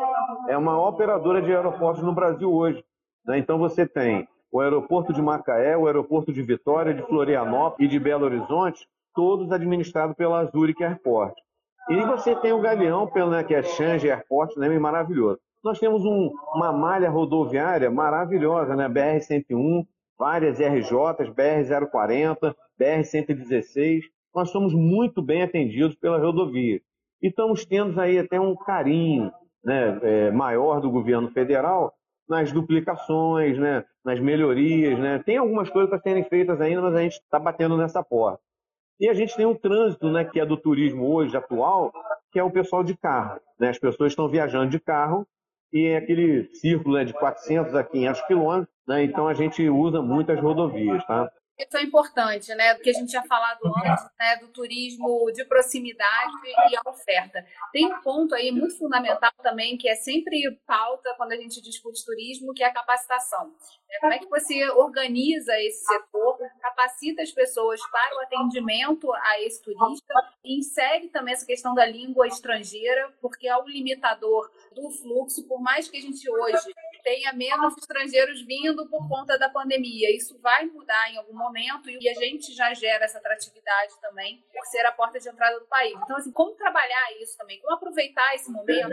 É 0.48 0.56
uma 0.56 0.80
operadora 0.88 1.42
de 1.42 1.52
aeroportos 1.52 2.02
no 2.02 2.14
Brasil 2.14 2.52
hoje. 2.52 2.84
Né? 3.24 3.38
Então 3.38 3.58
você 3.58 3.86
tem 3.86 4.28
o 4.50 4.60
aeroporto 4.60 5.12
de 5.12 5.20
Macaé, 5.20 5.76
o 5.76 5.86
aeroporto 5.86 6.32
de 6.32 6.42
Vitória, 6.42 6.94
de 6.94 7.02
Florianópolis 7.02 7.88
e 7.88 7.90
de 7.90 7.98
Belo 7.98 8.24
Horizonte 8.24 8.86
todos 9.14 9.50
administrados 9.50 10.14
pela 10.14 10.44
Zurich 10.44 10.84
Airport. 10.84 11.34
E 11.88 12.00
você 12.02 12.36
tem 12.36 12.52
o 12.52 12.60
Galeão, 12.60 13.10
né, 13.30 13.42
que 13.42 13.54
é 13.54 13.62
Change 13.62 14.10
Airport, 14.10 14.56
né, 14.56 14.68
maravilhoso. 14.78 15.38
Nós 15.64 15.78
temos 15.78 16.04
um, 16.04 16.30
uma 16.54 16.72
malha 16.72 17.08
rodoviária 17.08 17.90
maravilhosa, 17.90 18.76
né, 18.76 18.88
BR-101, 18.88 19.86
várias 20.18 20.58
RJs, 20.58 21.30
BR-040, 21.34 22.54
BR-116. 22.78 24.02
Nós 24.34 24.50
somos 24.50 24.74
muito 24.74 25.22
bem 25.22 25.42
atendidos 25.42 25.96
pela 25.96 26.18
rodovia. 26.18 26.80
E 27.22 27.28
estamos 27.28 27.64
tendo 27.64 27.98
aí 28.00 28.18
até 28.18 28.38
um 28.38 28.54
carinho 28.54 29.32
né, 29.64 29.98
é, 30.02 30.30
maior 30.30 30.80
do 30.80 30.90
governo 30.90 31.30
federal 31.30 31.92
nas 32.28 32.52
duplicações, 32.52 33.58
né, 33.58 33.84
nas 34.04 34.20
melhorias. 34.20 34.98
Né. 34.98 35.22
Tem 35.24 35.36
algumas 35.36 35.70
coisas 35.70 35.88
para 35.88 36.00
serem 36.00 36.24
feitas 36.24 36.60
ainda, 36.60 36.82
mas 36.82 36.94
a 36.94 37.02
gente 37.02 37.14
está 37.14 37.38
batendo 37.38 37.76
nessa 37.76 38.02
porta. 38.02 38.40
E 38.98 39.08
a 39.08 39.14
gente 39.14 39.36
tem 39.36 39.44
um 39.44 39.54
trânsito, 39.54 40.10
né, 40.10 40.24
que 40.24 40.40
é 40.40 40.46
do 40.46 40.56
turismo 40.56 41.12
hoje 41.12 41.36
atual, 41.36 41.92
que 42.32 42.38
é 42.38 42.42
o 42.42 42.50
pessoal 42.50 42.82
de 42.82 42.96
carro. 42.96 43.40
Né? 43.58 43.68
As 43.68 43.78
pessoas 43.78 44.12
estão 44.12 44.28
viajando 44.28 44.70
de 44.70 44.80
carro 44.80 45.26
e 45.72 45.86
é 45.86 45.98
aquele 45.98 46.48
círculo 46.54 46.96
né, 46.96 47.04
de 47.04 47.12
400 47.12 47.74
a 47.74 47.84
500 47.84 48.22
quilômetros, 48.22 48.74
né? 48.88 49.04
então 49.04 49.28
a 49.28 49.34
gente 49.34 49.68
usa 49.68 50.00
muitas 50.00 50.40
rodovias. 50.40 51.04
Tá? 51.06 51.30
Isso 51.58 51.76
é 51.76 51.82
importante, 51.82 52.54
né? 52.54 52.74
Do 52.74 52.82
que 52.82 52.90
a 52.90 52.92
gente 52.92 53.08
tinha 53.08 53.24
falado 53.24 53.60
antes, 53.64 54.04
né? 54.18 54.36
Do 54.36 54.48
turismo 54.48 55.30
de 55.32 55.44
proximidade 55.44 56.32
e 56.70 56.76
a 56.76 56.90
oferta. 56.90 57.44
Tem 57.72 57.86
um 57.86 58.00
ponto 58.02 58.34
aí 58.34 58.52
muito 58.52 58.76
fundamental 58.76 59.32
também, 59.42 59.78
que 59.78 59.88
é 59.88 59.94
sempre 59.94 60.60
pauta 60.66 61.14
quando 61.16 61.32
a 61.32 61.36
gente 61.36 61.62
discute 61.62 62.04
turismo, 62.04 62.52
que 62.52 62.62
é 62.62 62.66
a 62.66 62.72
capacitação. 62.72 63.54
É, 63.90 64.00
como 64.00 64.12
é 64.12 64.18
que 64.18 64.28
você 64.28 64.68
organiza 64.70 65.58
esse 65.60 65.84
setor, 65.84 66.38
capacita 66.60 67.22
as 67.22 67.30
pessoas 67.30 67.80
para 67.90 68.16
o 68.16 68.20
atendimento 68.20 69.12
a 69.14 69.40
esse 69.40 69.62
turista 69.62 70.14
e 70.44 70.58
insere 70.58 71.08
também 71.08 71.32
essa 71.32 71.46
questão 71.46 71.74
da 71.74 71.86
língua 71.86 72.26
estrangeira, 72.26 73.12
porque 73.20 73.48
é 73.48 73.56
um 73.56 73.66
limitador 73.66 74.50
do 74.76 74.90
fluxo, 74.90 75.48
por 75.48 75.60
mais 75.60 75.88
que 75.88 75.96
a 75.96 76.00
gente 76.00 76.30
hoje 76.30 76.74
tenha 77.02 77.32
menos 77.32 77.74
estrangeiros 77.78 78.44
vindo 78.44 78.86
por 78.88 79.08
conta 79.08 79.38
da 79.38 79.48
pandemia. 79.48 80.14
Isso 80.14 80.38
vai 80.40 80.66
mudar 80.66 81.10
em 81.10 81.16
algum 81.16 81.34
momento 81.34 81.88
e 81.88 82.08
a 82.08 82.14
gente 82.14 82.52
já 82.52 82.74
gera 82.74 83.04
essa 83.04 83.18
atratividade 83.18 83.98
também 84.02 84.44
por 84.52 84.66
ser 84.66 84.84
a 84.84 84.92
porta 84.92 85.18
de 85.18 85.28
entrada 85.28 85.58
do 85.58 85.66
país. 85.66 85.94
Então, 86.04 86.16
assim, 86.16 86.30
como 86.30 86.54
trabalhar 86.54 87.22
isso 87.22 87.38
também? 87.38 87.58
Como 87.60 87.74
aproveitar 87.74 88.34
esse 88.34 88.50
momento? 88.50 88.90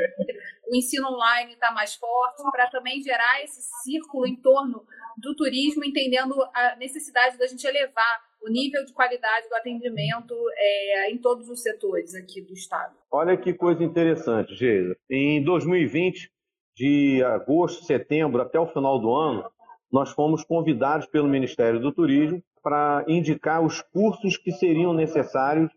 O 0.67 0.75
ensino 0.75 1.09
online 1.09 1.53
está 1.53 1.71
mais 1.71 1.95
forte 1.95 2.41
para 2.51 2.69
também 2.69 3.01
gerar 3.01 3.43
esse 3.43 3.61
círculo 3.83 4.25
em 4.25 4.37
torno 4.37 4.85
do 5.17 5.35
turismo, 5.35 5.83
entendendo 5.83 6.33
a 6.53 6.75
necessidade 6.77 7.37
da 7.37 7.45
gente 7.45 7.65
elevar 7.67 8.32
o 8.43 8.49
nível 8.49 8.83
de 8.85 8.93
qualidade 8.93 9.47
do 9.47 9.55
atendimento 9.55 10.35
é, 10.55 11.11
em 11.11 11.17
todos 11.17 11.49
os 11.49 11.61
setores 11.61 12.13
aqui 12.13 12.41
do 12.41 12.53
Estado. 12.53 12.93
Olha 13.11 13.37
que 13.37 13.53
coisa 13.53 13.83
interessante, 13.83 14.53
Geisa. 14.53 14.95
Em 15.09 15.41
2020, 15.43 16.29
de 16.75 17.23
agosto, 17.23 17.85
setembro 17.85 18.41
até 18.41 18.59
o 18.59 18.67
final 18.67 18.99
do 18.99 19.13
ano, 19.13 19.49
nós 19.91 20.11
fomos 20.11 20.43
convidados 20.43 21.05
pelo 21.07 21.27
Ministério 21.27 21.79
do 21.79 21.91
Turismo 21.91 22.43
para 22.61 23.05
indicar 23.07 23.63
os 23.63 23.81
cursos 23.81 24.37
que 24.37 24.51
seriam 24.51 24.93
necessários 24.93 25.71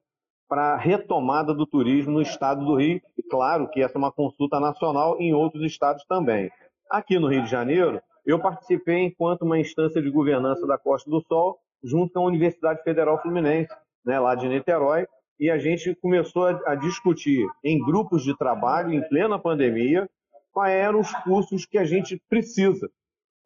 para 0.49 0.75
a 0.75 0.77
retomada 0.77 1.53
do 1.53 1.67
turismo 1.67 2.13
no 2.13 2.23
estado 2.23 2.65
do 2.65 2.77
Rio. 2.77 3.01
E 3.19 3.23
claro 3.23 3.69
que 3.69 3.83
essa 3.83 3.95
é 3.95 3.99
uma 3.99 4.13
consulta 4.13 4.59
nacional 4.61 5.21
em 5.21 5.35
outros 5.35 5.65
estados 5.65 6.05
também. 6.07 6.51
Aqui 6.91 7.19
no 7.19 7.29
Rio 7.29 7.43
de 7.43 7.51
Janeiro, 7.51 8.01
eu 8.25 8.41
participei 8.41 9.05
enquanto 9.05 9.43
uma 9.43 9.59
instância 9.59 10.01
de 10.01 10.11
governança 10.11 10.67
da 10.67 10.79
Costa 10.79 11.11
do 11.11 11.21
Sol, 11.23 11.59
junto 11.83 12.13
com 12.13 12.21
a 12.21 12.27
Universidade 12.27 12.83
Federal 12.83 13.21
Fluminense, 13.21 13.73
né, 14.05 14.19
lá 14.19 14.35
de 14.35 14.49
Niterói, 14.49 15.07
e 15.39 15.51
a 15.51 15.59
gente 15.59 15.95
começou 15.97 16.47
a, 16.47 16.61
a 16.67 16.75
discutir 16.75 17.47
em 17.63 17.79
grupos 17.79 18.23
de 18.23 18.37
trabalho, 18.37 18.93
em 18.93 19.07
plena 19.09 19.39
pandemia, 19.39 20.09
quais 20.53 20.75
eram 20.75 21.01
os 21.01 21.13
cursos 21.23 21.67
que 21.67 21.77
a 21.77 21.85
gente 21.85 22.21
precisa. 22.29 22.91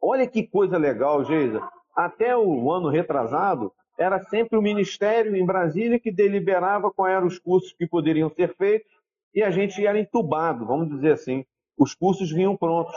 Olha 0.01 0.27
que 0.27 0.47
coisa 0.47 0.79
legal, 0.79 1.25
Geisa. 1.25 1.61
Até 1.95 2.37
o 2.37 2.71
ano 2.71 2.89
retrasado, 2.89 3.73
era 3.99 4.19
sempre 4.25 4.57
o 4.57 4.63
Ministério 4.63 5.37
em 5.37 5.45
Brasília 5.45 5.99
que 5.99 6.11
deliberava 6.11 6.91
quais 6.91 7.15
eram 7.15 7.27
os 7.27 7.39
cursos 7.39 7.73
que 7.73 7.87
poderiam 7.87 8.31
ser 8.31 8.55
feitos 8.57 8.91
e 9.35 9.43
a 9.43 9.51
gente 9.51 9.85
era 9.85 9.99
entubado, 9.99 10.65
vamos 10.65 10.89
dizer 10.89 11.13
assim. 11.13 11.45
Os 11.77 11.95
cursos 11.95 12.31
vinham 12.31 12.57
prontos. 12.57 12.95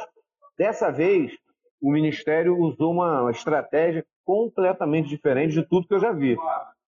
Dessa 0.58 0.91
vez, 0.91 1.38
o 1.82 1.91
Ministério 1.91 2.58
usou 2.58 2.93
uma 2.93 3.30
estratégia 3.32 4.06
completamente 4.25 5.09
diferente 5.09 5.53
de 5.53 5.63
tudo 5.63 5.88
que 5.88 5.93
eu 5.93 5.99
já 5.99 6.12
vi. 6.12 6.38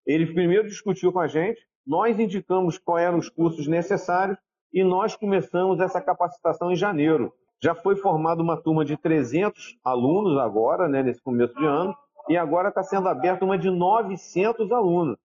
Ele 0.07 0.33
primeiro 0.33 0.69
discutiu 0.69 1.13
com 1.13 1.21
a 1.21 1.27
gente, 1.27 1.61
nós 1.87 2.19
indicamos 2.19 2.79
quais 2.79 3.07
eram 3.07 3.19
os 3.19 3.29
cursos 3.29 3.67
necessários 3.67 4.39
e 4.73 4.83
nós 4.83 5.17
começamos 5.17 5.81
essa 5.81 6.01
capacitação 6.01 6.71
em 6.73 6.77
janeiro. 6.77 7.33
Já 7.63 7.75
foi 7.75 7.97
formada 7.97 8.43
uma 8.43 8.61
turma 8.61 8.85
de 8.85 8.97
300 8.97 9.79
alunos 9.85 10.37
agora, 10.39 10.89
né, 10.89 11.03
nesse 11.03 11.23
começo 11.23 11.55
de 11.55 11.65
ano, 11.65 11.95
e 12.29 12.37
agora 12.37 12.69
está 12.69 12.83
sendo 12.83 13.09
aberta 13.09 13.45
uma 13.45 13.57
de 13.57 13.71
900 13.71 14.73
alunos. 14.73 15.17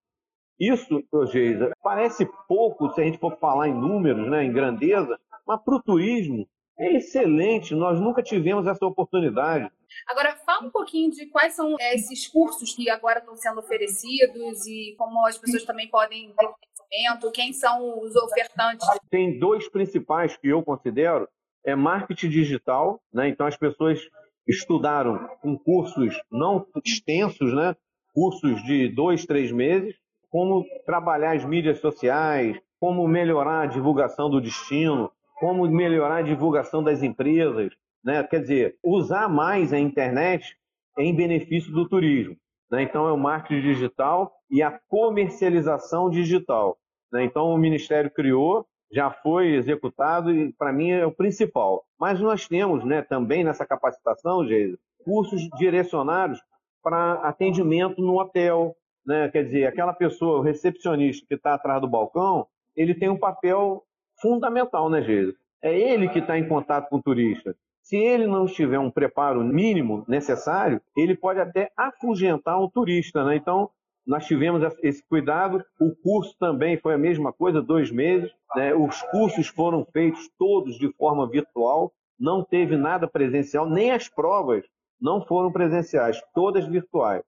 Isso, 0.60 1.02
Geisa, 1.32 1.72
parece 1.82 2.30
pouco 2.48 2.90
se 2.90 3.02
a 3.02 3.06
gente 3.06 3.18
for 3.18 3.38
falar 3.38 3.70
em 3.70 3.74
números, 3.74 4.30
né, 4.30 4.44
em 4.44 4.52
grandeza, 4.52 5.18
mas 5.48 5.62
para 5.64 5.76
o 5.76 5.82
turismo 5.82 6.46
é 6.78 6.96
excelente. 6.96 7.74
Nós 7.74 8.00
nunca 8.00 8.22
tivemos 8.22 8.68
essa 8.68 8.86
oportunidade. 8.86 9.72
Agora, 10.08 10.36
fala 10.46 10.66
um 10.66 10.72
pouquinho 10.72 11.12
de 11.12 11.26
quais 11.28 11.54
são 11.54 11.76
é, 11.80 11.96
esses 11.96 12.28
cursos 12.28 12.74
que 12.74 12.90
agora 12.90 13.20
estão 13.20 13.36
sendo 13.36 13.60
oferecidos 13.60 14.66
e 14.66 14.96
como 14.98 15.26
as 15.26 15.38
pessoas 15.38 15.64
também 15.64 15.90
podem 15.90 16.34
ter 16.38 17.32
quem 17.34 17.54
são 17.54 18.02
os 18.02 18.16
ofertantes? 18.16 18.88
Tem 19.10 19.38
dois 19.38 19.70
principais 19.70 20.36
que 20.36 20.48
eu 20.48 20.64
considero, 20.64 21.28
é 21.66 21.76
marketing 21.76 22.30
digital, 22.30 23.02
né? 23.14 23.28
Então 23.30 23.46
as 23.46 23.58
pessoas 23.58 24.00
estudaram 24.48 25.30
em 25.44 25.56
cursos 25.58 26.20
não 26.32 26.66
extensos, 26.84 27.54
né? 27.54 27.76
Cursos 28.14 28.64
de 28.64 28.90
dois, 28.90 29.26
três 29.26 29.52
meses, 29.52 29.96
como 30.30 30.66
trabalhar 30.86 31.36
as 31.36 31.46
mídias 31.46 31.80
sociais, 31.80 32.60
como 32.80 33.08
melhorar 33.08 33.62
a 33.62 33.66
divulgação 33.68 34.30
do 34.30 34.42
destino, 34.42 35.12
como 35.40 35.68
melhorar 35.68 36.18
a 36.18 36.22
divulgação 36.22 36.84
das 36.84 37.04
empresas, 37.04 37.72
né? 38.04 38.24
Quer 38.24 38.42
dizer, 38.42 38.78
usar 38.84 39.28
mais 39.28 39.74
a 39.74 39.80
internet 39.80 40.58
em 40.98 41.16
benefício 41.16 41.72
do 41.72 41.88
turismo. 41.88 42.36
Né? 42.72 42.84
Então, 42.84 43.08
é 43.08 43.12
o 43.12 43.18
marketing 43.18 43.62
digital 43.62 44.32
e 44.50 44.62
a 44.62 44.80
comercialização 44.88 46.10
digital. 46.10 46.78
Né? 47.12 47.24
Então, 47.24 47.48
o 47.48 47.58
Ministério 47.58 48.12
criou, 48.12 48.66
já 48.92 49.12
foi 49.12 49.56
executado 49.56 50.32
e, 50.32 50.54
para 50.54 50.74
mim, 50.74 50.92
é 50.92 51.06
o 51.06 51.12
principal. 51.12 51.86
Mas 52.00 52.20
nós 52.20 52.48
temos 52.48 52.84
né, 52.84 53.02
também 53.02 53.44
nessa 53.44 53.66
capacitação, 53.66 54.46
Geisa, 54.48 54.78
cursos 55.04 55.48
direcionados 55.58 56.40
para 56.82 57.14
atendimento 57.14 58.02
no 58.02 58.20
hotel. 58.20 58.76
Né? 59.06 59.30
Quer 59.30 59.46
dizer, 59.46 59.66
aquela 59.66 59.94
pessoa, 59.94 60.40
o 60.40 60.44
recepcionista 60.44 61.26
que 61.28 61.36
está 61.36 61.54
atrás 61.54 61.82
do 61.82 61.88
balcão, 61.88 62.48
ele 62.76 62.94
tem 62.94 63.10
um 63.10 63.18
papel 63.18 63.84
fundamental, 64.22 64.90
né, 64.90 65.02
Geisa? 65.02 65.34
É 65.62 65.78
ele 65.78 66.08
que 66.10 66.20
está 66.20 66.38
em 66.38 66.48
contato 66.48 66.90
com 66.90 66.98
o 66.98 67.02
turista. 67.02 67.56
Se 67.90 67.98
ele 67.98 68.28
não 68.28 68.46
tiver 68.46 68.78
um 68.78 68.92
preparo 68.92 69.44
mínimo 69.44 70.06
necessário, 70.08 70.80
ele 70.96 71.18
pode 71.18 71.40
até 71.40 71.72
afugentar 71.76 72.62
o 72.62 72.70
turista, 72.70 73.24
né? 73.24 73.36
Então, 73.36 73.68
nós 74.06 74.28
tivemos 74.28 74.62
esse 74.84 75.04
cuidado. 75.10 75.66
O 75.82 75.96
curso 75.96 76.38
também 76.38 76.78
foi 76.78 76.94
a 76.94 77.00
mesma 77.00 77.34
coisa, 77.34 77.64
dois 77.64 77.90
meses. 77.90 78.32
Né? 78.56 78.76
Os 78.76 79.02
cursos 79.10 79.48
foram 79.48 79.84
feitos 79.92 80.30
todos 80.38 80.78
de 80.78 80.94
forma 80.94 81.28
virtual, 81.28 81.92
não 82.20 82.44
teve 82.44 82.78
nada 82.78 83.08
presencial, 83.08 83.68
nem 83.68 83.90
as 83.90 84.08
provas 84.08 84.64
não 85.02 85.26
foram 85.26 85.52
presenciais, 85.52 86.22
todas 86.36 86.68
virtuais. 86.68 87.24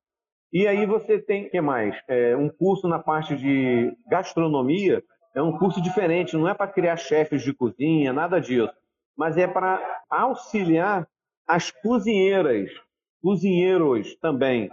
E 0.54 0.68
aí 0.68 0.86
você 0.86 1.18
tem, 1.18 1.48
o 1.48 1.50
que 1.50 1.60
mais? 1.60 2.00
É, 2.08 2.38
um 2.38 2.50
curso 2.50 2.88
na 2.88 3.00
parte 3.00 3.36
de 3.36 3.92
gastronomia, 4.08 5.02
é 5.34 5.42
um 5.42 5.58
curso 5.58 5.82
diferente, 5.82 6.38
não 6.38 6.48
é 6.48 6.54
para 6.54 6.72
criar 6.72 6.98
chefes 6.98 7.42
de 7.42 7.52
cozinha, 7.52 8.14
nada 8.14 8.40
disso 8.40 8.72
mas 9.18 9.38
é 9.38 9.48
para 9.48 9.82
auxiliar 10.10 11.08
as 11.48 11.70
cozinheiras, 11.70 12.70
cozinheiros 13.22 14.16
também. 14.16 14.70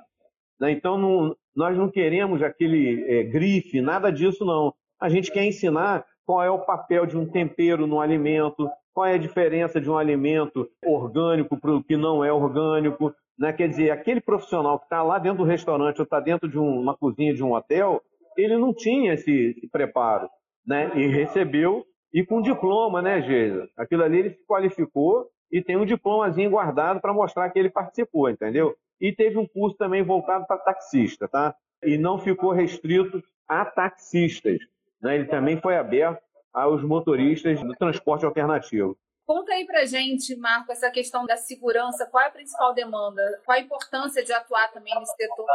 Né? 0.61 0.73
Então, 0.73 0.97
não, 0.99 1.37
nós 1.55 1.77
não 1.77 1.91
queremos 1.91 2.43
aquele 2.43 3.05
é, 3.09 3.23
grife, 3.25 3.81
nada 3.81 4.11
disso 4.11 4.45
não. 4.45 4.73
A 5.01 5.09
gente 5.09 5.31
quer 5.31 5.45
ensinar 5.45 6.05
qual 6.25 6.43
é 6.43 6.51
o 6.51 6.61
papel 6.61 7.07
de 7.07 7.17
um 7.17 7.27
tempero 7.27 7.87
no 7.87 8.01
alimento, 8.01 8.71
qual 8.93 9.07
é 9.07 9.15
a 9.15 9.19
diferença 9.19 9.81
de 9.81 9.91
um 9.91 9.97
alimento 9.97 10.69
orgânico 10.85 11.57
para 11.57 11.75
o 11.75 11.83
que 11.83 11.97
não 11.97 12.25
é 12.25 12.33
orgânico. 12.33 13.15
Né? 13.39 13.53
Quer 13.53 13.69
dizer, 13.69 13.91
aquele 13.91 14.21
profissional 14.21 14.79
que 14.79 14.87
está 14.87 15.03
lá 15.03 15.19
dentro 15.19 15.39
do 15.39 15.45
restaurante 15.45 15.99
ou 15.99 16.05
está 16.05 16.21
dentro 16.21 16.49
de 16.49 16.59
um, 16.59 16.81
uma 16.81 16.97
cozinha 16.97 17.33
de 17.33 17.43
um 17.43 17.55
hotel, 17.55 18.03
ele 18.37 18.57
não 18.57 18.75
tinha 18.75 19.15
esse, 19.15 19.55
esse 19.57 19.69
preparo. 19.69 20.29
Né? 20.67 20.93
E 20.95 21.07
recebeu 21.07 21.85
e 22.13 22.25
com 22.25 22.41
diploma, 22.41 23.03
né, 23.03 23.21
Geisa? 23.23 23.69
Aquilo 23.77 24.03
ali 24.03 24.19
ele 24.19 24.31
se 24.31 24.45
qualificou 24.47 25.29
e 25.51 25.63
tem 25.63 25.77
um 25.77 25.85
diplomazinho 25.85 26.51
guardado 26.51 27.01
para 27.01 27.13
mostrar 27.13 27.51
que 27.51 27.59
ele 27.59 27.71
participou, 27.71 28.29
entendeu? 28.29 28.77
E 29.01 29.13
teve 29.13 29.39
um 29.39 29.47
curso 29.47 29.77
também 29.77 30.03
voltado 30.03 30.47
para 30.47 30.59
taxista, 30.59 31.29
tá? 31.29 31.55
E 31.83 31.97
não 31.97 32.19
ficou 32.19 32.53
restrito 32.53 33.23
a 33.47 33.65
taxistas. 33.65 34.59
Né? 35.01 35.17
Ele 35.17 35.27
também 35.27 35.61
foi 35.61 35.77
aberto 35.77 36.21
aos 36.53 36.83
motoristas 36.83 37.63
do 37.63 37.75
transporte 37.75 38.25
alternativo. 38.25 38.97
Conta 39.25 39.53
aí 39.53 39.67
pra 39.67 39.85
gente, 39.85 40.35
Marco, 40.37 40.73
essa 40.73 40.91
questão 40.91 41.27
da 41.27 41.37
segurança. 41.37 42.07
Qual 42.07 42.25
é 42.25 42.29
a 42.29 42.31
principal 42.31 42.73
demanda? 42.73 43.23
Qual 43.45 43.57
a 43.57 43.61
importância 43.61 44.25
de 44.25 44.33
atuar 44.33 44.73
também 44.73 44.99
nesse 44.99 45.15
setor? 45.15 45.47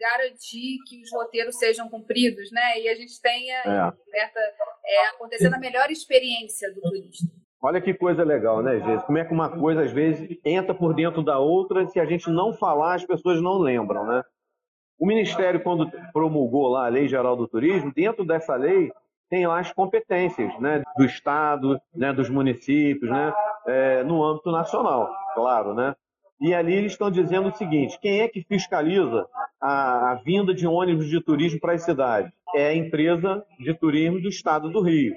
Garantir 0.00 0.78
que 0.88 1.02
os 1.02 1.12
roteiros 1.12 1.58
sejam 1.58 1.88
cumpridos, 1.88 2.50
né? 2.50 2.80
E 2.80 2.88
a 2.88 2.94
gente 2.94 3.20
tenha 3.20 3.92
é. 4.14 4.30
é, 4.86 5.06
acontecendo 5.08 5.54
a 5.54 5.58
melhor 5.58 5.90
experiência 5.90 6.72
do 6.72 6.80
turista. 6.80 7.26
Olha 7.62 7.80
que 7.80 7.92
coisa 7.92 8.24
legal, 8.24 8.62
né, 8.62 8.80
gente? 8.80 9.04
Como 9.04 9.18
é 9.18 9.24
que 9.24 9.34
uma 9.34 9.50
coisa, 9.50 9.82
às 9.82 9.92
vezes, 9.92 10.38
entra 10.42 10.74
por 10.74 10.94
dentro 10.94 11.22
da 11.22 11.38
outra, 11.38 11.86
se 11.86 12.00
a 12.00 12.06
gente 12.06 12.30
não 12.30 12.54
falar, 12.54 12.94
as 12.94 13.04
pessoas 13.04 13.42
não 13.42 13.58
lembram, 13.58 14.06
né? 14.06 14.22
O 14.98 15.06
Ministério, 15.06 15.62
quando 15.62 15.90
promulgou 16.12 16.68
lá 16.68 16.86
a 16.86 16.88
Lei 16.90 17.06
Geral 17.06 17.36
do 17.36 17.46
Turismo, 17.46 17.92
dentro 17.94 18.24
dessa 18.24 18.54
lei, 18.54 18.90
tem 19.30 19.46
lá 19.46 19.60
as 19.60 19.72
competências 19.72 20.58
né, 20.60 20.82
do 20.96 21.04
Estado, 21.04 21.80
né, 21.94 22.12
dos 22.12 22.28
municípios, 22.28 23.10
né, 23.10 23.32
é, 23.66 24.02
no 24.02 24.22
âmbito 24.22 24.50
nacional, 24.50 25.10
claro. 25.34 25.72
Né? 25.72 25.94
E 26.40 26.54
ali 26.54 26.74
eles 26.74 26.92
estão 26.92 27.10
dizendo 27.10 27.48
o 27.48 27.54
seguinte: 27.54 27.98
quem 28.00 28.20
é 28.20 28.28
que 28.28 28.42
fiscaliza 28.42 29.26
a, 29.60 30.12
a 30.12 30.14
vinda 30.16 30.54
de 30.54 30.66
ônibus 30.66 31.08
de 31.08 31.20
turismo 31.20 31.60
para 31.60 31.74
as 31.74 31.82
cidades? 31.82 32.32
É 32.54 32.68
a 32.68 32.74
empresa 32.74 33.44
de 33.58 33.74
turismo 33.74 34.20
do 34.20 34.28
Estado 34.28 34.70
do 34.70 34.80
Rio. 34.80 35.14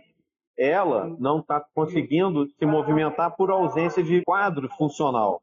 Ela 0.57 1.15
não 1.19 1.39
está 1.39 1.63
conseguindo 1.73 2.45
se 2.47 2.65
movimentar 2.65 3.35
por 3.35 3.49
ausência 3.49 4.03
de 4.03 4.21
quadro 4.23 4.69
funcional. 4.77 5.41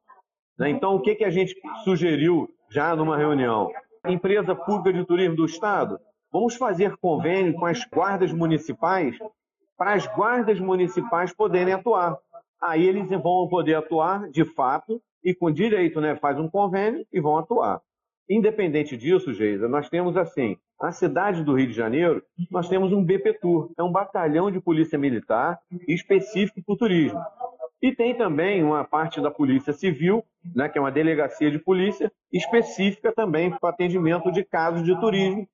Né? 0.56 0.70
Então, 0.70 0.94
o 0.94 1.00
que, 1.00 1.16
que 1.16 1.24
a 1.24 1.30
gente 1.30 1.54
sugeriu 1.82 2.48
já 2.70 2.94
numa 2.94 3.16
reunião? 3.16 3.70
Empresa 4.06 4.54
Pública 4.54 4.92
de 4.92 5.04
Turismo 5.04 5.36
do 5.36 5.44
Estado 5.44 5.98
Vamos 6.32 6.54
fazer 6.54 6.96
convênio 6.98 7.54
com 7.54 7.66
as 7.66 7.84
guardas 7.84 8.32
municipais 8.32 9.18
para 9.76 9.94
as 9.94 10.06
guardas 10.06 10.60
municipais 10.60 11.34
poderem 11.34 11.74
atuar. 11.74 12.16
Aí 12.62 12.86
eles 12.86 13.08
vão 13.08 13.48
poder 13.48 13.74
atuar 13.74 14.30
de 14.30 14.44
fato 14.44 15.02
e 15.22 15.34
com 15.34 15.50
direito, 15.50 16.00
né? 16.00 16.16
Faz 16.16 16.38
um 16.38 16.48
convênio 16.48 17.06
e 17.12 17.20
vão 17.20 17.38
atuar. 17.38 17.80
Independente 18.28 18.96
disso, 18.96 19.34
Geisa, 19.34 19.68
nós 19.68 19.88
temos 19.88 20.16
assim, 20.16 20.56
na 20.80 20.92
cidade 20.92 21.42
do 21.42 21.54
Rio 21.54 21.66
de 21.66 21.72
Janeiro, 21.72 22.22
nós 22.50 22.68
temos 22.68 22.92
um 22.92 23.04
BPTUR, 23.04 23.72
é 23.76 23.82
um 23.82 23.90
batalhão 23.90 24.50
de 24.50 24.60
polícia 24.60 24.96
militar 24.96 25.58
específico 25.88 26.62
para 26.64 26.72
o 26.72 26.76
turismo. 26.76 27.20
E 27.82 27.92
tem 27.92 28.14
também 28.14 28.62
uma 28.62 28.84
parte 28.84 29.20
da 29.20 29.30
Polícia 29.30 29.72
Civil, 29.72 30.22
né, 30.54 30.68
que 30.68 30.78
é 30.78 30.80
uma 30.80 30.92
delegacia 30.92 31.50
de 31.50 31.58
polícia 31.58 32.12
específica 32.32 33.12
também 33.12 33.50
para 33.50 33.70
atendimento 33.70 34.30
de 34.30 34.44
casos 34.44 34.84
de 34.84 34.98
turismo 35.00 35.48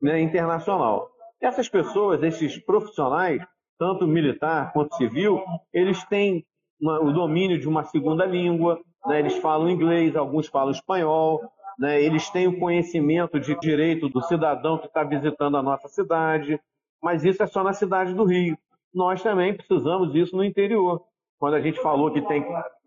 né, 0.00 0.20
internacional. 0.20 1.10
Essas 1.40 1.68
pessoas, 1.68 2.22
esses 2.22 2.56
profissionais, 2.58 3.44
tanto 3.78 4.06
militar 4.06 4.72
quanto 4.72 4.94
civil, 4.96 5.42
eles 5.72 6.02
têm 6.04 6.46
uma, 6.80 7.00
o 7.00 7.12
domínio 7.12 7.58
de 7.58 7.68
uma 7.68 7.84
segunda 7.84 8.24
língua, 8.24 8.80
né, 9.06 9.18
eles 9.18 9.36
falam 9.38 9.70
inglês, 9.70 10.16
alguns 10.16 10.46
falam 10.46 10.70
espanhol, 10.70 11.40
né, 11.78 12.02
eles 12.02 12.28
têm 12.30 12.46
o 12.46 12.58
conhecimento 12.58 13.40
de 13.40 13.58
direito 13.58 14.08
do 14.08 14.22
cidadão 14.22 14.78
que 14.78 14.86
está 14.86 15.02
visitando 15.02 15.56
a 15.56 15.62
nossa 15.62 15.88
cidade, 15.88 16.60
mas 17.02 17.24
isso 17.24 17.42
é 17.42 17.46
só 17.46 17.62
na 17.62 17.72
cidade 17.72 18.14
do 18.14 18.24
Rio. 18.24 18.56
Nós 18.94 19.22
também 19.22 19.54
precisamos 19.54 20.12
disso 20.12 20.36
no 20.36 20.44
interior. 20.44 21.02
Quando 21.38 21.54
a 21.54 21.60
gente 21.60 21.80
falou 21.80 22.12
que 22.12 22.20
tem 22.22 22.44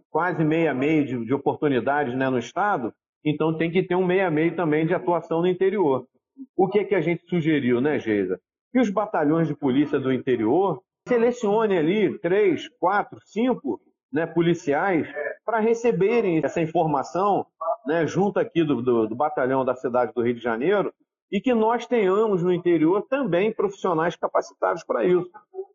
quase 0.10 0.44
meia 0.46 0.74
meio 0.74 1.06
de, 1.06 1.26
de 1.26 1.34
oportunidades 1.34 2.16
né, 2.16 2.30
no 2.30 2.38
Estado, 2.38 2.94
então 3.24 3.58
tem 3.58 3.72
que 3.72 3.84
ter 3.84 3.96
um 3.96 4.06
meia 4.06 4.30
meio 4.30 4.56
também 4.56 4.86
de 4.86 4.94
atuação 4.94 5.42
no 5.42 5.48
interior. 5.48 6.08
O 6.56 6.68
que, 6.68 6.80
é 6.80 6.84
que 6.84 6.96
a 6.96 7.02
gente 7.02 7.28
sugeriu, 7.28 7.82
né, 7.82 8.00
Geisa? 8.00 8.40
Que 8.72 8.80
os 8.80 8.90
batalhões 8.90 9.48
de 9.48 9.56
polícia 9.56 10.00
do 10.00 10.14
interior 10.14 10.82
selecionem 11.08 11.78
ali 11.78 12.20
três, 12.20 12.70
quatro, 12.80 13.20
cinco 13.26 13.82
né, 14.12 14.26
policiais 14.26 15.08
para 15.46 15.60
receberem 15.60 16.42
essa 16.44 16.60
informação 16.60 17.46
né, 17.86 18.06
junto 18.08 18.40
aqui 18.40 18.64
do, 18.64 18.82
do, 18.82 19.08
do 19.08 19.16
batalhão 19.16 19.64
da 19.64 19.76
cidade 19.76 20.12
do 20.14 20.24
Rio 20.24 20.34
de 20.34 20.42
Janeiro 20.42 20.92
e 21.32 21.40
que 21.40 21.54
nós 21.54 21.86
tenhamos 21.86 22.42
no 22.42 22.52
interior 22.52 23.04
também 23.10 23.54
profissionais 23.54 24.16
capacitados 24.16 24.84
para 24.84 25.06
isso. 25.06 25.30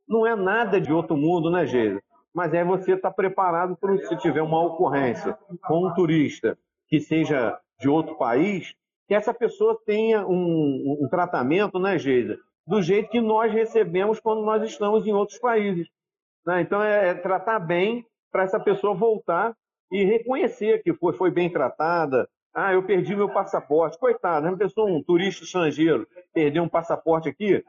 Não 0.08 0.26
é 0.26 0.34
nada 0.34 0.80
de 0.80 0.92
outro 0.92 1.16
mundo, 1.16 1.50
né, 1.50 1.66
Geisa? 1.66 2.02
Mas 2.34 2.52
é 2.52 2.64
você 2.64 2.94
estar 2.94 3.10
tá 3.10 3.14
preparado 3.14 3.76
para 3.76 3.96
se 3.98 4.16
tiver 4.16 4.42
uma 4.42 4.62
ocorrência 4.64 5.36
com 5.66 5.86
um 5.86 5.94
turista 5.94 6.58
que 6.88 7.00
seja 7.00 7.58
de 7.78 7.88
outro 7.88 8.16
país, 8.16 8.74
que 9.06 9.14
essa 9.14 9.32
pessoa 9.32 9.80
tenha 9.86 10.26
um, 10.26 10.98
um 11.00 11.08
tratamento, 11.08 11.78
né, 11.78 11.98
Geisa, 11.98 12.38
do 12.66 12.82
jeito 12.82 13.10
que 13.10 13.20
nós 13.20 13.52
recebemos 13.52 14.20
quando 14.20 14.42
nós 14.42 14.62
estamos 14.62 15.06
em 15.06 15.12
outros 15.12 15.38
países. 15.38 15.88
Né? 16.46 16.62
Então, 16.62 16.82
é, 16.82 17.08
é 17.08 17.14
tratar 17.14 17.58
bem 17.58 18.06
para 18.30 18.44
essa 18.44 18.60
pessoa 18.60 18.94
voltar 18.94 19.54
e 19.90 20.04
reconhecer 20.04 20.82
que 20.82 20.94
foi, 20.94 21.12
foi 21.12 21.30
bem 21.30 21.50
tratada. 21.50 22.28
Ah, 22.54 22.72
eu 22.72 22.82
perdi 22.82 23.14
meu 23.14 23.28
passaporte. 23.28 23.98
Coitado, 23.98 24.46
uma 24.46 24.56
pessoa, 24.56 24.90
um 24.90 25.02
turista 25.02 25.44
estrangeiro, 25.44 26.06
perder 26.32 26.60
um 26.60 26.68
passaporte 26.68 27.28
aqui, 27.28 27.64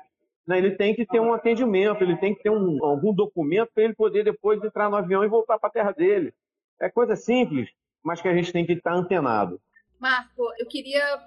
né, 0.47 0.57
ele 0.57 0.72
tem 0.72 0.95
que 0.95 1.05
ter 1.05 1.20
um 1.20 1.34
atendimento, 1.34 2.03
ele 2.03 2.18
tem 2.18 2.34
que 2.34 2.43
ter 2.43 2.49
um, 2.49 2.84
algum 2.84 3.14
documento 3.14 3.72
para 3.74 3.84
ele 3.84 3.93
poder 3.93 4.24
depois 4.24 4.64
entrar 4.64 4.89
no 4.89 4.97
avião 4.97 5.24
e 5.24 5.28
voltar 5.28 5.59
para 5.59 5.70
a 5.70 5.72
terra 5.72 5.91
dele. 5.91 6.34
É 6.80 6.89
coisa 6.89 7.16
simples, 7.16 7.70
mas 8.03 8.22
que 8.22 8.28
a 8.28 8.34
gente 8.34 8.51
tem 8.51 8.66
que 8.66 8.74
estar 8.74 8.93
antenado. 8.93 9.62
Marco, 9.99 10.51
eu 10.57 10.68
queria 10.68 11.20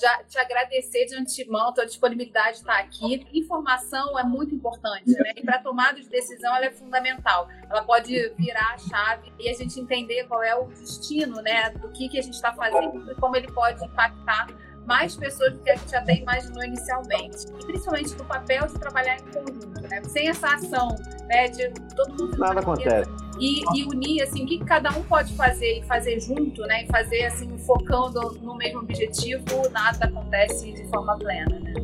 já 0.00 0.22
te 0.24 0.38
agradecer 0.38 1.06
de 1.06 1.14
antemão 1.14 1.68
a 1.68 1.72
tua 1.72 1.86
disponibilidade 1.86 2.52
de 2.52 2.58
estar 2.58 2.78
aqui. 2.78 3.26
Informação 3.32 4.18
é 4.18 4.24
muito 4.24 4.54
importante, 4.54 5.10
né? 5.10 5.32
E 5.36 5.42
para 5.42 5.58
tomada 5.58 6.00
de 6.00 6.08
decisão 6.08 6.54
ela 6.54 6.66
é 6.66 6.70
fundamental. 6.70 7.48
Ela 7.68 7.82
pode 7.82 8.30
virar 8.38 8.74
a 8.74 8.78
chave 8.78 9.32
e 9.38 9.48
a 9.48 9.54
gente 9.54 9.78
entender 9.80 10.24
qual 10.24 10.42
é 10.42 10.54
o 10.54 10.66
destino, 10.66 11.40
né, 11.42 11.70
do 11.70 11.88
que, 11.90 12.08
que 12.08 12.18
a 12.18 12.22
gente 12.22 12.34
está 12.34 12.52
fazendo 12.52 13.10
e 13.10 13.14
como 13.16 13.36
ele 13.36 13.50
pode 13.52 13.84
impactar 13.84 14.46
mais 14.88 15.14
pessoas 15.14 15.52
do 15.52 15.58
que 15.58 15.70
a 15.70 15.76
gente 15.76 15.94
até 15.94 16.14
imaginou 16.14 16.64
inicialmente. 16.64 17.46
E 17.60 17.66
principalmente 17.66 18.14
do 18.14 18.24
papel 18.24 18.66
de 18.66 18.72
trabalhar 18.74 19.18
em 19.18 19.24
conjunto, 19.24 19.82
né? 19.82 20.02
Sem 20.04 20.28
essa 20.28 20.54
ação, 20.54 20.96
né, 21.28 21.48
de 21.48 21.68
todo 21.94 22.10
mundo 22.10 22.38
nada 22.38 22.60
acontece. 22.60 23.10
E, 23.38 23.62
e, 23.76 23.84
unir 23.84 24.22
assim 24.22 24.44
o 24.44 24.46
que 24.46 24.58
cada 24.64 24.90
um 24.90 25.02
pode 25.02 25.32
fazer 25.36 25.78
e 25.78 25.82
fazer 25.82 26.18
junto, 26.18 26.62
né? 26.62 26.84
E 26.84 26.86
fazer 26.86 27.26
assim 27.26 27.56
focando 27.58 28.38
no 28.42 28.56
mesmo 28.56 28.80
objetivo, 28.80 29.44
nada 29.70 30.06
acontece 30.06 30.72
de 30.72 30.84
forma 30.88 31.16
plena, 31.18 31.60
né? 31.60 31.74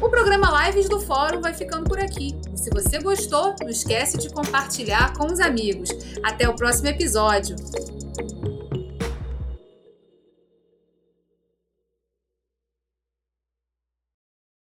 O 0.00 0.08
programa 0.08 0.66
Lives 0.66 0.88
do 0.88 1.00
Fórum 1.00 1.42
vai 1.42 1.52
ficando 1.52 1.84
por 1.84 1.98
aqui. 1.98 2.38
E 2.54 2.56
se 2.56 2.70
você 2.70 2.98
gostou, 3.00 3.54
não 3.60 3.68
esquece 3.68 4.16
de 4.16 4.30
compartilhar 4.30 5.12
com 5.14 5.26
os 5.26 5.40
amigos. 5.40 5.90
Até 6.22 6.48
o 6.48 6.54
próximo 6.54 6.88
episódio. 6.88 7.56